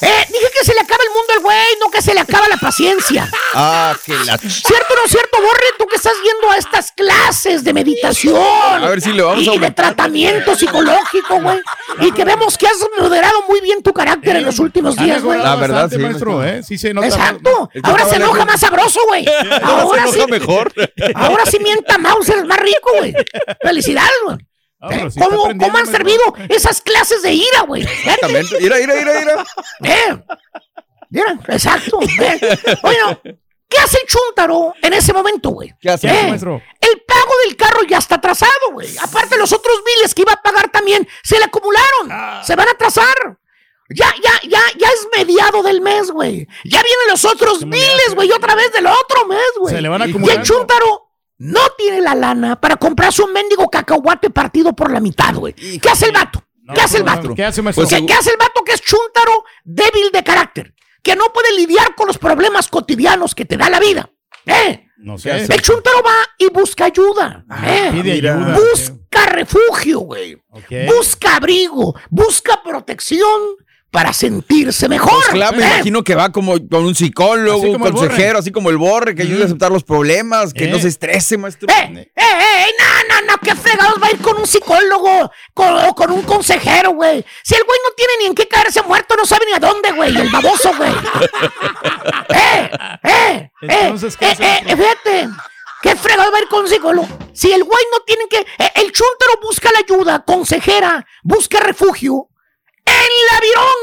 Eh, 0.00 0.26
dije 0.28 0.46
que 0.56 0.64
se 0.64 0.74
le 0.74 0.80
acaba 0.80 1.02
el 1.02 1.10
mundo 1.10 1.32
al 1.34 1.40
güey, 1.40 1.66
no 1.80 1.90
que 1.90 2.00
se 2.00 2.14
le 2.14 2.20
acaba 2.20 2.48
la 2.48 2.56
paciencia. 2.56 3.30
Ah, 3.54 3.96
que 4.04 4.12
la... 4.12 4.36
¿Cierto 4.36 4.92
o 4.92 4.96
no 4.96 5.04
es 5.06 5.10
cierto, 5.10 5.40
Borre? 5.40 5.64
Tú 5.78 5.86
que 5.86 5.96
estás 5.96 6.12
yendo 6.22 6.50
a 6.50 6.58
estas 6.58 6.92
clases 6.92 7.64
de 7.64 7.72
meditación. 7.72 8.36
A 8.36 8.88
ver 8.90 9.00
si 9.00 9.12
le 9.12 9.22
vamos 9.22 9.48
a 9.48 9.54
Y 9.54 9.58
de 9.58 9.70
tratamiento 9.70 10.54
psicológico, 10.54 11.40
güey. 11.40 11.58
Y 12.00 12.12
que 12.12 12.24
vemos 12.26 12.58
que 12.58 12.66
has 12.66 12.76
moderado 13.00 13.42
muy 13.48 13.60
bien 13.62 13.82
tu 13.82 13.92
carácter 13.94 14.36
en 14.36 14.44
los 14.44 14.58
últimos 14.58 14.96
días, 14.96 15.22
güey. 15.22 15.38
La 15.38 15.56
verdad, 15.56 15.82
bastante, 15.84 15.96
sí, 15.96 16.02
maestro. 16.02 16.44
¿eh? 16.44 16.62
Sí 16.62 16.76
se 16.76 16.92
nota. 16.92 17.06
Exacto. 17.06 17.70
Ahora 17.82 18.04
se 18.04 18.16
enoja 18.16 18.44
más 18.44 18.60
sabroso, 18.60 19.00
güey. 19.08 19.24
Ahora 19.62 20.06
se 20.06 20.12
sí. 20.12 20.18
enoja 20.18 20.30
mejor. 20.30 20.72
Ahora 21.14 21.46
sí 21.46 21.58
mienta 21.58 21.96
Mauser, 21.98 22.38
es 22.38 22.44
más 22.44 22.58
rico, 22.58 22.90
güey. 22.98 23.14
Felicidades, 23.62 24.12
güey. 24.26 24.38
Ah, 24.80 24.88
pero 24.90 25.10
sí 25.10 25.18
está 25.18 25.36
¿Cómo, 25.36 25.58
¿Cómo 25.58 25.78
han 25.78 25.86
servido 25.86 26.22
esas 26.48 26.80
clases 26.80 27.22
de 27.22 27.32
ira, 27.32 27.62
güey? 27.66 27.82
Exactamente. 27.82 28.58
Mira, 28.60 28.76
mira, 28.78 28.94
mira, 28.94 29.12
mira. 29.20 29.44
¿Eh? 29.82 30.22
Mira, 31.10 31.38
exacto. 31.48 31.98
¿eh? 32.02 32.58
Bueno, 32.82 33.20
¿qué 33.68 33.78
hace 33.78 33.98
el 34.00 34.06
chúntaro 34.06 34.74
en 34.82 34.92
ese 34.92 35.12
momento, 35.12 35.50
güey? 35.50 35.74
¿Qué 35.80 35.90
hace, 35.90 36.08
¿Eh? 36.08 36.28
maestro? 36.28 36.62
El 36.80 37.00
pago 37.02 37.32
del 37.44 37.56
carro 37.56 37.82
ya 37.88 37.98
está 37.98 38.16
atrasado, 38.16 38.52
güey. 38.72 38.88
Aparte, 38.98 39.36
los 39.36 39.52
otros 39.52 39.82
biles 39.84 40.14
que 40.14 40.22
iba 40.22 40.32
a 40.32 40.42
pagar 40.42 40.70
también 40.70 41.08
se 41.24 41.38
le 41.38 41.44
acumularon. 41.44 42.10
Ah. 42.10 42.42
Se 42.44 42.54
van 42.54 42.68
a 42.68 42.72
atrasar. 42.72 43.38
Ya, 43.90 44.14
ya, 44.22 44.48
ya, 44.48 44.60
ya 44.78 44.88
es 44.88 45.08
mediado 45.16 45.62
del 45.62 45.80
mes, 45.80 46.10
güey. 46.10 46.46
Ya 46.64 46.82
vienen 46.82 47.08
los 47.08 47.24
otros 47.24 47.64
biles, 47.64 48.14
güey, 48.14 48.30
otra 48.32 48.54
vez 48.54 48.70
del 48.72 48.86
otro 48.86 49.26
mes, 49.26 49.40
güey. 49.58 49.74
Se 49.74 49.80
le 49.80 49.88
van 49.88 50.02
Y 50.02 50.04
el 50.04 50.10
acumulando. 50.10 50.44
No 51.38 51.60
tiene 51.76 52.00
la 52.00 52.14
lana 52.14 52.60
para 52.60 52.76
comprarse 52.76 53.22
un 53.22 53.32
mendigo 53.32 53.68
cacahuate 53.68 54.30
partido 54.30 54.74
por 54.74 54.90
la 54.90 55.00
mitad, 55.00 55.34
güey. 55.34 55.54
¿Qué 55.54 55.88
hace 55.90 56.06
el 56.06 56.12
vato? 56.12 56.44
¿Qué 56.74 56.80
hace 56.80 56.98
el 56.98 57.04
vato? 57.04 57.34
¿Qué 57.34 57.44
hace, 57.44 57.62
maestro? 57.62 57.86
¿Qué, 57.88 58.04
qué 58.04 58.12
hace 58.12 58.30
el 58.30 58.36
vato 58.36 58.62
que 58.64 58.72
es 58.72 58.80
chúntaro 58.82 59.44
débil 59.64 60.10
de 60.12 60.22
carácter? 60.22 60.74
Que 61.02 61.16
no 61.16 61.32
puede 61.32 61.56
lidiar 61.56 61.94
con 61.94 62.06
los 62.06 62.18
problemas 62.18 62.68
cotidianos 62.68 63.34
que 63.34 63.44
te 63.46 63.56
da 63.56 63.70
la 63.70 63.80
vida. 63.80 64.10
¿Eh? 64.44 64.84
No 64.98 65.14
¿Qué 65.14 65.22
sé. 65.22 65.32
hace? 65.32 65.54
El 65.54 65.62
chúntaro 65.62 66.02
va 66.02 66.14
y 66.36 66.48
busca 66.50 66.86
ayuda. 66.86 67.44
¿eh? 67.64 67.88
Pide 67.92 68.14
mira. 68.14 68.34
ayuda. 68.34 68.58
Busca 68.58 69.26
refugio, 69.26 70.00
güey. 70.00 70.42
Busca 70.88 71.36
abrigo, 71.36 71.94
busca 72.10 72.62
protección, 72.62 73.40
para 73.90 74.12
sentirse 74.12 74.88
mejor. 74.88 75.10
Pues 75.14 75.28
claro, 75.28 75.56
me 75.56 75.62
¿eh? 75.64 75.66
imagino 75.66 76.04
que 76.04 76.14
va 76.14 76.30
como 76.30 76.52
con 76.68 76.84
un 76.84 76.94
psicólogo, 76.94 77.62
un 77.70 77.78
consejero, 77.78 78.38
así 78.38 78.52
como 78.52 78.68
el 78.70 78.76
borre, 78.76 79.14
que 79.14 79.22
ayude 79.22 79.42
a 79.42 79.46
aceptar 79.46 79.72
los 79.72 79.82
problemas, 79.82 80.52
que 80.52 80.64
Eh. 80.64 80.68
no 80.68 80.78
se 80.78 80.88
estrese, 80.88 81.38
maestro. 81.38 81.68
¡Eh, 81.70 81.92
eh, 81.94 82.10
eh! 82.16 82.66
No, 82.78 83.14
no, 83.14 83.26
no, 83.32 83.38
qué 83.42 83.54
fregados 83.54 83.94
va 84.02 84.08
a 84.08 84.10
ir 84.10 84.18
con 84.18 84.36
un 84.38 84.46
psicólogo 84.46 85.30
con- 85.54 85.74
o 85.86 85.94
con 85.94 86.10
un 86.10 86.22
consejero, 86.22 86.90
güey. 86.90 87.24
Si 87.42 87.54
el 87.54 87.64
güey 87.64 87.78
no 87.88 87.94
tiene 87.96 88.12
ni 88.20 88.26
en 88.26 88.34
qué 88.34 88.46
caerse 88.46 88.82
muerto, 88.82 89.16
no 89.16 89.24
sabe 89.24 89.46
ni 89.46 89.52
a 89.54 89.58
dónde, 89.58 89.90
güey. 89.92 90.14
El 90.16 90.28
baboso, 90.28 90.70
güey. 90.76 90.92
¡Eh, 92.28 92.70
eh! 93.04 93.50
Entonces, 93.62 94.16
¿qué 94.16 94.26
eh, 94.30 94.36
eh, 94.38 94.60
eh, 94.66 94.76
fíjate. 94.76 95.28
¿Qué 95.80 95.94
fregado 95.94 96.32
va 96.32 96.38
a 96.38 96.40
ir 96.40 96.48
con 96.48 96.62
un 96.62 96.68
psicólogo? 96.68 97.08
Si 97.32 97.52
el 97.52 97.62
güey 97.62 97.84
no 97.92 98.00
tiene 98.04 98.24
que. 98.28 98.38
eh, 98.38 98.72
el 98.76 98.90
chúntaro 98.92 99.32
busca 99.40 99.70
la 99.72 99.78
ayuda, 99.78 100.24
consejera, 100.24 101.06
busca 101.22 101.60
refugio. 101.60 102.27
¡En 102.98 103.12
la 103.30 103.38
Ah, 103.40 103.40
virón! 103.40 103.78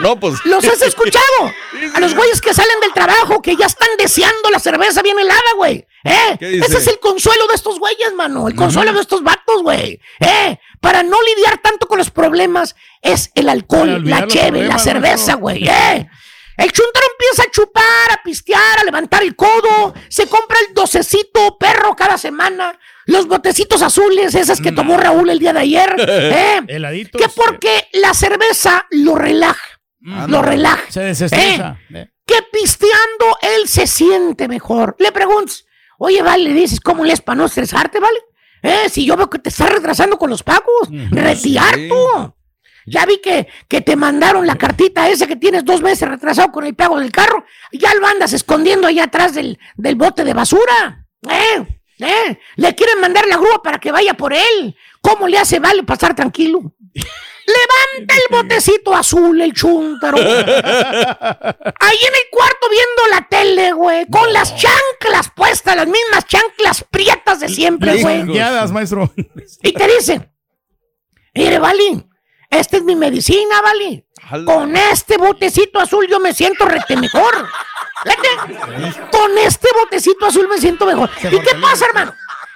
No, 0.00 0.18
pues. 0.20 0.34
¿Los 0.44 0.64
has 0.64 0.82
escuchado? 0.82 1.24
A 1.94 2.00
los 2.00 2.14
güeyes 2.14 2.40
que 2.40 2.54
salen 2.54 2.78
del 2.80 2.92
trabajo, 2.92 3.42
que 3.42 3.56
ya 3.56 3.66
están 3.66 3.88
deseando 3.98 4.50
la 4.50 4.58
cerveza 4.58 5.02
bien 5.02 5.18
helada, 5.18 5.52
güey. 5.56 5.86
¿Eh? 6.04 6.36
Ese 6.40 6.78
es 6.78 6.86
el 6.86 6.98
consuelo 7.00 7.46
de 7.48 7.54
estos 7.54 7.78
güeyes, 7.78 8.14
mano. 8.14 8.48
El 8.48 8.54
consuelo 8.54 8.92
de 8.92 9.00
estos 9.00 9.22
vatos, 9.22 9.62
güey. 9.62 10.00
¿Eh? 10.20 10.58
Para 10.80 11.02
no 11.02 11.16
lidiar 11.22 11.58
tanto 11.58 11.86
con 11.88 11.98
los 11.98 12.10
problemas, 12.10 12.76
es 13.02 13.30
el 13.34 13.48
alcohol, 13.48 14.02
la 14.08 14.26
cheve, 14.26 14.62
la 14.64 14.78
cerveza, 14.78 15.34
güey. 15.34 15.66
¿Eh? 15.68 16.08
El 16.58 16.72
chuntaro 16.72 17.06
empieza 17.12 17.44
a 17.44 17.50
chupar, 17.52 18.12
a 18.12 18.22
pistear, 18.24 18.80
a 18.80 18.84
levantar 18.84 19.22
el 19.22 19.36
codo. 19.36 19.94
Se 20.08 20.26
compra 20.26 20.58
el 20.66 20.74
docecito 20.74 21.56
perro 21.56 21.94
cada 21.94 22.18
semana. 22.18 22.76
Los 23.06 23.28
botecitos 23.28 23.80
azules, 23.80 24.34
esas 24.34 24.60
que 24.60 24.72
tomó 24.72 24.96
Raúl 24.96 25.30
el 25.30 25.38
día 25.38 25.52
de 25.52 25.60
ayer. 25.60 25.94
¿eh? 25.98 26.60
Heladitos. 26.66 27.22
Que 27.22 27.28
porque 27.28 27.86
la 27.92 28.12
cerveza 28.12 28.86
lo 28.90 29.14
relaja. 29.14 29.80
Lo 30.00 30.42
relaja. 30.42 30.82
Se 30.90 31.00
desestresa. 31.00 31.78
Eh. 31.94 32.08
Que 32.26 32.42
pisteando 32.52 33.38
él 33.40 33.68
se 33.68 33.86
siente 33.86 34.48
mejor. 34.48 34.96
Le 34.98 35.12
preguntas, 35.12 35.64
oye, 35.96 36.22
vale, 36.22 36.44
le 36.50 36.54
dices, 36.54 36.80
¿cómo 36.80 37.04
le 37.04 37.12
es 37.12 37.20
para 37.20 37.36
no 37.36 37.46
estresarte, 37.46 38.00
vale? 38.00 38.18
Eh, 38.62 38.88
si 38.90 39.06
yo 39.06 39.16
veo 39.16 39.30
que 39.30 39.38
te 39.38 39.50
estás 39.50 39.70
retrasando 39.70 40.18
con 40.18 40.28
los 40.28 40.42
pagos, 40.42 40.88
retirar 41.10 41.76
sí. 41.76 41.88
tú. 41.88 42.34
Ya 42.88 43.06
vi 43.06 43.18
que, 43.18 43.48
que 43.68 43.80
te 43.80 43.96
mandaron 43.96 44.46
la 44.46 44.56
cartita 44.56 45.08
esa 45.08 45.26
que 45.26 45.36
tienes 45.36 45.64
dos 45.64 45.82
meses 45.82 46.08
retrasado 46.08 46.50
con 46.50 46.64
el 46.64 46.74
pago 46.74 46.98
del 46.98 47.12
carro. 47.12 47.44
Ya 47.72 47.94
lo 47.94 48.06
andas 48.06 48.32
escondiendo 48.32 48.86
allá 48.86 49.04
atrás 49.04 49.34
del, 49.34 49.58
del 49.76 49.96
bote 49.96 50.24
de 50.24 50.34
basura. 50.34 51.06
¿Eh? 51.28 51.80
¿Eh? 51.98 52.38
Le 52.56 52.74
quieren 52.74 53.00
mandar 53.00 53.26
la 53.26 53.36
grúa 53.36 53.62
para 53.62 53.78
que 53.78 53.92
vaya 53.92 54.14
por 54.14 54.32
él. 54.32 54.76
¿Cómo 55.00 55.28
le 55.28 55.38
hace 55.38 55.58
Vale 55.58 55.82
pasar 55.82 56.14
tranquilo? 56.14 56.74
Levanta 57.48 58.14
el 58.14 58.22
botecito 58.30 58.94
azul, 58.94 59.40
el 59.40 59.54
chúntaro. 59.54 60.18
Ahí 60.18 60.26
en 60.26 62.14
el 62.14 62.28
cuarto 62.30 62.68
viendo 62.68 63.06
la 63.10 63.26
tele, 63.26 63.72
güey. 63.72 64.06
Con 64.06 64.30
las 64.34 64.54
chanclas 64.54 65.30
puestas, 65.34 65.74
las 65.74 65.86
mismas 65.86 66.26
chanclas 66.26 66.84
prietas 66.90 67.40
de 67.40 67.48
siempre, 67.48 68.02
güey. 68.02 68.24
Maestro. 68.70 69.10
Y 69.62 69.72
te 69.72 69.88
dice, 69.88 70.30
mire, 71.34 71.58
Vali, 71.58 72.04
esta 72.50 72.76
es 72.76 72.84
mi 72.84 72.96
medicina, 72.96 73.60
Vali. 73.62 74.04
Con 74.44 74.76
este 74.76 75.16
botecito 75.16 75.80
azul 75.80 76.06
yo 76.08 76.20
me 76.20 76.32
siento 76.34 76.64
rete 76.66 76.96
mejor. 76.96 77.48
Con 79.10 79.38
este 79.38 79.68
botecito 79.80 80.26
azul 80.26 80.48
me 80.48 80.58
siento 80.58 80.86
mejor. 80.86 81.10
¿Y 81.22 81.40
qué 81.40 81.54
pasa, 81.60 81.86
hermano? 81.86 82.14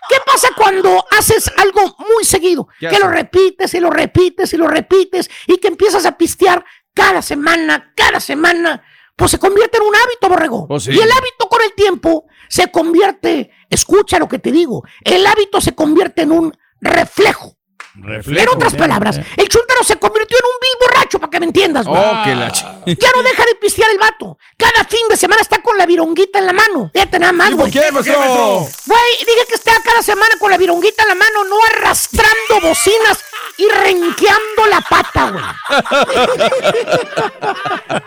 ¿Qué 0.09 0.17
pasa 0.27 0.49
cuando 0.57 1.05
haces 1.11 1.51
algo 1.57 1.97
muy 1.99 2.25
seguido? 2.25 2.69
¿Qué 2.79 2.89
Que 2.89 2.99
lo 2.99 3.09
repites 3.09 3.73
y 3.75 3.81
lo 3.81 3.91
repites 3.91 4.53
y 4.53 4.57
lo 4.57 4.69
repites 4.69 5.31
y 5.47 5.59
que 5.59 5.69
empiezas 5.69 6.05
a 6.07 6.19
pistear 6.19 6.65
cada 6.95 7.23
semana, 7.23 7.93
cada 7.97 8.21
semana. 8.21 8.85
Pues 9.17 9.31
se 9.31 9.39
convierte 9.39 9.79
en 9.79 9.85
un 9.85 9.95
hábito, 9.95 10.29
borrego. 10.29 10.81
Sí. 10.81 10.91
Y 10.91 10.99
el 10.99 11.11
hábito 11.11 11.49
con 11.49 11.63
el 11.63 11.73
tiempo 11.75 12.27
se 12.49 12.71
convierte, 12.71 13.51
escucha 13.71 14.19
lo 14.19 14.29
que 14.29 14.39
te 14.39 14.53
digo, 14.53 14.85
el 15.05 15.27
hábito 15.27 15.61
se 15.61 15.75
convierte 15.75 16.23
en 16.23 16.33
un 16.33 16.59
reflejo. 16.81 17.57
En 17.95 18.49
otras 18.49 18.75
palabras, 18.75 19.21
el 19.37 19.49
chúntaro 19.49 19.85
se 19.85 19.97
convirtió 19.97 20.37
en 20.39 20.45
un 20.45 20.61
vil 20.61 20.71
borracho, 20.81 21.19
para 21.19 21.31
que 21.31 21.41
me 21.41 21.47
entiendas, 21.47 21.87
güey. 21.87 22.01
Oh, 22.03 22.23
que 22.25 22.35
la 22.35 22.51
ch- 22.51 22.97
Ya 22.99 23.11
no 23.15 23.23
deja 23.23 23.45
de 23.45 23.55
pistear 23.57 23.91
el 23.91 23.99
vato. 23.99 24.39
Cada 24.57 24.85
fin 24.85 25.01
de 25.11 25.17
semana 25.17 25.43
está 25.43 25.61
con 25.61 25.77
la 25.77 25.85
vironguita 25.85 26.39
en 26.39 26.47
la 26.47 26.53
mano. 26.55 26.91
Fíjate 26.93 27.19
nada 27.19 27.33
más, 27.33 27.49
¿Y 27.51 27.55
por 27.55 27.61
güey. 27.61 27.73
qué, 27.73 27.93
maestro? 27.93 28.67
Güey, 28.87 29.19
dije 29.21 29.47
que 29.49 29.55
está 29.57 29.73
cada 29.85 30.03
semana 30.03 30.35
con 30.39 30.51
la 30.51 30.57
vironguita 30.57 31.03
en 31.03 31.09
la 31.11 31.15
mano, 31.17 31.45
no 31.45 31.57
arrastrando 31.65 32.61
bocinas 32.63 33.19
y 33.59 33.69
renqueando 33.69 34.67
la 34.69 34.81
pata, 34.81 35.31
güey. 35.31 35.45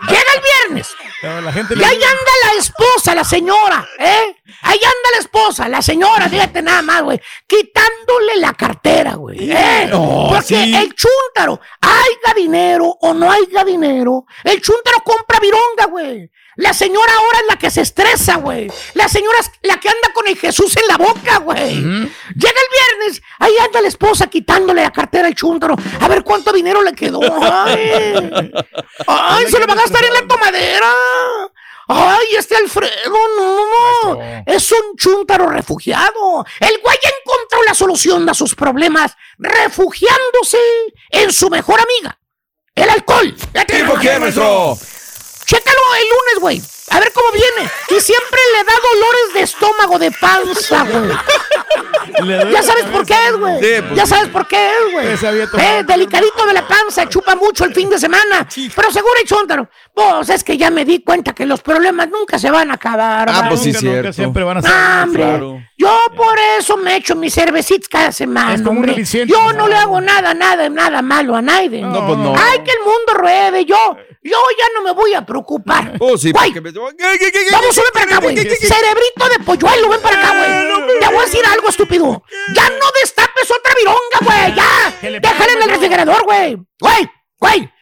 Llega 0.08 0.32
el 0.34 0.42
viernes. 0.42 0.94
La 1.22 1.52
gente 1.52 1.74
Y 1.74 1.76
le 1.78 1.84
ahí 1.86 1.96
anda 1.96 2.32
la 2.44 2.52
esposa, 2.58 3.14
la 3.14 3.24
señora, 3.24 3.86
¿eh? 3.98 4.36
Ahí 4.62 4.78
anda 4.78 5.10
la 5.12 5.18
esposa, 5.18 5.68
la 5.68 5.82
señora, 5.82 6.28
fíjate 6.28 6.62
nada 6.62 6.82
más, 6.82 7.02
güey. 7.02 7.20
Quitándole 7.46 8.36
la 8.36 8.52
cartera, 8.52 9.14
güey. 9.14 9.50
¿eh? 9.50 9.88
No, 9.90 10.26
Porque 10.30 10.44
sí. 10.64 10.74
el 10.74 10.94
chúntaro, 10.94 11.60
haya 11.80 12.34
dinero 12.34 12.86
o 13.00 13.14
no 13.14 13.30
haya 13.30 13.64
dinero, 13.64 14.26
el 14.44 14.60
chúntaro 14.60 15.00
compra 15.04 15.40
vironga, 15.40 15.86
güey. 15.90 16.30
La 16.56 16.72
señora 16.72 17.12
ahora 17.14 17.38
es 17.40 17.46
la 17.48 17.58
que 17.58 17.70
se 17.70 17.82
estresa, 17.82 18.36
güey. 18.36 18.70
La 18.94 19.08
señora 19.08 19.38
es 19.40 19.50
la 19.62 19.78
que 19.78 19.88
anda 19.88 20.12
con 20.14 20.26
el 20.26 20.36
Jesús 20.38 20.74
en 20.76 20.86
la 20.88 20.96
boca, 20.96 21.38
güey. 21.38 21.74
Llega 21.74 22.10
el 22.34 22.98
viernes, 22.98 23.22
ahí 23.38 23.52
anda 23.62 23.82
la 23.82 23.88
esposa 23.88 24.26
quitándole 24.26 24.82
la 24.82 24.90
cartera 24.90 25.28
al 25.28 25.34
chúntaro. 25.34 25.76
A 26.00 26.08
ver 26.08 26.22
cuánto 26.24 26.52
dinero 26.52 26.82
le 26.82 26.92
quedó. 26.92 27.20
Ay, 27.42 28.52
Ay 29.06 29.46
se 29.50 29.58
lo 29.58 29.66
va 29.66 29.74
a 29.74 29.76
gastar 29.76 30.04
en 30.04 30.14
la 30.14 30.26
tomadera. 30.26 30.92
Ay, 31.88 32.26
este 32.36 32.56
Alfredo, 32.56 33.14
no, 33.36 33.56
no, 33.56 34.14
no. 34.14 34.42
Es 34.46 34.72
un 34.72 34.96
chúntaro 34.96 35.48
refugiado. 35.48 36.44
El 36.58 36.80
güey 36.82 36.98
encontró 37.20 37.62
la 37.64 37.74
solución 37.74 38.28
a 38.28 38.34
sus 38.34 38.54
problemas 38.54 39.14
refugiándose 39.38 40.58
en 41.10 41.32
su 41.32 41.48
mejor 41.48 41.80
amiga, 41.80 42.18
el 42.74 42.90
alcohol. 42.90 43.36
¿Y 43.68 43.82
por 43.84 44.00
qué, 44.00 44.18
maestro? 44.18 44.76
Chécalo 45.46 45.78
el 46.00 46.08
lunes, 46.08 46.40
güey. 46.40 46.62
A 46.90 47.00
ver 47.00 47.12
cómo 47.12 47.30
viene. 47.32 47.70
Y 47.90 48.00
siempre 48.00 48.40
le 48.56 48.64
da 48.64 48.72
dolores 48.92 49.34
de 49.34 49.40
estómago, 49.42 49.98
de 49.98 50.10
panza, 50.12 50.84
güey. 50.84 51.10
Ya 52.52 52.62
sabes 52.62 52.84
por 52.86 53.04
qué 53.04 53.14
es, 53.28 53.36
güey. 53.36 53.58
Sí, 53.60 53.82
pues 53.82 53.94
ya 53.96 54.06
sabes 54.06 54.28
por 54.28 54.46
qué 54.46 54.66
es, 54.66 54.92
güey. 54.92 55.06
Eh, 55.58 55.82
delicadito 55.84 56.46
de 56.46 56.52
la 56.52 56.66
panza, 56.66 57.08
chupa 57.08 57.34
mucho 57.34 57.64
el 57.64 57.74
fin 57.74 57.90
de 57.90 57.98
semana. 57.98 58.46
Pero 58.74 58.90
seguro 58.92 59.12
el 59.20 59.26
chúntaro. 59.28 59.68
Pues 59.92 60.28
es 60.30 60.44
que 60.44 60.56
ya 60.56 60.70
me 60.70 60.84
di 60.84 61.02
cuenta 61.02 61.34
que 61.34 61.44
los 61.44 61.60
problemas 61.60 62.08
nunca 62.08 62.38
se 62.38 62.50
van 62.50 62.70
a 62.70 62.74
acabar. 62.74 63.28
Ah, 63.30 63.46
pues 63.48 63.60
sí, 63.60 63.72
Nunca, 63.72 63.80
nunca, 63.82 63.92
cierto. 63.92 64.12
siempre 64.12 64.44
van 64.44 64.58
a 64.58 64.62
ser. 64.62 64.70
Ah, 64.72 65.00
hombre, 65.04 65.22
Claro. 65.24 65.62
Yo 65.86 66.16
por 66.16 66.38
eso 66.58 66.76
me 66.76 66.96
echo 66.96 67.14
mis 67.14 67.34
cervecitas 67.34 67.88
cada 67.88 68.12
semana. 68.12 68.54
Es 68.54 68.60
como 68.60 68.72
un 68.72 68.76
hombre. 68.78 68.92
aliciente, 68.92 69.32
Yo 69.32 69.52
¿no? 69.52 69.58
no 69.60 69.68
le 69.68 69.76
hago 69.76 70.00
nada, 70.00 70.34
nada, 70.34 70.68
nada 70.68 71.02
malo 71.02 71.36
a 71.36 71.42
nadie. 71.42 71.82
No, 71.82 72.06
pues 72.06 72.18
no. 72.18 72.34
Ay, 72.36 72.58
que 72.64 72.70
el 72.72 72.80
mundo 72.80 73.14
ruede. 73.14 73.64
Yo, 73.64 73.76
yo 74.22 74.38
ya 74.58 74.64
no 74.74 74.82
me 74.82 74.92
voy 74.92 75.14
a 75.14 75.24
preocupar. 75.24 75.94
Oh, 76.00 76.16
sí, 76.18 76.32
Güey, 76.32 76.52
me... 76.60 76.72
¿Qué, 76.72 76.80
qué, 77.18 77.32
qué, 77.32 77.44
qué, 77.44 77.50
Vamos, 77.52 77.76
ven 77.76 77.84
para 77.92 78.04
acá, 78.06 78.18
güey. 78.20 78.36
Cerebrito 78.36 79.28
de 79.30 79.44
polluelo, 79.44 79.88
ven 79.88 80.00
para 80.00 80.18
acá, 80.18 80.36
güey. 80.36 80.98
Te 81.00 81.06
voy 81.06 81.16
a 81.18 81.24
decir 81.24 81.44
algo, 81.46 81.68
estúpido. 81.68 82.22
Ya 82.54 82.68
no 82.68 82.86
destapes 83.00 83.50
otra 83.50 83.74
vironga, 83.78 84.18
güey. 84.22 84.54
Ya. 84.54 85.20
Déjala 85.20 85.52
en 85.52 85.62
el 85.62 85.70
refrigerador, 85.70 86.24
güey. 86.24 86.56
Güey, 86.80 87.10
güey. 87.38 87.72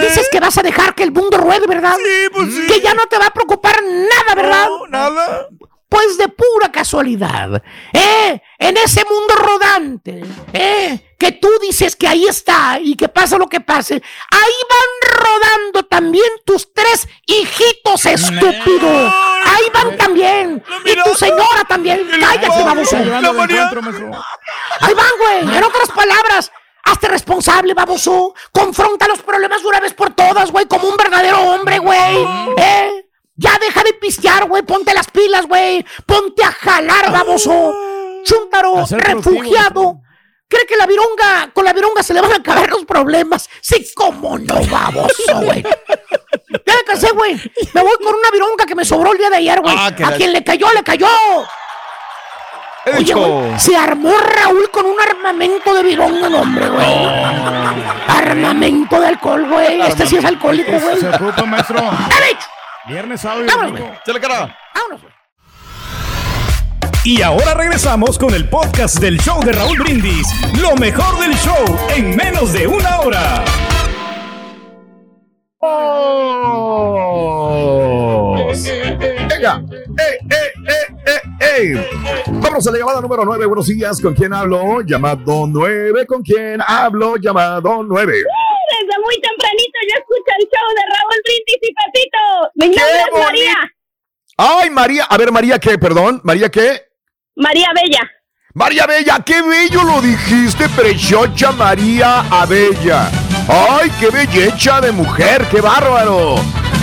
Dices 0.00 0.28
que 0.30 0.40
vas 0.40 0.56
a 0.56 0.62
dejar 0.62 0.94
que 0.94 1.02
el 1.02 1.12
mundo 1.12 1.36
ruede, 1.36 1.66
¿verdad? 1.66 1.94
Sí, 1.96 2.28
pues 2.32 2.54
sí. 2.54 2.66
Que 2.66 2.80
ya 2.80 2.94
no 2.94 3.06
te 3.06 3.18
va 3.18 3.26
a 3.26 3.30
preocupar 3.30 3.82
nada, 3.82 4.34
¿verdad? 4.34 4.66
No, 4.68 4.86
nada. 4.86 5.48
Pues 5.94 6.18
de 6.18 6.26
pura 6.26 6.72
casualidad, 6.72 7.62
¿eh? 7.92 8.42
En 8.58 8.76
ese 8.78 9.04
mundo 9.04 9.32
rodante, 9.36 10.24
¿eh? 10.52 11.14
Que 11.16 11.30
tú 11.30 11.48
dices 11.62 11.94
que 11.94 12.08
ahí 12.08 12.26
está 12.26 12.80
y 12.80 12.96
que 12.96 13.08
pasa 13.08 13.38
lo 13.38 13.46
que 13.46 13.60
pase, 13.60 14.02
ahí 14.32 14.52
van 14.68 15.22
rodando 15.22 15.84
también 15.84 16.26
tus 16.44 16.74
tres 16.74 17.06
hijitos, 17.26 18.06
estúpido. 18.06 18.88
Ahí 19.44 19.70
van 19.72 19.96
también. 19.96 20.64
Y 20.84 21.00
tu 21.08 21.14
señora 21.14 21.62
también. 21.68 22.04
Cállate, 22.18 22.46
encuentro, 22.46 23.80
maestro. 23.80 24.10
Ahí 24.80 24.94
van, 24.94 25.12
güey. 25.20 25.56
En 25.56 25.62
otras 25.62 25.92
palabras, 25.94 26.50
hazte 26.82 27.06
responsable, 27.06 27.72
baboso. 27.72 28.34
Confronta 28.50 29.06
los 29.06 29.22
problemas 29.22 29.62
de 29.62 29.68
una 29.68 29.78
vez 29.78 29.94
por 29.94 30.12
todas, 30.12 30.50
güey, 30.50 30.66
como 30.66 30.88
un 30.88 30.96
verdadero 30.96 31.40
hombre, 31.40 31.78
güey. 31.78 32.26
¿Eh? 32.56 33.04
Ya 33.36 33.58
deja 33.58 33.82
de 33.82 33.94
pistear, 33.94 34.44
güey. 34.46 34.62
Ponte 34.62 34.94
las 34.94 35.08
pilas, 35.10 35.46
güey. 35.46 35.84
Ponte 36.06 36.44
a 36.44 36.52
jalar, 36.52 37.10
baboso. 37.10 37.74
Chúntaro, 38.24 38.78
A 38.78 38.86
ser 38.86 39.02
productivo, 39.02 39.34
refugiado. 39.42 40.00
¿Cree 40.48 40.66
que 40.66 40.76
la 40.76 40.86
vironga, 40.86 41.50
con 41.52 41.64
la 41.64 41.72
vironga 41.72 42.02
se 42.02 42.14
le 42.14 42.20
van 42.20 42.32
a 42.32 42.36
acabar 42.36 42.68
los 42.70 42.84
problemas? 42.84 43.48
Sí, 43.60 43.84
cómo 43.94 44.38
no, 44.38 44.54
baboso, 44.66 45.40
güey. 45.42 45.62
Ya 45.62 46.74
me 46.74 46.84
cansé, 46.86 47.10
güey. 47.10 47.34
Me 47.72 47.80
voy 47.82 47.96
con 47.96 48.14
una 48.14 48.30
vironga 48.30 48.64
que 48.66 48.74
me 48.74 48.84
sobró 48.84 49.12
el 49.12 49.18
día 49.18 49.30
de 49.30 49.36
ayer, 49.36 49.60
güey. 49.60 49.74
Ah, 49.76 49.86
a 49.88 50.10
la- 50.10 50.16
quien 50.16 50.32
le 50.32 50.44
cayó, 50.44 50.72
le 50.72 50.82
cayó. 50.84 51.08
Oye, 52.96 53.14
güey, 53.14 53.58
se 53.58 53.74
armó 53.76 54.12
Raúl 54.16 54.70
con 54.70 54.84
un 54.86 55.00
armamento 55.00 55.72
de 55.74 55.82
vironga, 55.82 56.28
no, 56.28 56.40
hombre, 56.42 56.68
güey. 56.68 57.06
Armamento 58.06 59.00
de 59.00 59.06
alcohol, 59.08 59.46
güey. 59.48 59.80
Este 59.80 60.06
sí 60.06 60.16
es 60.16 60.24
alcohólico, 60.24 60.72
güey. 60.78 60.98
Se 61.00 61.08
ocupa, 61.08 61.44
maestro. 61.44 61.80
¡Dale! 61.80 62.36
Viernes, 62.86 63.20
sábado 63.20 63.44
y 63.44 63.48
domingo. 63.48 63.78
güey. 63.86 63.98
Chale, 64.04 64.20
cara. 64.20 64.56
Vámonos, 64.74 65.00
güey. 65.02 65.14
Y 67.04 67.22
ahora 67.22 67.54
regresamos 67.54 68.18
con 68.18 68.34
el 68.34 68.48
podcast 68.48 68.98
del 68.98 69.18
show 69.20 69.42
de 69.44 69.52
Raúl 69.52 69.78
Brindis. 69.78 70.26
Lo 70.60 70.74
mejor 70.76 71.18
del 71.20 71.34
show 71.36 71.64
en 71.94 72.16
menos 72.16 72.52
de 72.52 72.66
una 72.66 73.00
hora. 73.00 73.44
Venga. 79.28 79.62
¡Ey, 79.98 80.18
ey, 80.30 80.48
ey, 80.66 80.96
ey, 81.06 81.74
ey! 81.76 81.86
Vamos 82.40 82.66
a 82.66 82.70
la 82.70 82.78
llamada 82.78 83.00
número 83.00 83.24
9. 83.24 83.46
Buenos 83.46 83.66
días. 83.66 84.00
¿Con 84.00 84.14
quién 84.14 84.32
hablo? 84.32 84.80
Llamado 84.82 85.46
9. 85.46 86.06
¿Con 86.06 86.22
quién 86.22 86.60
hablo? 86.66 87.16
Llamado 87.16 87.82
9. 87.82 88.14
Desde 88.84 89.00
muy 89.00 89.14
tempranito 89.14 89.78
yo 89.88 89.98
escucho 89.98 90.30
el 90.38 90.44
show 90.44 90.68
de 90.76 90.82
Raúl 90.92 91.20
Brindis 91.24 91.60
y 91.62 91.72
Pepito. 91.72 92.22
Mi 92.54 92.70
¡Qué 92.70 92.80
nombre 92.80 93.18
es! 93.18 93.24
María. 93.24 93.54
Ay, 94.36 94.70
María. 94.70 95.04
A 95.04 95.16
ver, 95.16 95.32
María, 95.32 95.58
¿qué? 95.58 95.78
Perdón. 95.78 96.20
¿María 96.22 96.50
qué? 96.50 96.82
María 97.34 97.68
Bella. 97.74 98.10
María 98.52 98.86
Bella, 98.86 99.20
qué 99.24 99.42
bello 99.42 99.82
lo 99.82 100.00
dijiste, 100.00 100.68
preciosa 100.68 101.50
María 101.52 102.20
Abella. 102.30 103.10
Ay, 103.48 103.90
qué 103.98 104.10
belleza 104.10 104.80
de 104.80 104.92
mujer, 104.92 105.46
qué 105.50 105.60
bárbaro. 105.60 106.36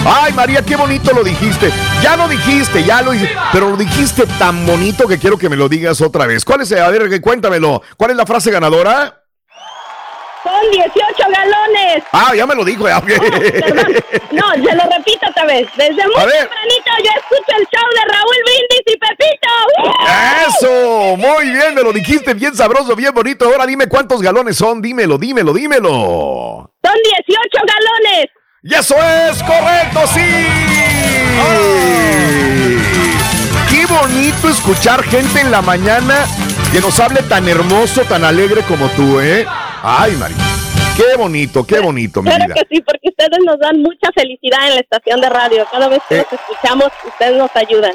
Ay, 0.04 0.34
María, 0.34 0.64
qué 0.64 0.76
bonito 0.76 1.14
lo 1.14 1.24
dijiste. 1.24 1.72
Ya 2.02 2.18
lo 2.18 2.28
dijiste, 2.28 2.84
ya 2.84 3.02
lo 3.04 3.12
dijiste, 3.12 3.36
pero 3.54 3.70
lo 3.70 3.78
dijiste 3.78 4.26
tan 4.40 4.66
bonito 4.66 5.08
que 5.08 5.20
quiero 5.20 5.38
que 5.38 5.50
me 5.50 5.56
lo 5.56 5.70
digas 5.70 6.02
otra 6.02 6.26
vez. 6.26 6.44
¿Cuál 6.44 6.62
es? 6.62 6.72
A 6.72 6.90
ver, 6.90 7.22
cuéntamelo. 7.22 7.84
¿Cuál 7.96 8.12
es 8.12 8.18
la 8.18 8.26
frase 8.26 8.50
ganadora? 8.50 9.21
Son 10.62 10.72
18 10.72 10.94
galones. 11.30 12.04
Ah, 12.12 12.34
ya 12.36 12.46
me 12.46 12.56
lo 12.56 12.64
dijo. 12.64 12.88
ya. 12.88 13.02
No, 14.32 14.52
se 14.54 14.76
lo 14.76 14.84
repito 14.84 15.28
otra 15.30 15.46
vez. 15.46 15.68
Desde 15.76 15.94
muy 16.06 16.16
tempranito 16.16 16.92
yo 17.04 17.12
escucho 17.18 17.58
el 17.58 17.68
show 17.68 17.88
de 17.96 18.14
Raúl 18.14 18.36
Brindis 18.46 18.86
y 18.86 18.98
Pepito. 18.98 19.50
Eso, 20.48 21.18
muy 21.18 21.50
bien, 21.50 21.76
me 21.76 21.82
lo 21.82 21.92
dijiste 21.92 22.34
bien 22.34 22.56
sabroso, 22.56 22.96
bien 22.96 23.14
bonito. 23.14 23.46
Ahora 23.46 23.66
dime 23.66 23.88
cuántos 23.88 24.22
galones 24.22 24.58
son, 24.58 24.82
dímelo, 24.82 25.18
dímelo, 25.18 25.54
dímelo. 25.54 26.72
Son 26.84 26.96
18 27.04 27.50
galones. 27.66 28.28
¡Y 28.64 28.76
eso 28.76 28.96
es 28.96 29.42
correcto, 29.44 30.08
sí! 30.14 30.48
Qué 33.70 33.86
bonito 33.88 34.50
escuchar 34.50 35.04
gente 35.04 35.40
en 35.42 35.50
la 35.52 35.62
mañana 35.62 36.26
que 36.72 36.80
nos 36.80 37.00
hable 37.00 37.22
tan 37.24 37.48
hermoso, 37.50 38.04
tan 38.04 38.24
alegre 38.24 38.62
como 38.62 38.88
tú, 38.90 39.20
¿eh? 39.20 39.46
Ay, 39.84 40.12
María. 40.18 40.38
Qué 40.96 41.16
bonito, 41.18 41.66
qué 41.66 41.80
bonito, 41.80 42.22
mi 42.22 42.30
Claro 42.30 42.46
vida. 42.46 42.56
que 42.56 42.76
sí, 42.76 42.82
porque 42.82 43.10
ustedes 43.10 43.40
nos 43.46 43.58
dan 43.60 43.82
mucha 43.82 44.10
felicidad 44.14 44.68
en 44.68 44.76
la 44.76 44.82
estación 44.82 45.22
de 45.22 45.30
radio. 45.30 45.66
Cada 45.72 45.88
vez 45.88 46.02
que 46.08 46.20
Eh. 46.20 46.26
los 46.30 46.40
escuchamos, 46.42 46.88
ustedes 47.08 47.38
nos 47.38 47.50
ayudan. 47.56 47.94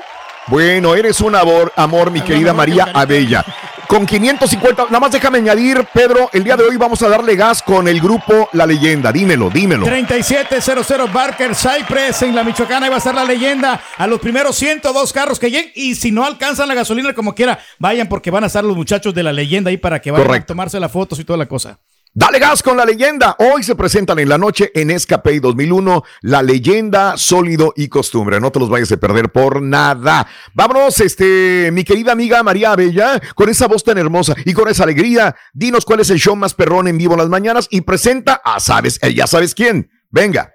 Bueno, 0.49 0.95
eres 0.95 1.21
un 1.21 1.35
amor, 1.35 1.73
amor, 1.77 2.11
mi 2.11 2.21
querida 2.21 2.53
María 2.53 2.89
Abella. 2.95 3.45
Con 3.89 4.05
550, 4.05 4.87
nada 4.87 4.99
más 5.01 5.13
déjame 5.13 5.39
añadir, 5.39 5.87
Pedro, 5.95 6.29
el 6.33 6.43
día 6.43 6.57
de 6.57 6.65
hoy 6.65 6.77
vamos 6.77 7.03
a 7.03 7.09
darle 7.09 7.37
gas 7.37 7.63
con 7.63 7.87
el 7.87 8.01
grupo 8.01 8.49
La 8.53 8.67
Leyenda. 8.67 9.13
Dímelo, 9.13 9.49
dímelo. 9.49 9.87
3700 9.87 11.13
Barker 11.13 11.55
Cypress 11.55 12.23
en 12.23 12.35
la 12.35 12.43
Michoacana. 12.43 12.87
Ahí 12.87 12.91
va 12.91 12.97
a 12.97 12.99
estar 12.99 13.15
la 13.15 13.25
leyenda 13.25 13.81
a 13.97 14.07
los 14.09 14.19
primeros 14.19 14.57
102 14.57 15.13
carros 15.13 15.39
que 15.39 15.51
lleguen. 15.51 15.71
Y 15.77 15.95
si 15.95 16.11
no 16.11 16.25
alcanzan 16.25 16.67
la 16.69 16.75
gasolina 16.75 17.15
como 17.15 17.35
quiera, 17.35 17.61
vayan 17.79 18.09
porque 18.09 18.31
van 18.31 18.43
a 18.45 18.49
estar 18.49 18.65
los 18.65 18.77
muchachos 18.77 19.15
de 19.15 19.23
la 19.23 19.33
leyenda 19.33 19.71
ahí 19.71 19.77
para 19.77 20.01
que 20.01 20.11
vayan 20.11 20.27
Correcto. 20.27 20.53
a 20.53 20.55
tomarse 20.55 20.81
las 20.81 20.91
fotos 20.91 21.19
y 21.21 21.25
toda 21.25 21.37
la 21.37 21.47
cosa. 21.47 21.79
Dale 22.19 22.39
gas 22.39 22.63
con 22.63 22.79
la 22.79 22.87
leyenda. 22.87 23.37
Hoy 23.39 23.63
se 23.63 23.75
presentan 23.75 24.19
en 24.19 24.31
la 24.31 24.39
noche 24.39 24.71
en 24.75 24.91
Escape 24.91 25.39
2001, 25.39 26.03
la 26.23 26.43
leyenda, 26.43 27.19
sólido 27.19 27.75
y 27.77 27.89
costumbre. 27.91 28.41
No 28.41 28.51
te 28.51 28.59
los 28.59 28.71
vayas 28.71 28.91
a 28.91 28.97
perder 28.97 29.29
por 29.29 29.61
nada. 29.61 30.27
Vámonos, 30.55 30.99
este, 31.01 31.69
mi 31.75 31.85
querida 31.85 32.13
amiga 32.13 32.43
María 32.43 32.73
Abella, 32.73 33.21
con 33.35 33.51
esa 33.51 33.69
voz 33.69 33.85
tan 33.85 33.99
hermosa 33.99 34.35
y 34.47 34.55
con 34.55 34.67
esa 34.67 34.85
alegría. 34.85 35.37
Dinos 35.53 35.85
cuál 35.85 36.01
es 36.01 36.09
el 36.09 36.19
show 36.19 36.35
más 36.35 36.55
perrón 36.55 36.89
en 36.89 36.97
vivo 36.97 37.13
en 37.13 37.19
las 37.19 37.29
mañanas 37.29 37.69
y 37.71 37.83
presenta 37.83 38.41
a 38.43 38.61
sabes, 38.61 38.99
eh, 39.03 39.13
ya 39.13 39.27
sabes 39.27 39.55
quién. 39.55 39.91
Venga. 40.09 40.55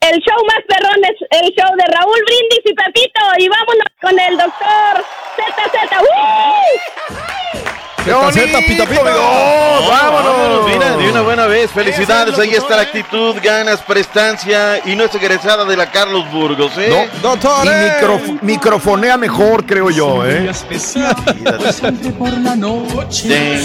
El 0.00 0.20
show 0.20 0.44
más 0.46 0.62
perrón 0.68 1.02
es 1.04 1.40
el 1.40 1.48
show 1.54 1.74
de 1.74 1.84
Raúl 1.86 2.20
Brindis 2.26 2.60
y 2.66 2.74
Pepito. 2.74 3.20
Y 3.38 3.48
vámonos 3.48 3.86
con 4.02 4.20
el 4.20 4.36
doctor 4.36 5.06
ZZ. 5.38 6.02
¡Uh! 6.02 7.71
¡Qué 8.04 8.12
bonito, 8.12 8.58
pito, 8.66 8.84
pito. 8.86 9.04
mi 9.04 9.10
Dios! 9.10 9.88
¡Vámonos! 9.88 10.66
Mira, 10.66 10.96
de 10.96 11.10
una 11.10 11.20
buena 11.22 11.46
vez. 11.46 11.70
Felicidades. 11.70 12.38
Ahí 12.38 12.50
está 12.50 12.76
la 12.76 12.82
actitud, 12.82 13.36
ganas, 13.42 13.80
prestancia 13.82 14.80
y 14.84 14.96
nuestra 14.96 15.20
egresada 15.20 15.64
de 15.64 15.76
la 15.76 15.90
Carlos 15.90 16.28
Burgos, 16.32 16.72
¿eh? 16.78 16.88
No, 16.90 17.06
Y 17.64 17.68
microf- 17.68 18.38
microfonea 18.42 19.16
mejor, 19.16 19.64
creo 19.64 19.90
yo, 19.90 20.26
¿eh? 20.26 20.50
por 22.18 22.30
la 22.38 22.56
noche. 22.56 23.58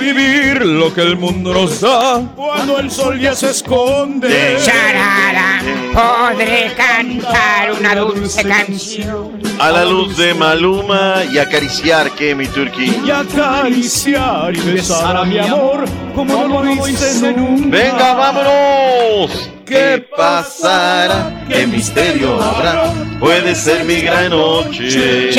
Vivir 0.00 0.64
lo 0.64 0.92
que 0.92 1.02
el 1.02 1.16
mundo 1.16 1.52
nos 1.52 1.80
da. 1.80 2.22
Cuando 2.34 2.78
el 2.78 2.90
sol 2.90 3.20
ya 3.20 3.34
se 3.34 3.50
esconde. 3.50 4.56
Charara, 4.64 5.62
podré 5.92 6.72
cantar 6.74 7.72
una 7.78 7.94
dulce 7.94 8.42
canción. 8.42 9.40
A 9.58 9.70
la 9.70 9.84
luz 9.84 10.16
de 10.16 10.34
Maluma 10.34 11.22
y 11.30 11.38
acariciar, 11.38 12.10
que 12.12 12.34
mi 12.34 12.46
turqui. 12.46 12.96
Y 13.04 13.10
acariciar 13.10 14.56
y 14.56 14.60
besar 14.60 15.16
a 15.16 15.24
mi 15.24 15.38
amor 15.38 15.84
como 16.14 16.48
no 16.48 16.64
lo 16.64 16.88
hice 16.88 17.32
nunca. 17.32 17.76
Venga, 17.76 18.14
vámonos. 18.14 19.50
¿Qué 19.66 20.04
pasará? 20.16 21.44
¿Qué 21.48 21.66
misterio 21.66 22.42
habrá? 22.42 22.92
Puede 23.20 23.54
ser 23.54 23.84
mi 23.84 24.00
gran 24.00 24.30
noche. 24.30 25.30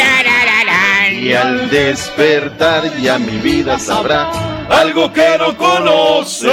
Y 1.22 1.34
al 1.34 1.70
despertar 1.70 2.98
ya 3.00 3.20
mi 3.20 3.38
vida 3.38 3.78
sabrá 3.78 4.32
algo 4.72 5.12
que 5.12 5.38
no 5.38 5.56
conoce. 5.58 6.52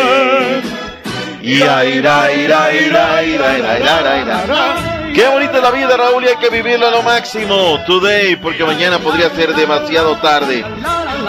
Y 1.43 1.63
aira, 1.63 2.33
ira, 2.33 2.73
ira, 2.75 3.23
ira, 3.23 3.23
ira, 3.25 3.79
ira, 3.79 4.19
ira, 4.19 4.99
Qué 5.15 5.27
bonita 5.29 5.57
es 5.57 5.63
la 5.63 5.71
vida, 5.71 5.97
Raúl, 5.97 6.25
y 6.25 6.29
hay 6.29 6.37
que 6.37 6.51
vivirla 6.51 6.89
a 6.89 6.91
lo 6.91 7.03
máximo. 7.03 7.79
Today, 7.87 8.37
porque 8.37 8.65
mañana 8.65 8.99
podría 8.99 9.31
ser 9.31 9.55
demasiado 9.55 10.17
tarde. 10.17 10.65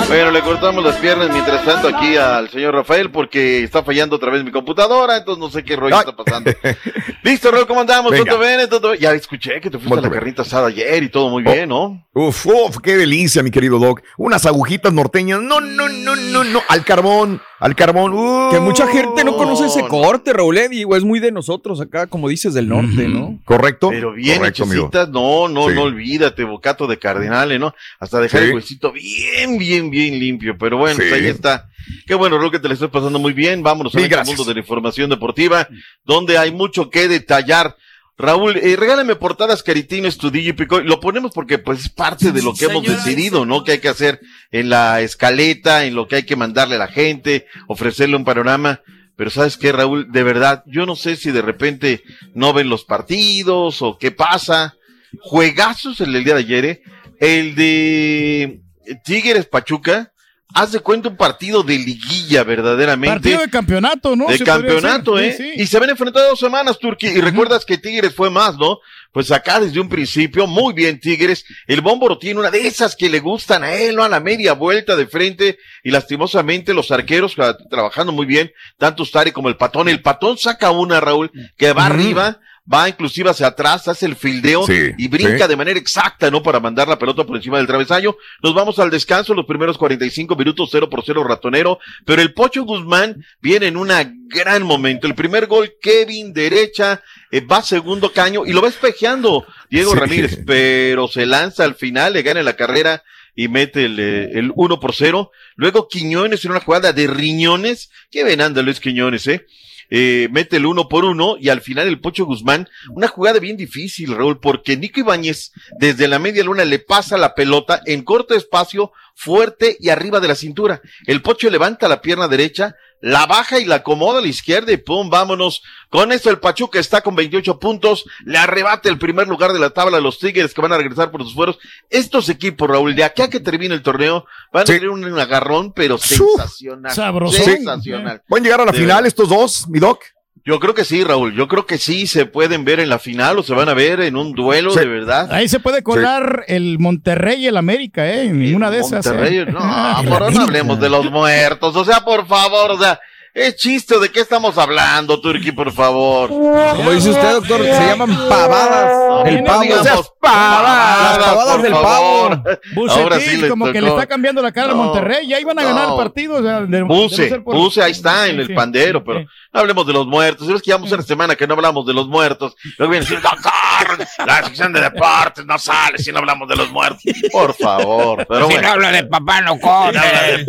Bueno, 0.07 0.31
le 0.31 0.41
cortamos 0.41 0.83
las 0.83 0.95
piernas 0.97 1.29
mientras 1.31 1.63
tanto 1.65 1.87
aquí 1.89 2.15
al 2.15 2.49
señor 2.49 2.73
Rafael 2.73 3.11
porque 3.11 3.63
está 3.63 3.83
fallando 3.83 4.15
otra 4.15 4.31
vez 4.31 4.43
mi 4.43 4.51
computadora, 4.51 5.17
entonces 5.17 5.39
no 5.39 5.49
sé 5.49 5.63
qué 5.63 5.75
rollo 5.75 5.99
está 5.99 6.15
pasando. 6.15 6.51
Listo, 7.23 7.51
Raúl, 7.51 7.67
¿cómo 7.67 7.81
andamos? 7.81 8.11
Venga. 8.11 8.31
¿Todo 8.31 8.39
bien? 8.41 8.69
¿Todo 8.69 8.89
bien? 8.91 9.01
Ya 9.01 9.11
escuché 9.13 9.61
que 9.61 9.69
te 9.69 9.77
fuiste 9.77 9.99
a 9.99 10.01
la 10.01 10.09
carnita 10.09 10.41
asada 10.41 10.67
ayer 10.67 11.03
y 11.03 11.09
todo 11.09 11.29
muy 11.29 11.43
bien, 11.43 11.69
¿no? 11.69 12.03
Uf, 12.13 12.45
uf, 12.47 12.77
qué 12.81 12.97
delicia, 12.97 13.43
mi 13.43 13.51
querido 13.51 13.77
Doc. 13.77 14.01
Unas 14.17 14.45
agujitas 14.45 14.91
norteñas. 14.91 15.41
No, 15.41 15.61
no, 15.61 15.87
no, 15.89 16.15
no, 16.15 16.43
no. 16.43 16.61
Al 16.67 16.83
carbón, 16.83 17.39
al 17.59 17.75
carbón. 17.75 18.13
Uh, 18.13 18.49
Que 18.51 18.59
mucha 18.59 18.87
gente 18.87 19.23
no 19.23 19.37
conoce 19.37 19.67
ese 19.67 19.87
corte, 19.87 20.33
Raúl, 20.33 20.57
eh, 20.57 20.69
digo, 20.69 20.95
es 20.95 21.03
muy 21.03 21.19
de 21.19 21.31
nosotros 21.31 21.79
acá, 21.81 22.07
como 22.07 22.27
dices, 22.29 22.53
del 22.53 22.67
norte, 22.67 23.07
¿no? 23.07 23.39
Correcto. 23.45 23.89
Pero 23.89 24.13
bien 24.13 24.43
hechecitas, 24.43 25.09
no, 25.09 25.47
no, 25.47 25.69
Sí. 25.69 25.75
no 25.75 25.83
olvídate, 25.83 26.43
bocato 26.45 26.87
de 26.87 26.97
cardenales, 26.97 27.59
¿no? 27.59 27.73
Hasta 27.99 28.19
dejar 28.19 28.41
Sí. 28.41 28.47
el 28.47 28.55
huesito 28.55 28.91
bien, 28.91 29.57
bien, 29.57 29.78
bien 29.83 30.19
limpio. 30.19 30.57
Pero 30.57 30.77
bueno, 30.77 30.95
Sí. 30.95 31.07
pues 31.09 31.21
ahí 31.21 31.27
está. 31.27 31.67
Qué 32.05 32.15
bueno, 32.15 32.37
Raúl, 32.37 32.51
que 32.51 32.59
te 32.59 32.67
la 32.67 32.73
estoy 32.73 32.89
pasando 32.89 33.19
muy 33.19 33.33
bien. 33.33 33.63
Vámonos 33.63 33.95
al 33.95 34.25
mundo 34.25 34.43
de 34.43 34.53
la 34.53 34.59
información 34.59 35.09
deportiva, 35.09 35.67
donde 36.03 36.37
hay 36.37 36.51
mucho 36.51 36.89
que 36.89 37.07
detallar. 37.07 37.75
Raúl, 38.17 38.57
eh, 38.57 38.75
regálame 38.75 39.15
portadas 39.15 39.63
Caritino 39.63 40.07
Estudillo 40.07 40.49
y 40.49 40.53
Pico. 40.53 40.81
Lo 40.81 40.99
ponemos 40.99 41.31
porque 41.33 41.57
pues 41.57 41.79
es 41.79 41.89
parte 41.89 42.33
de 42.33 42.41
lo 42.41 42.53
que 42.53 42.65
hemos 42.65 42.83
decidido, 42.85 43.45
¿no? 43.45 43.63
Que 43.63 43.71
hay 43.73 43.79
que 43.79 43.87
hacer 43.87 44.19
en 44.51 44.69
la 44.69 44.99
escaleta, 44.99 45.85
en 45.85 45.95
lo 45.95 46.07
que 46.09 46.17
hay 46.17 46.23
que 46.23 46.35
mandarle 46.35 46.75
a 46.75 46.79
la 46.79 46.87
gente, 46.89 47.45
ofrecerle 47.67 48.17
un 48.17 48.25
panorama. 48.25 48.81
Pero 49.15 49.29
sabes 49.29 49.55
qué, 49.57 49.71
Raúl, 49.71 50.11
de 50.11 50.23
verdad, 50.23 50.63
yo 50.67 50.85
no 50.85 50.95
sé 50.97 51.15
si 51.15 51.31
de 51.31 51.41
repente 51.41 52.03
no 52.33 52.51
ven 52.51 52.67
los 52.69 52.83
partidos 52.83 53.81
o 53.81 53.97
qué 53.97 54.11
pasa. 54.11 54.75
Juegazos 55.21 55.99
el 56.01 56.13
del 56.13 56.23
día 56.23 56.33
de 56.35 56.39
ayer, 56.41 56.65
¿eh? 56.65 56.81
El 57.19 57.55
de 57.55 58.61
Tigres 59.03 59.45
Pachuca. 59.45 60.11
Haz 60.51 60.71
de 60.71 60.79
cuenta 60.79 61.09
un 61.09 61.15
partido 61.15 61.61
de 61.61 61.77
liguilla, 61.77 62.43
verdaderamente. 62.43 63.13
Partido 63.13 63.41
de 63.41 63.49
campeonato, 63.51 64.15
¿no? 64.15 64.25
De 64.25 64.39
Se 64.39 64.43
campeonato. 64.43 65.19
¿eh? 65.19 65.31
Sí, 65.31 65.43
sí. 65.43 65.61
Y 65.61 65.67
se 65.67 65.79
ven 65.79 65.91
enfrentado 65.91 66.29
dos 66.29 66.39
semanas, 66.39 66.79
Turquí. 66.79 67.05
Y 67.05 67.21
recuerdas 67.21 67.65
que 67.65 67.77
Tigres 67.77 68.15
fue 68.15 68.31
más, 68.31 68.57
¿no? 68.57 68.79
Pues 69.11 69.31
acá 69.31 69.59
desde 69.59 69.79
un 69.79 69.89
principio, 69.89 70.47
muy 70.47 70.73
bien 70.73 70.99
Tigres. 70.99 71.45
El 71.67 71.81
Bómboro 71.81 72.17
tiene 72.17 72.39
una 72.39 72.49
de 72.49 72.65
esas 72.65 72.95
que 72.95 73.09
le 73.09 73.19
gustan 73.19 73.63
a 73.63 73.73
él, 73.73 73.95
¿no? 73.95 74.03
A 74.03 74.09
la 74.09 74.19
media 74.19 74.53
vuelta 74.53 74.95
de 74.95 75.05
frente. 75.05 75.59
Y 75.83 75.91
lastimosamente 75.91 76.73
los 76.73 76.89
arqueros 76.89 77.35
ah, 77.37 77.55
trabajando 77.69 78.11
muy 78.11 78.25
bien, 78.25 78.51
tanto 78.79 79.03
Ustari 79.03 79.31
como 79.31 79.49
el 79.49 79.57
Patón. 79.57 79.87
El 79.87 80.01
Patón 80.01 80.39
saca 80.39 80.71
una, 80.71 80.99
Raúl, 80.99 81.31
que 81.57 81.73
va 81.73 81.85
arriba, 81.85 82.39
va 82.71 82.87
inclusive 82.87 83.29
hacia 83.29 83.47
atrás, 83.47 83.87
hace 83.87 84.05
el 84.05 84.15
fildeo 84.15 84.65
Sí, 84.65 84.91
y 84.97 85.07
brinca 85.07 85.45
sí. 85.45 85.49
de 85.49 85.55
manera 85.55 85.79
exacta, 85.79 86.29
¿no? 86.29 86.43
Para 86.43 86.59
mandar 86.59 86.87
la 86.87 86.99
pelota 86.99 87.23
por 87.23 87.35
encima 87.35 87.57
del 87.57 87.67
travesaño. 87.67 88.15
Nos 88.43 88.53
vamos 88.53 88.77
al 88.79 88.89
descanso, 88.89 89.33
los 89.33 89.45
primeros 89.45 89.77
45 89.77 90.35
minutos, 90.35 90.69
0 90.71 90.89
por 90.89 91.03
0 91.05 91.23
ratonero, 91.23 91.79
pero 92.05 92.21
el 92.21 92.33
Pocho 92.33 92.63
Guzmán 92.63 93.25
viene 93.41 93.67
en 93.67 93.77
un 93.77 93.89
gran 94.27 94.63
momento. 94.63 95.07
El 95.07 95.15
primer 95.15 95.47
gol, 95.47 95.73
Kevin, 95.81 96.33
derecha, 96.33 97.01
eh, 97.31 97.41
va 97.41 97.61
segundo 97.63 98.11
caño 98.11 98.45
y 98.45 98.53
lo 98.53 98.61
va 98.61 98.67
espejeando 98.69 99.45
Diego 99.69 99.93
Sí. 99.93 99.99
Ramírez, 99.99 100.39
pero 100.45 101.07
se 101.07 101.25
lanza 101.25 101.63
al 101.63 101.75
final, 101.75 102.13
le 102.13 102.21
gana 102.21 102.43
la 102.43 102.55
carrera 102.55 103.03
y 103.35 103.47
mete 103.47 103.85
el, 103.85 103.99
eh, 103.99 104.29
el 104.33 104.51
1 104.55 104.79
por 104.79 104.93
0. 104.93 105.31
Luego 105.55 105.87
Quiñones 105.87 106.43
en 106.45 106.51
una 106.51 106.59
jugada 106.59 106.93
de 106.93 107.07
riñones. 107.07 107.89
Qué 108.11 108.23
venanda 108.23 108.61
Luis 108.61 108.79
Quiñones, 108.79 109.25
¿eh? 109.27 109.45
Eh, 109.89 110.27
mete 110.31 110.57
el 110.57 110.65
uno 110.65 110.87
por 110.87 111.05
uno 111.05 111.35
y 111.39 111.49
al 111.49 111.61
final 111.61 111.87
el 111.87 111.99
Pocho 111.99 112.25
Guzmán, 112.25 112.69
una 112.91 113.07
jugada 113.07 113.39
bien 113.39 113.57
difícil, 113.57 114.15
Raúl, 114.15 114.39
porque 114.39 114.77
Nico 114.77 114.99
Ibáñez 114.99 115.51
desde 115.79 116.07
la 116.07 116.19
media 116.19 116.43
luna 116.43 116.63
le 116.65 116.79
pasa 116.79 117.17
la 117.17 117.33
pelota 117.33 117.81
en 117.85 118.03
corto 118.03 118.35
espacio, 118.35 118.91
fuerte 119.15 119.77
y 119.79 119.89
arriba 119.89 120.19
de 120.19 120.27
la 120.27 120.35
cintura. 120.35 120.81
El 121.07 121.21
Pocho 121.21 121.49
levanta 121.49 121.87
la 121.87 122.01
pierna 122.01 122.27
derecha, 122.27 122.75
la 123.01 123.25
baja 123.25 123.59
y 123.59 123.65
la 123.65 123.75
acomoda 123.75 124.19
a 124.19 124.21
la 124.21 124.27
izquierda 124.27 124.71
y 124.71 124.77
pum, 124.77 125.09
vámonos. 125.09 125.61
Con 125.89 126.11
esto 126.11 126.29
el 126.29 126.39
Pachuca 126.39 126.79
está 126.79 127.01
con 127.01 127.15
28 127.15 127.59
puntos, 127.59 128.05
le 128.25 128.37
arrebata 128.37 128.89
el 128.89 128.97
primer 128.99 129.27
lugar 129.27 129.53
de 129.53 129.59
la 129.59 129.69
tabla 129.69 129.97
a 129.97 130.01
los 130.01 130.19
Tigres 130.19 130.53
que 130.53 130.61
van 130.61 130.73
a 130.73 130.77
regresar 130.77 131.09
por 131.11 131.23
sus 131.23 131.33
fueros. 131.33 131.57
Estos 131.89 132.29
equipos, 132.29 132.69
Raúl, 132.69 132.95
de 132.95 133.03
acá 133.03 133.29
que 133.29 133.39
termine 133.39 133.73
el 133.73 133.81
torneo, 133.81 134.25
van 134.51 134.63
a 134.63 134.65
tener 134.65 134.89
un 134.89 135.19
agarrón, 135.19 135.71
pero 135.73 135.97
sensacional. 135.97 136.93
Sabrosón. 136.93 137.43
Sensacional. 137.45 138.21
¿Pueden 138.27 138.43
llegar 138.43 138.61
a 138.61 138.65
la 138.65 138.71
De 138.71 138.77
final 138.77 138.97
verdad. 138.97 139.07
estos 139.07 139.29
dos, 139.29 139.67
mi 139.69 139.79
doc? 139.79 140.01
Yo 140.49 140.59
creo 140.59 140.73
que 140.73 140.83
sí, 140.83 141.03
Raúl. 141.03 141.35
Yo 141.35 141.47
creo 141.47 141.67
que 141.67 141.77
sí 141.77 142.07
se 142.07 142.25
pueden 142.25 142.65
ver 142.65 142.79
en 142.79 142.89
la 142.89 142.97
final 142.97 143.37
o 143.37 143.43
se 143.43 143.53
van 143.53 143.69
a 143.69 143.75
ver 143.75 143.99
en 144.01 144.15
un 144.15 144.33
duelo 144.33 144.73
de 144.73 144.87
verdad. 144.87 145.31
Ahí 145.31 145.47
se 145.47 145.59
puede 145.59 145.83
colar 145.83 146.43
el 146.47 146.79
Monterrey 146.79 147.43
y 147.43 147.47
el 147.47 147.55
América, 147.55 148.07
¿eh? 148.09 148.23
En 148.23 148.39
ninguna 148.39 148.71
de 148.71 148.79
esas. 148.79 149.05
Monterrey, 149.05 149.37
¿eh? 149.37 149.45
no, 149.45 149.59
por 150.09 150.33
no 150.33 150.41
hablemos 150.41 150.79
de 150.79 150.89
los 150.89 151.11
muertos. 151.11 151.75
O 151.75 151.85
sea, 151.85 151.99
por 152.03 152.25
favor, 152.25 152.71
o 152.71 152.79
sea, 152.79 152.99
es 153.31 153.57
chiste 153.57 153.99
de 153.99 154.09
qué 154.09 154.21
estamos 154.21 154.57
hablando, 154.57 155.21
Turki, 155.21 155.51
por 155.51 155.71
favor. 155.71 156.29
Como 156.29 156.91
dice 156.93 157.11
usted, 157.11 157.31
doctor, 157.31 157.61
se 157.63 157.85
llaman 157.85 158.09
pavadas. 158.27 159.27
El 159.27 159.37
No 159.41 159.45
pavo. 159.45 159.61
digamos 159.61 159.85
Las 159.85 160.09
pavadas 160.19 161.53
por 161.55 161.61
del 161.61 161.71
favor. 161.73 162.43
pavo. 162.43 162.89
Ahora 162.91 163.19
sí 163.19 163.47
como 163.47 163.71
que 163.71 163.81
le 163.81 163.89
está 163.89 164.07
cambiando 164.07 164.41
la 164.41 164.51
cara 164.51 164.71
al 164.71 164.77
No, 164.77 164.83
Monterrey. 164.85 165.27
Ya 165.27 165.39
iban 165.39 165.59
a 165.59 165.63
ganar 165.63 165.83
el 165.83 165.89
no. 165.91 165.97
partido. 165.97 166.35
O 166.37 166.41
sea, 166.41 166.61
no 166.61 166.87
por- 166.87 167.55
puse, 167.55 167.81
ahí 167.83 167.91
está, 167.91 168.27
en 168.27 168.35
Sí, 168.35 168.41
el 168.41 168.47
sí. 168.47 168.53
pandero, 168.53 169.03
pero 169.03 169.25
no 169.51 169.59
hablemos 169.59 169.85
de 169.87 169.93
los 169.93 170.05
muertos. 170.05 170.47
Es 170.47 170.61
que 170.61 170.67
llevamos 170.67 170.91
una 170.91 171.01
semana 171.01 171.35
que 171.35 171.47
no 171.47 171.55
hablamos 171.55 171.85
de 171.85 171.93
los 171.93 172.07
muertos. 172.07 172.55
Luego 172.77 172.91
viene 172.91 173.05
a 173.05 173.09
decir, 173.09 173.21
doctor, 173.21 174.07
la 174.25 174.43
sección 174.43 174.73
de 174.73 174.81
deportes 174.81 175.45
no 175.45 175.57
sale 175.57 175.97
si 175.97 176.11
no 176.11 176.19
hablamos 176.19 176.47
de 176.47 176.55
los 176.55 176.71
muertos. 176.71 177.01
Por 177.31 177.55
favor, 177.55 178.25
pero 178.27 178.47
si 178.47 178.53
bueno. 178.53 178.67
no 178.67 178.73
habla 178.73 178.91
de 178.91 179.03
papá, 179.05 179.41
no 179.41 179.59
come. 179.59 180.45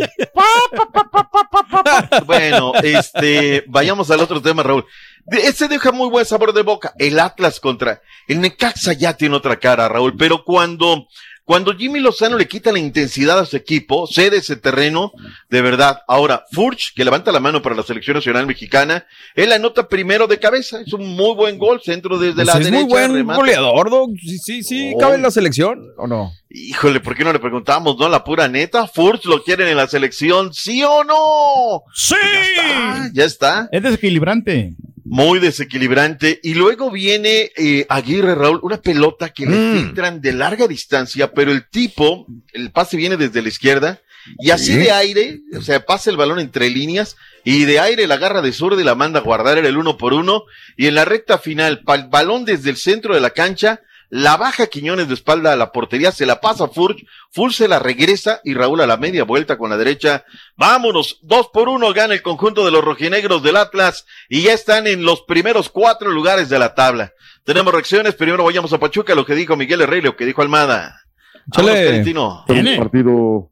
Bueno, 2.26 2.72
este, 2.82 3.64
vayamos 3.66 4.11
al 4.11 4.20
otro 4.20 4.40
tema, 4.40 4.62
Raúl. 4.62 4.84
Este 5.26 5.68
deja 5.68 5.92
muy 5.92 6.09
buen 6.09 6.24
sabor 6.24 6.53
de 6.53 6.62
boca. 6.62 6.92
El 6.98 7.18
Atlas 7.20 7.61
contra 7.61 8.01
el 8.26 8.40
Necaxa 8.40 8.92
ya 8.92 9.16
tiene 9.16 9.36
otra 9.36 9.59
cara, 9.59 9.88
Raúl. 9.88 10.16
Pero 10.16 10.44
cuando, 10.44 11.07
cuando 11.51 11.74
Jimmy 11.76 11.98
Lozano 11.98 12.38
le 12.38 12.46
quita 12.46 12.70
la 12.70 12.78
intensidad 12.78 13.40
a 13.40 13.44
su 13.44 13.57
equipo, 13.57 14.07
cede 14.07 14.36
ese 14.36 14.55
terreno, 14.55 15.11
de 15.48 15.61
verdad. 15.62 16.03
Ahora, 16.07 16.44
Furch, 16.53 16.94
que 16.94 17.05
levanta 17.05 17.32
la 17.32 17.40
mano 17.40 17.61
para 17.61 17.74
la 17.74 17.82
selección 17.82 18.14
nacional 18.14 18.46
mexicana, 18.46 19.05
él 19.34 19.51
anota 19.53 19.88
primero 19.88 20.28
de 20.28 20.38
cabeza. 20.38 20.80
Es 20.80 20.92
un 20.92 21.05
muy 21.16 21.34
buen 21.34 21.59
gol, 21.59 21.80
centro 21.84 22.18
desde 22.18 22.34
Pues 22.36 22.46
la 22.46 22.53
es 22.53 22.59
derecha. 22.66 22.80
muy 22.84 22.84
buen 22.88 23.12
remata. 23.14 23.40
goleador, 23.40 23.90
Doc. 23.90 24.11
Sí, 24.22 24.38
sí, 24.38 24.62
sí. 24.62 24.92
Oh. 24.94 24.98
¿Cabe 25.01 25.16
en 25.16 25.22
la 25.22 25.32
selección 25.32 25.88
o 25.96 26.07
no? 26.07 26.30
Híjole, 26.51 27.01
¿por 27.01 27.16
qué 27.16 27.24
no 27.24 27.32
le 27.32 27.40
preguntamos, 27.40 27.96
no? 27.98 28.09
La 28.09 28.22
pura 28.22 28.46
neta. 28.46 28.86
Furch 28.86 29.24
lo 29.24 29.42
quieren 29.42 29.66
en 29.66 29.76
la 29.76 29.88
selección, 29.88 30.55
¿sí 30.55 30.84
o 30.84 31.03
no? 31.03 31.82
¡Sí! 31.92 32.14
Ya 32.55 32.62
está. 32.62 33.11
Ya 33.12 33.24
está. 33.24 33.68
Es 33.72 33.82
desequilibrante. 33.82 34.74
Muy 35.11 35.40
desequilibrante. 35.40 36.38
Y 36.42 36.54
luego 36.54 36.90
viene 36.90 37.50
eh, 37.56 37.84
Aguirre, 37.88 38.34
Raúl, 38.34 38.61
una 38.62 38.80
pelota 38.80 39.30
que 39.30 39.44
le 39.46 39.56
Mm. 39.56 39.72
filtran 39.76 40.20
de 40.20 40.32
larga 40.32 40.66
distancia, 40.68 41.32
pero 41.32 41.50
el 41.52 41.68
tipo, 41.68 42.26
el 42.52 42.70
pase 42.70 42.96
viene 42.96 43.16
desde 43.16 43.42
la 43.42 43.48
izquierda 43.48 44.00
y 44.38 44.50
así 44.50 44.66
Sí. 44.72 44.76
de 44.76 44.92
aire, 44.92 45.40
o 45.56 45.62
sea, 45.62 45.84
pasa 45.84 46.11
el 46.11 46.16
balón 46.16 46.38
entre 46.38 46.70
líneas 46.70 47.16
y 47.44 47.64
de 47.64 47.80
aire 47.80 48.06
la 48.06 48.14
agarra 48.14 48.40
de 48.42 48.52
zurda 48.52 48.80
y 48.80 48.84
la 48.84 48.94
manda 48.94 49.18
a 49.18 49.22
guardar, 49.22 49.58
era 49.58 49.68
el 49.68 49.76
uno 49.78 49.96
por 49.98 50.12
uno. 50.12 50.44
Y 50.76 50.86
en 50.86 50.94
la 50.94 51.04
recta 51.04 51.38
final, 51.38 51.80
pa- 51.80 51.96
el 51.96 52.08
balón 52.08 52.44
desde 52.44 52.70
el 52.70 52.76
centro 52.76 53.14
de 53.14 53.20
la 53.20 53.30
cancha, 53.30 53.80
la 54.11 54.36
baja 54.36 54.66
Quiñones 54.66 55.08
de 55.08 55.14
espalda 55.14 55.52
a 55.52 55.56
la 55.56 55.70
portería, 55.70 56.11
se 56.11 56.26
la 56.26 56.40
pasa 56.40 56.64
a 56.64 56.68
Furch, 56.68 57.06
Furch 57.30 57.54
se 57.54 57.68
la 57.68 57.78
regresa 57.78 58.40
y 58.44 58.54
Raúl 58.54 58.80
a 58.80 58.86
la 58.86 58.96
media 58.96 59.22
vuelta 59.24 59.56
con 59.56 59.70
la 59.70 59.76
derecha. 59.76 60.24
Vámonos, 60.56 61.20
dos 61.22 61.48
por 61.52 61.68
uno 61.68 61.92
gana 61.92 62.14
el 62.14 62.22
conjunto 62.22 62.64
de 62.64 62.72
los 62.72 62.84
rojinegros 62.84 63.42
del 63.42 63.56
Atlas 63.56 64.04
y 64.28 64.42
ya 64.42 64.52
están 64.52 64.88
en 64.88 65.04
los 65.04 65.22
primeros 65.22 65.70
cuatro 65.70 66.11
lugares 66.11 66.48
de 66.48 66.58
la 66.58 66.74
tabla. 66.74 67.12
Tenemos 67.44 67.72
reacciones, 67.72 68.14
primero 68.16 68.44
vayamos 68.44 68.72
a 68.72 68.78
Pachuca, 68.78 69.14
lo 69.14 69.24
que 69.24 69.34
dijo 69.34 69.56
Miguel 69.56 69.80
Herrera, 69.80 70.06
lo 70.06 70.16
que 70.16 70.26
dijo 70.26 70.42
Almada. 70.42 71.00
Vámonos, 71.46 71.78
Carentino. 71.78 72.44
Es 72.48 72.66
un 72.66 72.76
partido 72.76 73.50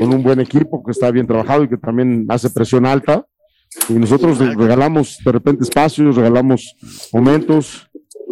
con 0.00 0.14
un 0.14 0.22
buen 0.22 0.40
equipo 0.40 0.82
que 0.84 0.92
está 0.92 1.10
bien 1.10 1.26
trabajado 1.26 1.64
y 1.64 1.68
que 1.68 1.76
también 1.76 2.26
hace 2.28 2.50
presión 2.50 2.86
alta. 2.86 3.26
Y 3.88 3.94
nosotros 3.94 4.38
regalamos 4.38 5.18
de 5.22 5.32
repente 5.32 5.64
espacios, 5.64 6.16
regalamos 6.16 6.74
momentos. 7.12 7.87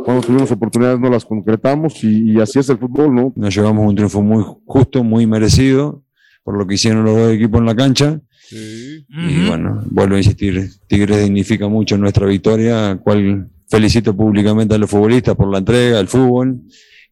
Cuando 0.07 0.25
tuvimos 0.25 0.53
oportunidades 0.53 1.01
no 1.01 1.11
las 1.11 1.25
concretamos 1.25 2.05
y, 2.05 2.31
y 2.31 2.41
así 2.41 2.61
es 2.61 2.69
el 2.69 2.79
fútbol, 2.79 3.13
¿no? 3.13 3.33
Nos 3.35 3.53
llevamos 3.53 3.89
un 3.89 3.97
triunfo 3.97 4.23
muy 4.23 4.45
justo, 4.65 5.03
muy 5.03 5.27
merecido 5.27 6.05
por 6.45 6.57
lo 6.57 6.65
que 6.65 6.75
hicieron 6.75 7.05
los 7.05 7.17
dos 7.17 7.33
equipos 7.33 7.59
en 7.59 7.67
la 7.67 7.75
cancha. 7.75 8.21
Y 8.53 9.49
bueno, 9.49 9.83
vuelvo 9.91 10.15
a 10.15 10.19
insistir, 10.19 10.71
Tigres 10.87 11.25
dignifica 11.25 11.67
mucho 11.67 11.99
nuestra 11.99 12.25
victoria, 12.25 13.01
cual 13.03 13.51
felicito 13.69 14.17
públicamente 14.17 14.77
a 14.77 14.79
los 14.79 14.89
futbolistas 14.89 15.35
por 15.35 15.51
la 15.51 15.59
entrega, 15.59 15.99
el 15.99 16.07
fútbol 16.07 16.61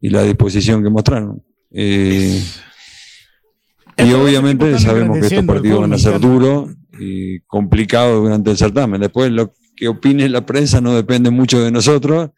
y 0.01 0.11
la 0.11 0.23
disposición 0.23 0.85
que 0.85 0.91
mostraron. 0.91 1.43
Eh, 1.73 2.41
y 3.97 4.13
obviamente 4.13 4.79
sabemos 4.79 5.19
que 5.19 5.27
estos 5.27 5.45
partidos 5.45 5.81
van 5.81 5.95
a 5.95 5.99
ser 5.99 6.21
duros 6.21 6.71
y 7.01 7.41
complicados 7.41 8.23
durante 8.23 8.53
el 8.53 8.57
certamen. 8.57 9.01
Después 9.01 9.33
lo 9.33 9.53
que 9.75 9.89
opine 9.89 10.29
la 10.29 10.47
prensa 10.47 10.81
no 10.81 10.95
depende 10.95 11.31
mucho 11.31 11.61
de 11.61 11.73
nosotros. 11.73 12.31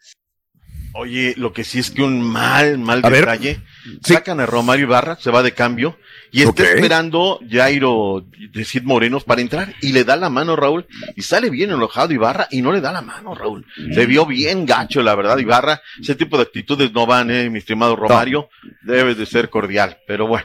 Oye, 0.98 1.34
lo 1.36 1.52
que 1.52 1.62
sí 1.64 1.78
es 1.78 1.90
que 1.90 2.02
un 2.02 2.20
mal, 2.22 2.78
mal 2.78 3.00
A 3.04 3.08
ver. 3.10 3.20
detalle. 3.20 3.60
Sacan 4.02 4.40
a 4.40 4.46
Romario 4.46 4.86
Ibarra, 4.86 5.16
se 5.20 5.30
va 5.30 5.42
de 5.42 5.52
cambio 5.52 5.98
y 6.36 6.42
está 6.42 6.64
esperando 6.64 7.40
Jairo 7.50 8.22
de 8.52 8.64
Cid 8.66 8.82
Morenos 8.82 9.24
para 9.24 9.40
entrar 9.40 9.74
y 9.80 9.92
le 9.92 10.04
da 10.04 10.16
la 10.16 10.28
mano 10.28 10.54
Raúl 10.54 10.86
y 11.16 11.22
sale 11.22 11.48
bien 11.48 11.70
enojado 11.70 12.12
Ibarra 12.12 12.46
y 12.50 12.60
no 12.60 12.72
le 12.72 12.82
da 12.82 12.92
la 12.92 13.00
mano 13.00 13.34
Raúl. 13.34 13.64
Se 13.94 14.04
vio 14.04 14.26
bien 14.26 14.66
gacho, 14.66 15.02
la 15.02 15.14
verdad, 15.14 15.38
Ibarra. 15.38 15.80
Ese 15.98 16.14
tipo 16.14 16.36
de 16.36 16.42
actitudes 16.42 16.92
no 16.92 17.06
van, 17.06 17.30
eh, 17.30 17.48
mi 17.48 17.60
estimado 17.60 17.96
Romario. 17.96 18.50
Debe 18.82 19.14
de 19.14 19.24
ser 19.24 19.48
cordial, 19.48 19.96
pero 20.06 20.26
bueno. 20.26 20.44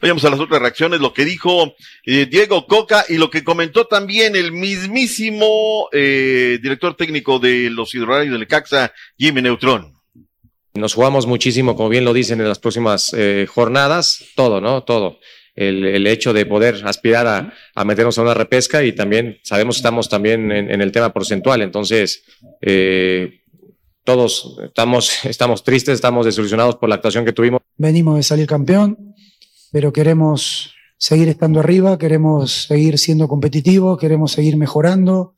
Vayamos 0.00 0.24
a 0.24 0.30
las 0.30 0.40
otras 0.40 0.62
reacciones, 0.62 1.00
lo 1.00 1.12
que 1.12 1.26
dijo 1.26 1.74
eh, 2.06 2.24
Diego 2.24 2.66
Coca 2.66 3.04
y 3.06 3.18
lo 3.18 3.28
que 3.28 3.44
comentó 3.44 3.86
también 3.86 4.36
el 4.36 4.52
mismísimo 4.52 5.90
eh, 5.92 6.58
director 6.62 6.96
técnico 6.96 7.38
de 7.38 7.68
los 7.68 7.94
Hidrorarios 7.94 8.32
del 8.32 8.46
Caxa, 8.46 8.94
Jimmy 9.18 9.42
Neutrón. 9.42 9.95
Nos 10.76 10.94
jugamos 10.94 11.26
muchísimo, 11.26 11.74
como 11.76 11.88
bien 11.88 12.04
lo 12.04 12.12
dicen 12.12 12.40
en 12.40 12.48
las 12.48 12.58
próximas 12.58 13.12
eh, 13.16 13.46
jornadas, 13.48 14.24
todo, 14.34 14.60
¿no? 14.60 14.82
Todo. 14.84 15.18
El, 15.54 15.86
el 15.86 16.06
hecho 16.06 16.32
de 16.34 16.44
poder 16.44 16.82
aspirar 16.84 17.26
a, 17.26 17.52
a 17.74 17.84
meternos 17.84 18.18
a 18.18 18.22
una 18.22 18.34
repesca 18.34 18.84
y 18.84 18.92
también 18.92 19.38
sabemos 19.42 19.76
que 19.76 19.78
estamos 19.80 20.08
también 20.08 20.52
en, 20.52 20.70
en 20.70 20.80
el 20.82 20.92
tema 20.92 21.12
porcentual, 21.14 21.62
entonces 21.62 22.24
eh, 22.60 23.40
todos 24.04 24.58
estamos, 24.62 25.24
estamos 25.24 25.64
tristes, 25.64 25.94
estamos 25.94 26.26
desilusionados 26.26 26.76
por 26.76 26.88
la 26.90 26.96
actuación 26.96 27.24
que 27.24 27.32
tuvimos. 27.32 27.60
Venimos 27.76 28.16
de 28.16 28.22
salir 28.22 28.46
campeón, 28.46 29.14
pero 29.72 29.92
queremos 29.92 30.74
seguir 30.98 31.28
estando 31.28 31.60
arriba, 31.60 31.98
queremos 31.98 32.66
seguir 32.68 32.98
siendo 32.98 33.26
competitivos, 33.26 33.98
queremos 33.98 34.32
seguir 34.32 34.56
mejorando. 34.56 35.36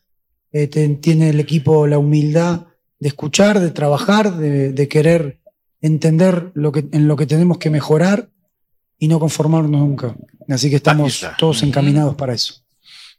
Eh, 0.53 0.67
te- 0.67 0.89
tiene 0.97 1.31
el 1.31 1.41
equipo 1.41 1.87
la 1.87 1.99
humildad 1.99 2.67
de 2.99 3.09
escuchar, 3.09 3.61
de 3.61 3.71
trabajar, 3.71 4.37
de, 4.37 4.73
de 4.73 4.89
querer 4.89 5.39
entender 5.81 6.51
lo 6.55 6.73
que, 6.73 6.85
en 6.93 7.09
lo 7.09 7.17
que 7.17 7.27
tenemos 7.27 7.59
que 7.59 7.71
mejorar 7.71 8.29
y 8.99 9.09
no 9.09 9.21
conformarnos 9.21 9.71
nunca. 9.71 10.15
Así 10.49 10.71
que 10.71 10.77
estamos 10.77 11.27
todos 11.39 11.63
encaminados 11.63 12.15
para 12.15 12.35
eso. 12.35 12.55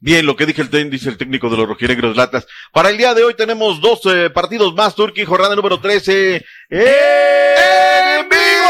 Bien, 0.01 0.25
lo 0.25 0.35
que 0.35 0.45
dije 0.45 0.61
el 0.61 0.89
dice 0.89 1.09
el 1.09 1.17
técnico 1.17 1.49
de 1.49 1.57
los 1.57 1.67
rojinegros 1.67 2.15
latas. 2.15 2.47
Para 2.71 2.89
el 2.89 2.97
día 2.97 3.13
de 3.13 3.23
hoy 3.23 3.33
tenemos 3.35 3.81
dos 3.81 4.01
eh, 4.05 4.29
partidos 4.29 4.73
más, 4.73 4.95
Turquía, 4.95 5.25
jornada 5.25 5.55
número 5.55 5.79
13. 5.79 6.35
¡En 6.69 8.29
vivo! 8.29 8.68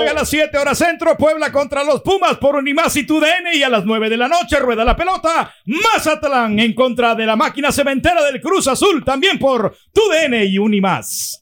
Ya 0.00 0.12
la 0.12 0.20
las 0.20 0.28
7 0.28 0.56
horas 0.56 0.78
centro, 0.78 1.16
Puebla 1.16 1.52
contra 1.52 1.84
los 1.84 2.02
Pumas 2.02 2.38
por 2.38 2.56
Unimás 2.56 2.96
y 2.96 3.06
TUDN. 3.06 3.54
Y 3.54 3.62
a 3.62 3.68
las 3.68 3.84
9 3.84 4.08
de 4.08 4.16
la 4.16 4.28
noche, 4.28 4.58
rueda 4.58 4.84
la 4.84 4.96
pelota, 4.96 5.52
Mazatlán 5.66 6.58
en 6.58 6.74
contra 6.74 7.14
de 7.14 7.26
la 7.26 7.36
máquina 7.36 7.70
cementera 7.72 8.22
del 8.24 8.40
Cruz 8.40 8.66
Azul, 8.68 9.04
también 9.04 9.38
por 9.38 9.76
TUDN 9.92 10.44
y 10.44 10.58
Unimás. 10.58 11.41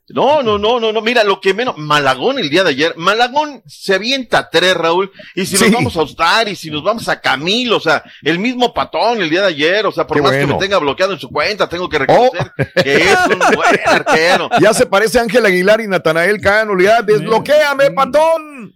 No, 0.13 0.43
no, 0.43 0.57
no, 0.57 0.79
no, 0.79 0.91
no. 0.91 1.01
Mira, 1.01 1.23
lo 1.23 1.39
que 1.39 1.53
menos. 1.53 1.77
Malagón 1.77 2.39
el 2.39 2.49
día 2.49 2.63
de 2.63 2.71
ayer. 2.71 2.93
Malagón 2.97 3.61
se 3.65 3.95
avienta 3.95 4.49
tres, 4.49 4.73
Raúl. 4.73 5.11
Y 5.35 5.45
si 5.45 5.57
nos 5.57 5.71
vamos 5.71 5.97
a 5.97 6.01
Ostar 6.01 6.49
y 6.49 6.55
si 6.55 6.69
nos 6.69 6.83
vamos 6.83 7.07
a 7.07 7.21
Camilo, 7.21 7.77
o 7.77 7.79
sea, 7.79 8.03
el 8.23 8.39
mismo 8.39 8.73
patón 8.73 9.21
el 9.21 9.29
día 9.29 9.41
de 9.41 9.47
ayer. 9.47 9.85
O 9.85 9.91
sea, 9.91 10.07
por 10.07 10.21
más 10.21 10.31
que 10.31 10.47
me 10.47 10.55
tenga 10.55 10.77
bloqueado 10.79 11.13
en 11.13 11.19
su 11.19 11.29
cuenta, 11.29 11.69
tengo 11.69 11.87
que 11.87 11.99
reconocer 11.99 12.51
oh. 12.57 12.63
que 12.83 12.95
es 12.95 13.17
un 13.29 13.39
buen 13.55 13.79
arquero. 13.85 14.49
Ya 14.59 14.73
se 14.73 14.85
parece 14.85 15.19
a 15.19 15.23
Ángel 15.23 15.45
Aguilar 15.45 15.81
y 15.81 15.87
Natanael 15.87 16.41
Cano. 16.41 16.73
Desbloquéame, 17.05 17.89
mm. 17.89 17.95
patón. 17.95 18.75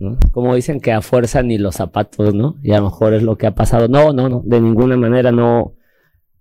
¿no? 0.00 0.18
Como 0.32 0.54
dicen 0.56 0.80
que 0.80 0.90
a 0.92 1.00
fuerza 1.02 1.42
ni 1.42 1.58
los 1.58 1.76
zapatos, 1.76 2.34
¿no? 2.34 2.56
Y 2.62 2.72
a 2.72 2.78
lo 2.78 2.86
mejor 2.86 3.14
es 3.14 3.22
lo 3.22 3.36
que 3.38 3.46
ha 3.46 3.54
pasado. 3.54 3.86
No, 3.86 4.12
no, 4.12 4.28
no, 4.28 4.42
de 4.44 4.60
ninguna 4.60 4.96
manera 4.96 5.30
no. 5.30 5.74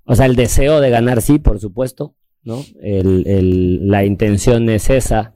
O 0.06 0.16
sea, 0.16 0.26
el 0.26 0.36
deseo 0.36 0.80
de 0.82 0.90
ganar 0.90 1.22
sí, 1.22 1.38
por 1.38 1.60
supuesto, 1.60 2.16
¿no? 2.44 2.64
El, 2.82 3.28
el- 3.28 3.88
la 3.88 4.04
intención 4.06 4.68
es 4.70 4.90
esa 4.90 5.36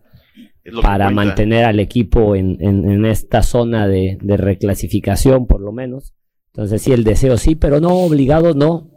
Es 0.63 0.73
para 0.81 1.05
mantener 1.15 1.65
al 1.65 1.79
equipo 1.79 2.35
en, 2.35 2.57
en- 2.59 2.89
en 2.89 3.05
esta 3.05 3.43
zona 3.43 3.87
de, 3.87 4.17
de 4.21 4.37
reclasificación, 4.37 5.45
por 5.45 5.61
lo 5.61 5.71
menos. 5.71 6.13
Entonces 6.53 6.81
sí, 6.81 6.91
el 6.91 7.03
deseo 7.03 7.37
sí, 7.37 7.55
pero 7.55 7.79
no 7.79 7.89
obligados, 7.99 8.55
no. 8.55 8.89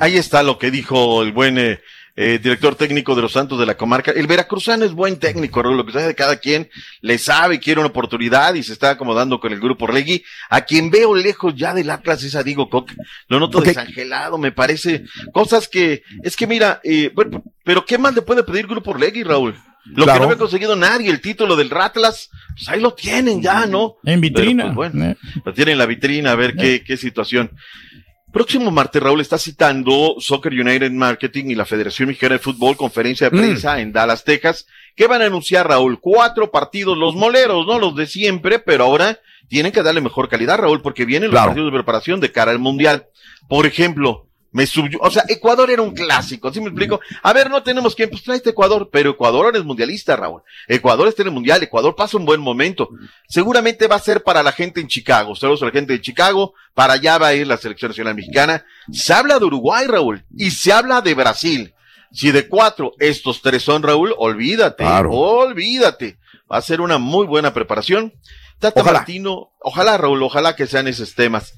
Ahí 0.00 0.16
está 0.16 0.42
lo 0.42 0.58
que 0.58 0.70
dijo 0.70 1.22
el 1.22 1.32
buen 1.32 1.58
eh, 1.58 1.78
eh, 2.16 2.38
director 2.42 2.74
técnico 2.74 3.14
de 3.14 3.22
los 3.22 3.32
Santos 3.32 3.58
de 3.58 3.66
la 3.66 3.76
comarca. 3.76 4.10
El 4.10 4.26
veracruzano 4.26 4.84
es 4.84 4.92
buen 4.92 5.18
técnico, 5.18 5.62
Raúl, 5.62 5.76
lo 5.76 5.84
que 5.84 5.92
sabe 5.92 6.06
de 6.06 6.14
cada 6.14 6.36
quien, 6.38 6.70
le 7.02 7.18
sabe, 7.18 7.60
quiere 7.60 7.80
una 7.80 7.90
oportunidad 7.90 8.54
y 8.54 8.62
se 8.62 8.72
está 8.72 8.90
acomodando 8.90 9.38
con 9.38 9.52
el 9.52 9.60
grupo 9.60 9.84
Orlegui. 9.84 10.24
A 10.48 10.62
quien 10.62 10.90
veo 10.90 11.14
lejos 11.14 11.54
ya 11.54 11.74
del 11.74 11.90
Atlas 11.90 12.22
es 12.22 12.34
a 12.34 12.42
Diego 12.42 12.70
Coca. 12.70 12.94
Lo 13.28 13.38
noto 13.38 13.60
desangelado, 13.60 14.38
me 14.38 14.50
parece. 14.52 15.04
Cosas 15.32 15.68
que, 15.68 16.02
es 16.22 16.36
que 16.36 16.46
mira, 16.46 16.80
eh, 16.84 17.10
bueno, 17.14 17.44
pero 17.64 17.84
¿qué 17.84 17.98
más 17.98 18.14
le 18.14 18.22
puede 18.22 18.42
pedir 18.44 18.66
grupo 18.66 18.92
Orlegui, 18.92 19.22
Raúl? 19.22 19.54
Lo 19.84 20.02
Claro. 20.02 20.14
que 20.14 20.18
no 20.18 20.24
había 20.24 20.38
conseguido 20.38 20.74
nadie, 20.74 21.10
el 21.10 21.20
título 21.20 21.54
del 21.54 21.70
Ratlas, 21.70 22.28
pues 22.56 22.68
ahí 22.68 22.80
lo 22.80 22.94
tienen 22.94 23.40
ya, 23.40 23.66
¿no? 23.66 23.96
En 24.04 24.20
vitrina. 24.20 24.64
Pero, 24.64 24.74
pues, 24.74 24.92
bueno, 24.92 25.14
lo 25.44 25.54
tienen 25.54 25.72
en 25.72 25.78
la 25.78 25.86
vitrina, 25.86 26.32
a 26.32 26.34
ver 26.34 26.56
qué, 26.56 26.82
qué 26.82 26.96
situación. 26.96 27.52
Próximo 28.36 28.70
martes, 28.70 29.02
Raúl 29.02 29.22
está 29.22 29.38
citando 29.38 30.16
Soccer 30.18 30.52
United 30.52 30.90
Marketing 30.90 31.44
y 31.46 31.54
la 31.54 31.64
Federación 31.64 32.08
Mexicana 32.08 32.34
de 32.34 32.38
Fútbol, 32.38 32.76
conferencia 32.76 33.30
de 33.30 33.38
prensa 33.38 33.80
en 33.80 33.94
Dallas, 33.94 34.24
Texas, 34.24 34.66
que 34.94 35.06
van 35.06 35.22
a 35.22 35.24
anunciar, 35.24 35.66
Raúl, 35.66 35.98
cuatro 36.02 36.50
partidos, 36.50 36.98
los 36.98 37.14
moleros, 37.14 37.66
no 37.66 37.78
los 37.78 37.96
de 37.96 38.06
siempre, 38.06 38.58
pero 38.58 38.84
ahora 38.84 39.20
tienen 39.48 39.72
que 39.72 39.82
darle 39.82 40.02
mejor 40.02 40.28
calidad, 40.28 40.58
Raúl, 40.58 40.82
porque 40.82 41.06
vienen 41.06 41.30
los 41.30 41.32
Claro. 41.34 41.46
partidos 41.52 41.72
de 41.72 41.78
preparación 41.78 42.20
de 42.20 42.30
cara 42.30 42.50
al 42.50 42.58
Mundial. 42.58 43.06
Por 43.48 43.64
ejemplo, 43.64 44.25
me 44.56 44.66
subyugó, 44.66 45.04
o 45.06 45.10
sea, 45.10 45.22
Ecuador 45.28 45.70
era 45.70 45.82
un 45.82 45.94
clásico, 45.94 46.50
¿sí 46.50 46.62
me 46.62 46.68
explico? 46.68 46.98
A 47.22 47.34
ver, 47.34 47.50
no 47.50 47.62
tenemos 47.62 47.94
que, 47.94 48.08
pues 48.08 48.22
tráete 48.22 48.50
Ecuador, 48.50 48.88
pero 48.90 49.10
Ecuador 49.10 49.54
es 49.54 49.64
mundialista, 49.64 50.16
Raúl. 50.16 50.40
Ecuador 50.66 51.08
está 51.08 51.20
en 51.20 51.28
el 51.28 51.34
mundial, 51.34 51.62
Ecuador 51.62 51.94
pasa 51.94 52.16
un 52.16 52.24
buen 52.24 52.40
momento. 52.40 52.88
Seguramente 53.28 53.86
va 53.86 53.96
a 53.96 54.00
ser 54.00 54.22
para 54.22 54.42
la 54.42 54.52
gente 54.52 54.80
en 54.80 54.88
Chicago, 54.88 55.36
saludos 55.36 55.62
a 55.62 55.66
la 55.66 55.72
gente 55.72 55.92
de 55.92 56.00
Chicago, 56.00 56.54
para 56.72 56.94
allá 56.94 57.18
va 57.18 57.26
a 57.26 57.34
ir 57.34 57.46
la 57.46 57.58
selección 57.58 57.90
nacional 57.90 58.14
mexicana. 58.14 58.64
Se 58.90 59.12
habla 59.12 59.38
de 59.38 59.44
Uruguay, 59.44 59.86
Raúl, 59.86 60.24
y 60.34 60.50
se 60.50 60.72
habla 60.72 61.02
de 61.02 61.12
Brasil. 61.12 61.74
Si 62.10 62.30
de 62.30 62.48
cuatro 62.48 62.94
estos 62.98 63.42
tres 63.42 63.62
son, 63.62 63.82
Raúl, 63.82 64.14
olvídate, 64.16 64.86
olvídate. 64.86 66.18
Va 66.50 66.56
a 66.56 66.62
ser 66.62 66.80
una 66.80 66.96
muy 66.96 67.26
buena 67.26 67.52
preparación. 67.52 68.14
Tata 68.58 68.82
Martino, 68.82 69.50
ojalá, 69.60 69.98
Raúl, 69.98 70.22
ojalá 70.22 70.56
que 70.56 70.66
sean 70.66 70.88
esos 70.88 71.14
temas. 71.14 71.52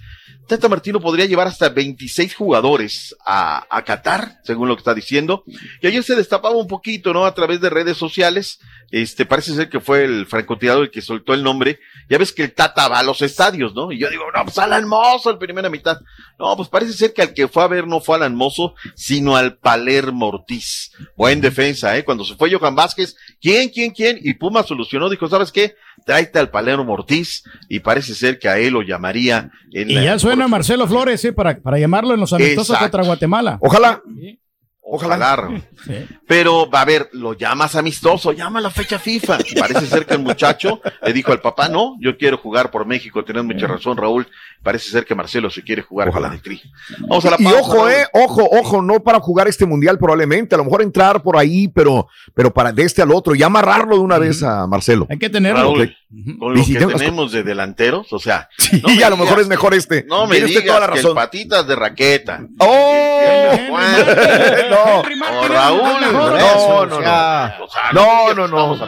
Tata 0.48 0.68
Martino 0.68 1.00
podría 1.00 1.26
llevar 1.26 1.46
hasta 1.46 1.68
26 1.68 2.34
jugadores 2.34 3.14
a, 3.24 3.66
a 3.70 3.84
Qatar, 3.84 4.40
según 4.44 4.66
lo 4.66 4.74
que 4.74 4.80
está 4.80 4.94
diciendo. 4.94 5.44
Y 5.82 5.86
ayer 5.86 6.02
se 6.02 6.16
destapaba 6.16 6.56
un 6.56 6.66
poquito, 6.66 7.12
¿no? 7.12 7.26
A 7.26 7.34
través 7.34 7.60
de 7.60 7.70
redes 7.70 7.98
sociales. 7.98 8.58
Este, 8.90 9.26
parece 9.26 9.52
ser 9.54 9.68
que 9.68 9.80
fue 9.80 10.04
el 10.04 10.24
francotirador 10.26 10.84
el 10.84 10.90
que 10.90 11.02
soltó 11.02 11.34
el 11.34 11.42
nombre. 11.42 11.78
Ya 12.08 12.16
ves 12.16 12.32
que 12.32 12.44
el 12.44 12.54
Tata 12.54 12.88
va 12.88 13.00
a 13.00 13.02
los 13.02 13.20
estadios, 13.20 13.74
¿no? 13.74 13.92
Y 13.92 13.98
yo 13.98 14.08
digo, 14.08 14.24
no, 14.34 14.44
pues 14.44 14.56
Alan 14.58 14.88
Mozo 14.88 15.30
en 15.30 15.38
primera 15.38 15.68
mitad. 15.68 15.98
No, 16.38 16.56
pues 16.56 16.70
parece 16.70 16.94
ser 16.94 17.12
que 17.12 17.20
al 17.20 17.34
que 17.34 17.48
fue 17.48 17.62
a 17.62 17.66
ver 17.66 17.86
no 17.86 18.00
fue 18.00 18.16
Alan 18.16 18.34
Mozo, 18.34 18.74
sino 18.94 19.36
al 19.36 19.58
Palermo 19.58 20.28
Ortiz. 20.28 20.90
Buen 21.16 21.42
defensa, 21.42 21.98
¿eh? 21.98 22.04
Cuando 22.04 22.24
se 22.24 22.34
fue 22.36 22.50
Johan 22.50 22.74
Vázquez, 22.76 23.14
¿quién, 23.40 23.68
quién, 23.68 23.90
quién? 23.90 24.18
Y 24.22 24.34
Puma 24.34 24.62
solucionó, 24.62 25.10
dijo, 25.10 25.28
¿sabes 25.28 25.52
qué? 25.52 25.74
Tráete 26.06 26.38
al 26.38 26.48
Palermo 26.50 26.94
Ortiz. 26.94 27.42
Y 27.68 27.80
parece 27.80 28.14
ser 28.14 28.38
que 28.38 28.48
a 28.48 28.56
él 28.58 28.72
lo 28.72 28.80
llamaría 28.80 29.50
en 29.72 29.90
Y 29.90 29.94
la- 29.96 30.02
ya 30.04 30.18
suena 30.18 30.48
Marcelo 30.48 30.86
Flores, 30.88 31.22
¿eh? 31.26 31.34
Para, 31.34 31.58
para 31.60 31.78
llamarlo 31.78 32.14
en 32.14 32.20
los 32.20 32.32
amistosos 32.32 32.70
Exacto. 32.76 32.84
contra 32.84 33.02
Guatemala. 33.04 33.58
Ojalá. 33.60 34.00
Ojalá. 34.90 35.36
Raúl. 35.36 35.62
Pero, 36.26 36.68
va 36.70 36.80
a 36.80 36.84
ver, 36.84 37.10
lo 37.12 37.34
llamas 37.34 37.74
amistoso, 37.76 38.32
llama 38.32 38.58
a 38.58 38.62
la 38.62 38.70
fecha 38.70 38.98
FIFA. 38.98 39.38
Parece 39.58 39.86
ser 39.86 40.06
que 40.06 40.14
el 40.14 40.20
muchacho 40.20 40.80
le 41.02 41.12
dijo 41.12 41.32
al 41.32 41.40
papá, 41.40 41.68
no, 41.68 41.96
yo 42.00 42.16
quiero 42.16 42.38
jugar 42.38 42.70
por 42.70 42.86
México, 42.86 43.24
tienes 43.24 43.44
mucha 43.44 43.66
razón, 43.66 43.96
Raúl. 43.96 44.26
Parece 44.62 44.90
ser 44.90 45.04
que 45.04 45.14
Marcelo 45.14 45.50
se 45.50 45.62
quiere 45.62 45.82
jugar 45.82 46.10
con 46.10 46.22
la 46.22 46.30
de 46.30 46.38
Tri. 46.38 46.60
Vamos 47.00 47.24
a 47.26 47.30
la 47.30 47.36
Y 47.38 47.44
pausa, 47.44 47.60
ojo, 47.60 47.74
Raúl. 47.76 47.90
eh, 47.90 48.06
ojo, 48.14 48.48
ojo, 48.50 48.82
no 48.82 49.00
para 49.00 49.20
jugar 49.20 49.46
este 49.48 49.66
mundial 49.66 49.98
probablemente, 49.98 50.54
a 50.54 50.58
lo 50.58 50.64
mejor 50.64 50.82
entrar 50.82 51.22
por 51.22 51.36
ahí, 51.36 51.68
pero, 51.68 52.08
pero 52.34 52.52
para 52.52 52.72
de 52.72 52.82
este 52.82 53.02
al 53.02 53.12
otro 53.12 53.34
y 53.34 53.42
amarrarlo 53.42 53.96
de 53.96 54.02
una 54.02 54.18
vez 54.18 54.42
a 54.42 54.66
Marcelo. 54.66 55.06
Hay 55.10 55.18
que 55.18 55.30
tenerlo. 55.30 55.84
Y 55.84 55.94
Con 56.38 56.54
lo 56.54 56.64
si 56.64 56.72
que 56.72 56.86
tenemos- 56.86 57.32
de 57.32 57.42
delanteros, 57.42 58.12
o 58.14 58.18
sea. 58.18 58.48
Y 58.72 59.02
a 59.02 59.10
lo 59.10 59.16
mejor 59.18 59.40
es 59.40 59.46
mejor 59.46 59.74
este. 59.74 60.04
No 60.08 60.26
me 60.26 60.40
digas 60.40 60.64
toda 60.64 60.80
la 60.80 60.86
que 60.86 60.92
el 60.92 60.98
razón. 61.02 61.14
patitas 61.14 61.66
de 61.66 61.76
raqueta. 61.76 62.40
¡Oh! 62.58 63.52
no, 64.70 65.00
o 65.40 65.48
Raúl. 65.48 65.82
No, 66.00 66.86
no, 66.86 66.86
no. 66.86 66.94
O 66.96 67.00
sea, 67.00 67.92
No, 67.92 68.34
no, 68.34 68.48
no. 68.48 68.70
O 68.72 68.76
sea, 68.78 68.86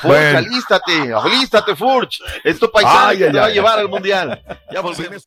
Furch, 0.00 0.02
Bueno. 0.02 0.38
alístate, 0.38 1.12
alístate, 1.12 1.76
Furch. 1.76 2.20
Esto 2.42 2.70
paisano 2.70 3.06
Ay, 3.08 3.18
que 3.18 3.24
ay, 3.26 3.32
te 3.32 3.38
va 3.38 3.44
a 3.44 3.48
ay. 3.48 3.54
llevar 3.54 3.78
al 3.78 3.88
mundial. 3.88 4.42
Ya 4.72 4.80
volvemos. 4.80 5.26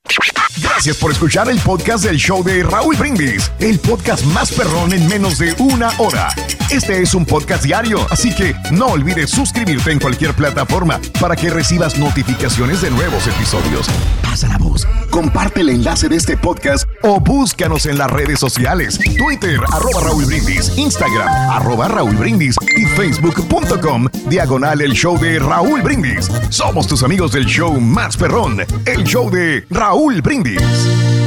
Gracias 0.61 0.97
por 0.97 1.11
escuchar 1.11 1.49
el 1.49 1.59
podcast 1.59 2.03
del 2.05 2.17
show 2.17 2.43
de 2.43 2.63
Raúl 2.63 2.95
Brindis, 2.95 3.51
el 3.59 3.79
podcast 3.79 4.23
más 4.25 4.51
perrón 4.51 4.91
en 4.93 5.07
menos 5.07 5.37
de 5.37 5.53
una 5.59 5.91
hora. 5.99 6.29
Este 6.71 7.01
es 7.01 7.13
un 7.13 7.25
podcast 7.25 7.63
diario, 7.63 8.05
así 8.09 8.33
que 8.35 8.55
no 8.71 8.87
olvides 8.87 9.29
suscribirte 9.29 9.91
en 9.91 9.99
cualquier 9.99 10.33
plataforma 10.33 10.86
para 11.19 11.35
que 11.35 11.49
recibas 11.49 11.97
notificaciones 11.97 12.81
de 12.81 12.91
nuevos 12.91 13.27
episodios. 13.27 13.87
Pasa 14.21 14.47
la 14.47 14.57
voz, 14.57 14.87
comparte 15.09 15.61
el 15.61 15.69
enlace 15.69 16.09
de 16.09 16.15
este 16.15 16.37
podcast 16.37 16.87
o 17.03 17.19
búscanos 17.19 17.85
en 17.85 17.97
las 17.97 18.09
redes 18.09 18.39
sociales, 18.39 18.99
Twitter, 19.17 19.59
arroba 19.71 20.01
Raúl 20.03 20.25
Brindis, 20.25 20.77
Instagram, 20.77 21.27
arroba 21.51 21.87
Raúl 21.87 22.15
Brindis 22.15 22.55
y 22.75 22.85
facebook.com, 22.85 24.07
diagonal 24.29 24.81
el 24.81 24.93
show 24.93 25.19
de 25.19 25.39
Raúl 25.39 25.81
Brindis. 25.81 26.29
Somos 26.49 26.87
tus 26.87 27.03
amigos 27.03 27.31
del 27.31 27.45
show 27.45 27.79
más 27.79 28.17
perrón, 28.17 28.59
el 28.85 29.03
show 29.03 29.29
de 29.29 29.65
Raúl 29.69 30.21
Brindis. 30.21 31.26